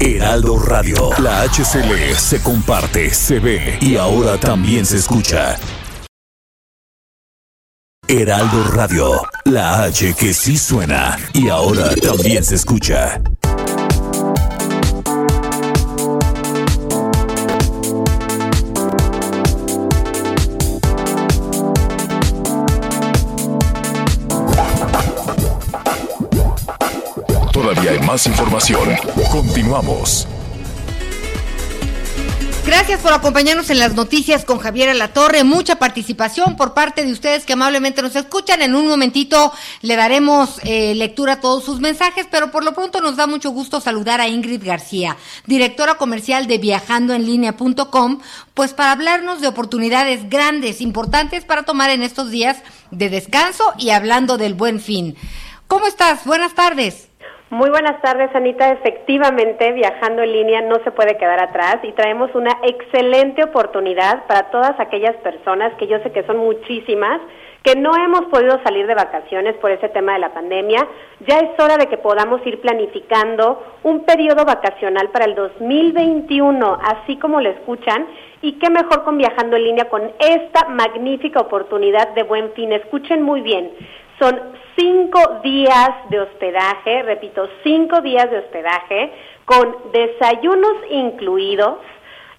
Heraldo 0.00 0.58
Radio. 0.58 1.10
La 1.18 1.42
HCL 1.42 2.14
se 2.16 2.42
comparte, 2.42 3.12
se 3.12 3.40
ve 3.40 3.78
y 3.80 3.96
ahora 3.96 4.38
también 4.38 4.86
se 4.86 4.96
escucha. 4.96 5.56
Heraldo 8.06 8.64
Radio. 8.72 9.22
La 9.44 9.82
H 9.84 10.14
que 10.14 10.34
sí 10.34 10.58
suena 10.58 11.18
y 11.32 11.48
ahora 11.48 11.94
también 11.96 12.44
se 12.44 12.54
escucha. 12.54 13.20
Más 28.14 28.26
información. 28.28 28.90
Continuamos. 29.32 30.28
Gracias 32.64 33.00
por 33.00 33.12
acompañarnos 33.12 33.70
en 33.70 33.80
las 33.80 33.94
noticias 33.94 34.44
con 34.44 34.60
Javier 34.60 34.96
Torre. 35.08 35.42
Mucha 35.42 35.80
participación 35.80 36.56
por 36.56 36.74
parte 36.74 37.04
de 37.04 37.10
ustedes 37.10 37.44
que 37.44 37.54
amablemente 37.54 38.02
nos 38.02 38.14
escuchan. 38.14 38.62
En 38.62 38.76
un 38.76 38.86
momentito 38.86 39.52
le 39.82 39.96
daremos 39.96 40.60
eh, 40.62 40.94
lectura 40.94 41.32
a 41.32 41.40
todos 41.40 41.64
sus 41.64 41.80
mensajes, 41.80 42.28
pero 42.30 42.52
por 42.52 42.62
lo 42.62 42.72
pronto 42.72 43.00
nos 43.00 43.16
da 43.16 43.26
mucho 43.26 43.50
gusto 43.50 43.80
saludar 43.80 44.20
a 44.20 44.28
Ingrid 44.28 44.64
García, 44.64 45.16
directora 45.46 45.96
comercial 45.96 46.46
de 46.46 46.58
viajandoenlinea.com, 46.58 48.20
pues 48.54 48.74
para 48.74 48.92
hablarnos 48.92 49.40
de 49.40 49.48
oportunidades 49.48 50.30
grandes, 50.30 50.80
importantes 50.80 51.44
para 51.44 51.64
tomar 51.64 51.90
en 51.90 52.04
estos 52.04 52.30
días 52.30 52.58
de 52.92 53.10
descanso 53.10 53.64
y 53.76 53.90
hablando 53.90 54.38
del 54.38 54.54
buen 54.54 54.78
fin. 54.78 55.16
¿Cómo 55.66 55.88
estás? 55.88 56.24
Buenas 56.24 56.54
tardes. 56.54 57.08
Muy 57.50 57.68
buenas 57.68 58.00
tardes, 58.00 58.34
Anita. 58.34 58.72
Efectivamente, 58.72 59.72
viajando 59.72 60.22
en 60.22 60.32
línea 60.32 60.62
no 60.62 60.76
se 60.82 60.90
puede 60.90 61.18
quedar 61.18 61.42
atrás 61.42 61.76
y 61.82 61.92
traemos 61.92 62.34
una 62.34 62.58
excelente 62.62 63.44
oportunidad 63.44 64.26
para 64.26 64.50
todas 64.50 64.80
aquellas 64.80 65.14
personas, 65.16 65.74
que 65.74 65.86
yo 65.86 65.98
sé 66.00 66.10
que 66.10 66.24
son 66.24 66.38
muchísimas, 66.38 67.20
que 67.62 67.76
no 67.76 67.92
hemos 67.96 68.22
podido 68.26 68.60
salir 68.62 68.86
de 68.86 68.94
vacaciones 68.94 69.54
por 69.56 69.70
ese 69.70 69.90
tema 69.90 70.14
de 70.14 70.20
la 70.20 70.32
pandemia. 70.32 70.88
Ya 71.26 71.38
es 71.38 71.58
hora 71.58 71.76
de 71.76 71.86
que 71.86 71.98
podamos 71.98 72.44
ir 72.46 72.60
planificando 72.60 73.62
un 73.82 74.04
periodo 74.04 74.44
vacacional 74.46 75.10
para 75.10 75.26
el 75.26 75.34
2021, 75.34 76.78
así 76.82 77.18
como 77.18 77.42
lo 77.42 77.50
escuchan. 77.50 78.06
Y 78.40 78.58
qué 78.58 78.68
mejor 78.68 79.04
con 79.04 79.16
viajando 79.16 79.56
en 79.56 79.64
línea 79.64 79.88
con 79.88 80.12
esta 80.18 80.68
magnífica 80.68 81.40
oportunidad 81.40 82.14
de 82.14 82.22
buen 82.24 82.52
fin. 82.52 82.72
Escuchen 82.72 83.22
muy 83.22 83.42
bien. 83.42 83.70
Son 84.18 84.40
cinco 84.76 85.40
días 85.42 85.90
de 86.10 86.20
hospedaje, 86.20 87.02
repito, 87.02 87.48
cinco 87.62 88.00
días 88.00 88.30
de 88.30 88.38
hospedaje 88.38 89.12
con 89.44 89.76
desayunos 89.92 90.76
incluidos, 90.90 91.78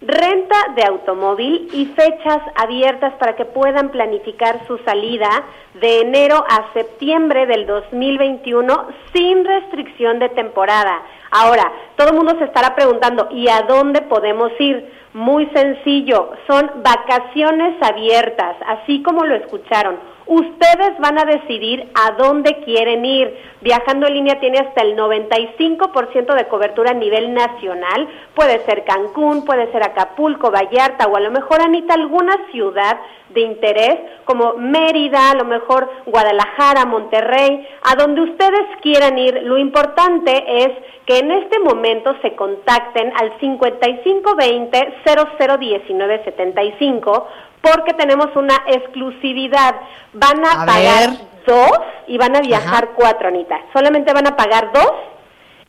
renta 0.01 0.55
de 0.75 0.83
automóvil 0.83 1.69
y 1.73 1.85
fechas 1.87 2.39
abiertas 2.55 3.13
para 3.15 3.35
que 3.35 3.45
puedan 3.45 3.89
planificar 3.89 4.65
su 4.67 4.77
salida 4.79 5.29
de 5.75 6.01
enero 6.01 6.43
a 6.47 6.73
septiembre 6.73 7.45
del 7.45 7.65
2021 7.65 8.87
sin 9.13 9.45
restricción 9.45 10.19
de 10.19 10.29
temporada. 10.29 11.01
Ahora, 11.31 11.71
todo 11.95 12.09
el 12.09 12.15
mundo 12.15 12.35
se 12.37 12.45
estará 12.45 12.75
preguntando, 12.75 13.29
¿y 13.31 13.47
a 13.49 13.61
dónde 13.61 14.01
podemos 14.01 14.51
ir? 14.59 14.91
Muy 15.13 15.45
sencillo, 15.47 16.31
son 16.47 16.69
vacaciones 16.83 17.75
abiertas, 17.81 18.57
así 18.67 19.01
como 19.01 19.23
lo 19.25 19.35
escucharon. 19.35 20.14
Ustedes 20.27 20.97
van 20.99 21.19
a 21.19 21.25
decidir 21.25 21.87
a 21.93 22.11
dónde 22.13 22.63
quieren 22.63 23.05
ir. 23.05 23.37
Viajando 23.61 24.07
en 24.07 24.15
línea 24.15 24.39
tiene 24.39 24.57
hasta 24.57 24.81
el 24.81 24.97
95% 24.97 26.33
de 26.33 26.47
cobertura 26.47 26.91
a 26.91 26.95
nivel 26.95 27.33
nacional. 27.33 28.07
Puede 28.33 28.65
ser 28.65 28.85
Cancún, 28.85 29.45
puede 29.45 29.71
ser 29.71 29.83
Acapulco, 29.83 30.49
Vallarta 30.49 31.07
o 31.07 31.15
a 31.15 31.19
lo 31.19 31.29
mejor, 31.29 31.61
Anita, 31.61 31.93
alguna 31.93 32.35
ciudad 32.51 32.97
de 33.29 33.41
interés 33.41 33.97
como 34.25 34.53
Mérida, 34.53 35.31
a 35.31 35.35
lo 35.35 35.45
mejor 35.45 35.89
Guadalajara, 36.05 36.85
Monterrey, 36.85 37.67
a 37.83 37.95
donde 37.95 38.21
ustedes 38.21 38.65
quieran 38.81 39.19
ir. 39.19 39.41
Lo 39.43 39.57
importante 39.57 40.63
es 40.63 40.69
que 41.05 41.19
en 41.19 41.31
este 41.31 41.59
momento 41.59 42.15
se 42.21 42.35
contacten 42.35 43.13
al 43.15 43.37
5520 43.39 44.93
001975 45.05 47.27
porque 47.65 47.93
tenemos 47.93 48.27
una 48.35 48.55
exclusividad. 48.67 49.75
Van 50.13 50.45
a, 50.45 50.65
pagar 50.65 51.09
dos 51.47 51.71
y 52.07 52.17
van 52.17 52.35
a 52.35 52.41
viajar 52.41 52.89
cuatro, 52.95 53.27
Anita. 53.27 53.59
Solamente 53.73 54.13
van 54.13 54.27
a 54.27 54.35
pagar 54.35 54.71
dos 54.71 54.93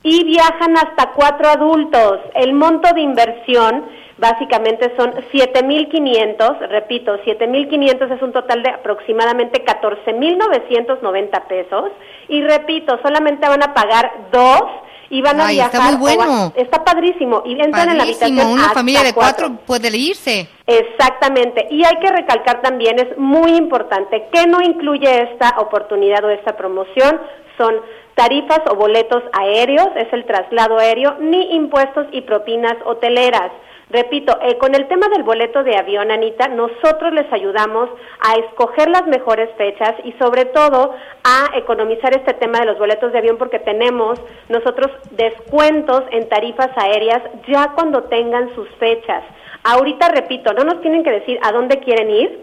y 0.02 0.24
viajan 0.24 0.76
hasta 0.76 1.12
cuatro 1.14 1.48
adultos. 1.48 2.20
El 2.34 2.52
monto 2.52 2.92
de 2.92 3.00
inversión 3.00 3.86
básicamente 4.18 4.94
son 4.96 5.12
7.500, 5.32 6.68
repito, 6.68 7.18
7.500 7.22 8.14
es 8.14 8.22
un 8.22 8.32
total 8.32 8.62
de 8.62 8.70
aproximadamente 8.70 9.64
14.990 9.64 11.46
pesos. 11.46 11.90
Y 12.28 12.42
repito, 12.42 12.98
solamente 13.02 13.48
van 13.48 13.62
a 13.62 13.72
pagar 13.72 14.12
dos 14.32 14.62
y 15.10 15.22
van 15.22 15.40
a 15.40 15.50
viajar. 15.50 15.74
Está 15.74 15.96
muy 15.96 16.16
bueno. 16.16 16.52
está 16.56 16.84
padrísimo. 16.84 17.42
Y 17.44 17.60
entran 17.60 17.90
en 17.90 17.98
la 17.98 18.04
habitación. 18.04 18.46
Una 18.46 18.70
familia 18.70 19.02
de 19.02 19.12
cuatro, 19.12 19.52
puede 19.66 19.96
irse. 19.96 20.48
Exactamente. 20.66 21.66
Y 21.70 21.84
hay 21.84 21.96
que 22.00 22.10
recalcar 22.10 22.62
también, 22.62 22.98
es 22.98 23.16
muy 23.16 23.52
importante, 23.52 24.28
que 24.32 24.46
no 24.46 24.60
incluye 24.60 25.32
esta 25.32 25.56
oportunidad 25.58 26.24
o 26.24 26.30
esta 26.30 26.56
promoción. 26.56 27.20
Son 27.56 27.74
tarifas 28.14 28.60
o 28.70 28.74
boletos 28.74 29.22
aéreos, 29.32 29.88
es 29.96 30.12
el 30.12 30.24
traslado 30.26 30.78
aéreo, 30.78 31.16
ni 31.20 31.54
impuestos 31.54 32.06
y 32.12 32.22
propinas 32.22 32.74
hoteleras. 32.84 33.52
Repito, 33.88 34.36
eh, 34.42 34.58
con 34.58 34.74
el 34.74 34.88
tema 34.88 35.08
del 35.08 35.22
boleto 35.22 35.62
de 35.62 35.76
avión, 35.76 36.10
Anita, 36.10 36.48
nosotros 36.48 37.12
les 37.12 37.32
ayudamos 37.32 37.88
a 38.18 38.34
escoger 38.34 38.88
las 38.90 39.06
mejores 39.06 39.48
fechas 39.56 39.94
y 40.02 40.10
sobre 40.14 40.44
todo 40.46 40.92
a 41.22 41.56
economizar 41.56 42.12
este 42.16 42.34
tema 42.34 42.58
de 42.58 42.66
los 42.66 42.78
boletos 42.78 43.12
de 43.12 43.18
avión 43.18 43.36
porque 43.38 43.60
tenemos 43.60 44.20
nosotros 44.48 44.90
descuentos 45.12 46.02
en 46.10 46.28
tarifas 46.28 46.70
aéreas 46.76 47.22
ya 47.46 47.72
cuando 47.76 48.02
tengan 48.04 48.52
sus 48.56 48.68
fechas. 48.80 49.22
Ahorita, 49.62 50.08
repito, 50.08 50.52
no 50.52 50.64
nos 50.64 50.80
tienen 50.80 51.04
que 51.04 51.12
decir 51.12 51.38
a 51.42 51.52
dónde 51.52 51.78
quieren 51.78 52.10
ir, 52.10 52.40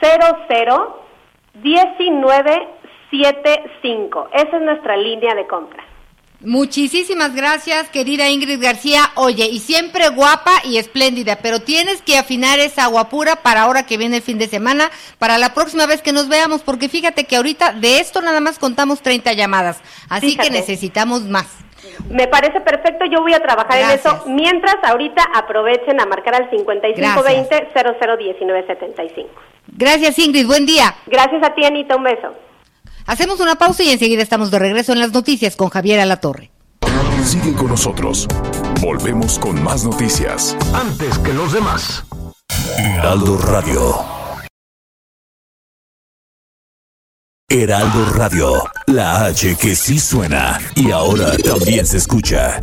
00 0.00 1.04
1975. 1.62 4.28
Esa 4.32 4.56
es 4.56 4.62
nuestra 4.62 4.96
línea 4.96 5.34
de 5.34 5.46
compra. 5.46 5.84
Muchísimas 6.44 7.34
gracias, 7.34 7.88
querida 7.88 8.28
Ingrid 8.28 8.62
García. 8.62 9.10
Oye, 9.14 9.46
y 9.46 9.60
siempre 9.60 10.10
guapa 10.10 10.52
y 10.62 10.76
espléndida, 10.76 11.38
pero 11.40 11.60
tienes 11.60 12.02
que 12.02 12.18
afinar 12.18 12.58
esa 12.58 12.86
guapura 12.86 13.36
para 13.36 13.62
ahora 13.62 13.86
que 13.86 13.96
viene 13.96 14.18
el 14.18 14.22
fin 14.22 14.36
de 14.36 14.46
semana, 14.46 14.90
para 15.18 15.38
la 15.38 15.54
próxima 15.54 15.86
vez 15.86 16.02
que 16.02 16.12
nos 16.12 16.28
veamos, 16.28 16.60
porque 16.62 16.90
fíjate 16.90 17.24
que 17.24 17.36
ahorita 17.36 17.72
de 17.72 17.98
esto 17.98 18.20
nada 18.20 18.40
más 18.40 18.58
contamos 18.58 19.00
30 19.00 19.32
llamadas, 19.32 19.80
así 20.10 20.36
que 20.36 20.50
necesitamos 20.50 21.22
más. 21.22 21.46
Me 22.10 22.26
parece 22.26 22.60
perfecto, 22.60 23.06
yo 23.06 23.22
voy 23.22 23.32
a 23.32 23.40
trabajar 23.40 23.78
en 23.78 23.88
eso. 23.90 24.24
Mientras, 24.26 24.76
ahorita 24.82 25.22
aprovechen 25.34 25.98
a 25.98 26.06
marcar 26.06 26.34
al 26.34 26.50
5520-001975. 26.50 29.28
Gracias, 29.68 30.18
Ingrid, 30.18 30.46
buen 30.46 30.66
día. 30.66 30.94
Gracias 31.06 31.42
a 31.42 31.54
ti, 31.54 31.64
Anita, 31.64 31.96
un 31.96 32.02
beso. 32.02 32.34
Hacemos 33.06 33.40
una 33.40 33.56
pausa 33.56 33.82
y 33.82 33.90
enseguida 33.90 34.22
estamos 34.22 34.50
de 34.50 34.58
regreso 34.58 34.92
en 34.92 35.00
las 35.00 35.12
noticias 35.12 35.56
con 35.56 35.68
Javier 35.68 36.00
Alatorre. 36.00 36.50
Sigue 37.24 37.52
con 37.54 37.68
nosotros. 37.68 38.26
Volvemos 38.80 39.38
con 39.38 39.62
más 39.62 39.84
noticias. 39.84 40.56
Antes 40.74 41.18
que 41.18 41.32
los 41.32 41.52
demás. 41.52 42.04
Heraldo 42.78 43.38
Radio. 43.38 43.94
Heraldo 47.48 48.06
Radio. 48.14 48.62
La 48.86 49.26
H 49.26 49.56
que 49.56 49.76
sí 49.76 49.98
suena 49.98 50.58
y 50.74 50.90
ahora 50.90 51.36
también 51.38 51.86
se 51.86 51.98
escucha. 51.98 52.62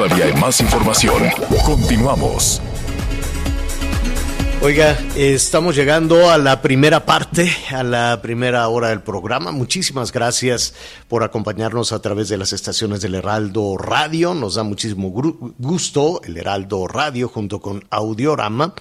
Todavía 0.00 0.24
hay 0.24 0.32
más 0.40 0.58
información. 0.62 1.24
Continuamos. 1.62 2.62
Oiga, 4.62 4.98
estamos 5.14 5.76
llegando 5.76 6.30
a 6.30 6.38
la 6.38 6.62
primera 6.62 7.04
parte, 7.04 7.52
a 7.70 7.82
la 7.82 8.22
primera 8.22 8.66
hora 8.68 8.88
del 8.88 9.02
programa. 9.02 9.52
Muchísimas 9.52 10.10
gracias 10.10 10.72
por 11.06 11.22
acompañarnos 11.22 11.92
a 11.92 12.00
través 12.00 12.30
de 12.30 12.38
las 12.38 12.54
estaciones 12.54 13.02
del 13.02 13.16
Heraldo 13.16 13.76
Radio. 13.76 14.32
Nos 14.32 14.54
da 14.54 14.62
muchísimo 14.62 15.10
gusto 15.58 16.22
el 16.24 16.38
Heraldo 16.38 16.88
Radio 16.88 17.28
junto 17.28 17.60
con 17.60 17.84
Audiorama 17.90 18.72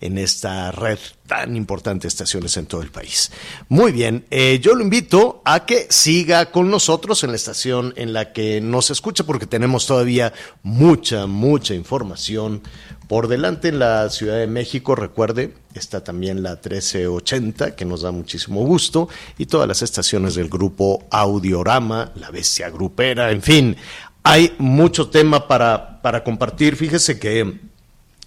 en 0.00 0.18
esta 0.18 0.72
red 0.72 0.98
tan 1.26 1.54
importante 1.56 2.02
de 2.02 2.08
estaciones 2.08 2.56
en 2.56 2.66
todo 2.66 2.82
el 2.82 2.90
país. 2.90 3.30
Muy 3.68 3.92
bien, 3.92 4.26
eh, 4.30 4.58
yo 4.60 4.74
lo 4.74 4.82
invito 4.82 5.42
a 5.44 5.66
que 5.66 5.86
siga 5.90 6.50
con 6.50 6.70
nosotros 6.70 7.22
en 7.22 7.30
la 7.30 7.36
estación 7.36 7.92
en 7.96 8.12
la 8.12 8.32
que 8.32 8.60
nos 8.60 8.90
escucha 8.90 9.24
porque 9.24 9.46
tenemos 9.46 9.86
todavía 9.86 10.32
mucha, 10.62 11.26
mucha 11.26 11.74
información 11.74 12.62
por 13.06 13.28
delante 13.28 13.68
en 13.68 13.78
la 13.78 14.08
Ciudad 14.10 14.38
de 14.38 14.46
México. 14.46 14.94
Recuerde, 14.94 15.54
está 15.74 16.02
también 16.02 16.42
la 16.42 16.52
1380 16.52 17.76
que 17.76 17.84
nos 17.84 18.02
da 18.02 18.10
muchísimo 18.10 18.64
gusto 18.64 19.08
y 19.38 19.46
todas 19.46 19.68
las 19.68 19.82
estaciones 19.82 20.34
del 20.34 20.48
grupo 20.48 21.06
Audiorama, 21.10 22.12
la 22.16 22.30
bestia 22.30 22.70
grupera, 22.70 23.30
en 23.30 23.42
fin, 23.42 23.76
hay 24.22 24.54
mucho 24.58 25.08
tema 25.08 25.46
para 25.46 25.90
para, 26.02 26.24
compartir. 26.24 26.76
Fíjese 26.76 27.18
que 27.18 27.58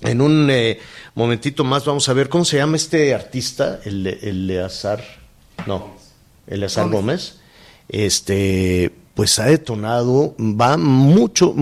en 0.04 0.22
un 0.22 0.50
eh, 0.50 0.80
momentito 1.16 1.64
más 1.64 1.86
vamos 1.86 2.08
a 2.10 2.14
ver 2.14 2.30
cómo 2.30 2.46
se 2.46 2.58
llama 2.58 2.76
este 2.76 3.14
artista, 3.14 3.80
el, 3.86 4.08
el 4.08 4.64
Azar, 4.64 5.04
no, 5.66 5.96
el 6.48 6.64
Azar 6.64 6.90
Gómez. 6.90 7.40
Este, 7.90 8.92
pues 9.14 9.38
ha 9.40 9.46
detonado, 9.46 10.36
va 10.40 10.78
mucho, 10.78 11.54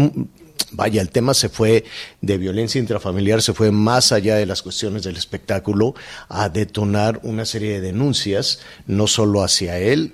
vaya, 0.72 1.02
el 1.02 1.10
tema 1.10 1.34
se 1.34 1.50
fue 1.50 1.84
de 2.22 2.38
violencia 2.38 2.80
intrafamiliar, 2.80 3.42
se 3.42 3.54
fue 3.54 3.72
más 3.72 4.12
allá 4.12 4.36
de 4.36 4.46
las 4.46 4.62
cuestiones 4.62 5.04
del 5.04 5.18
espectáculo 5.18 5.94
a 6.30 6.50
detonar 6.50 7.20
una 7.24 7.46
serie 7.46 7.74
de 7.74 7.82
denuncias, 7.82 8.60
no 8.88 9.08
solo 9.08 9.44
hacia 9.44 9.78
él. 9.80 10.14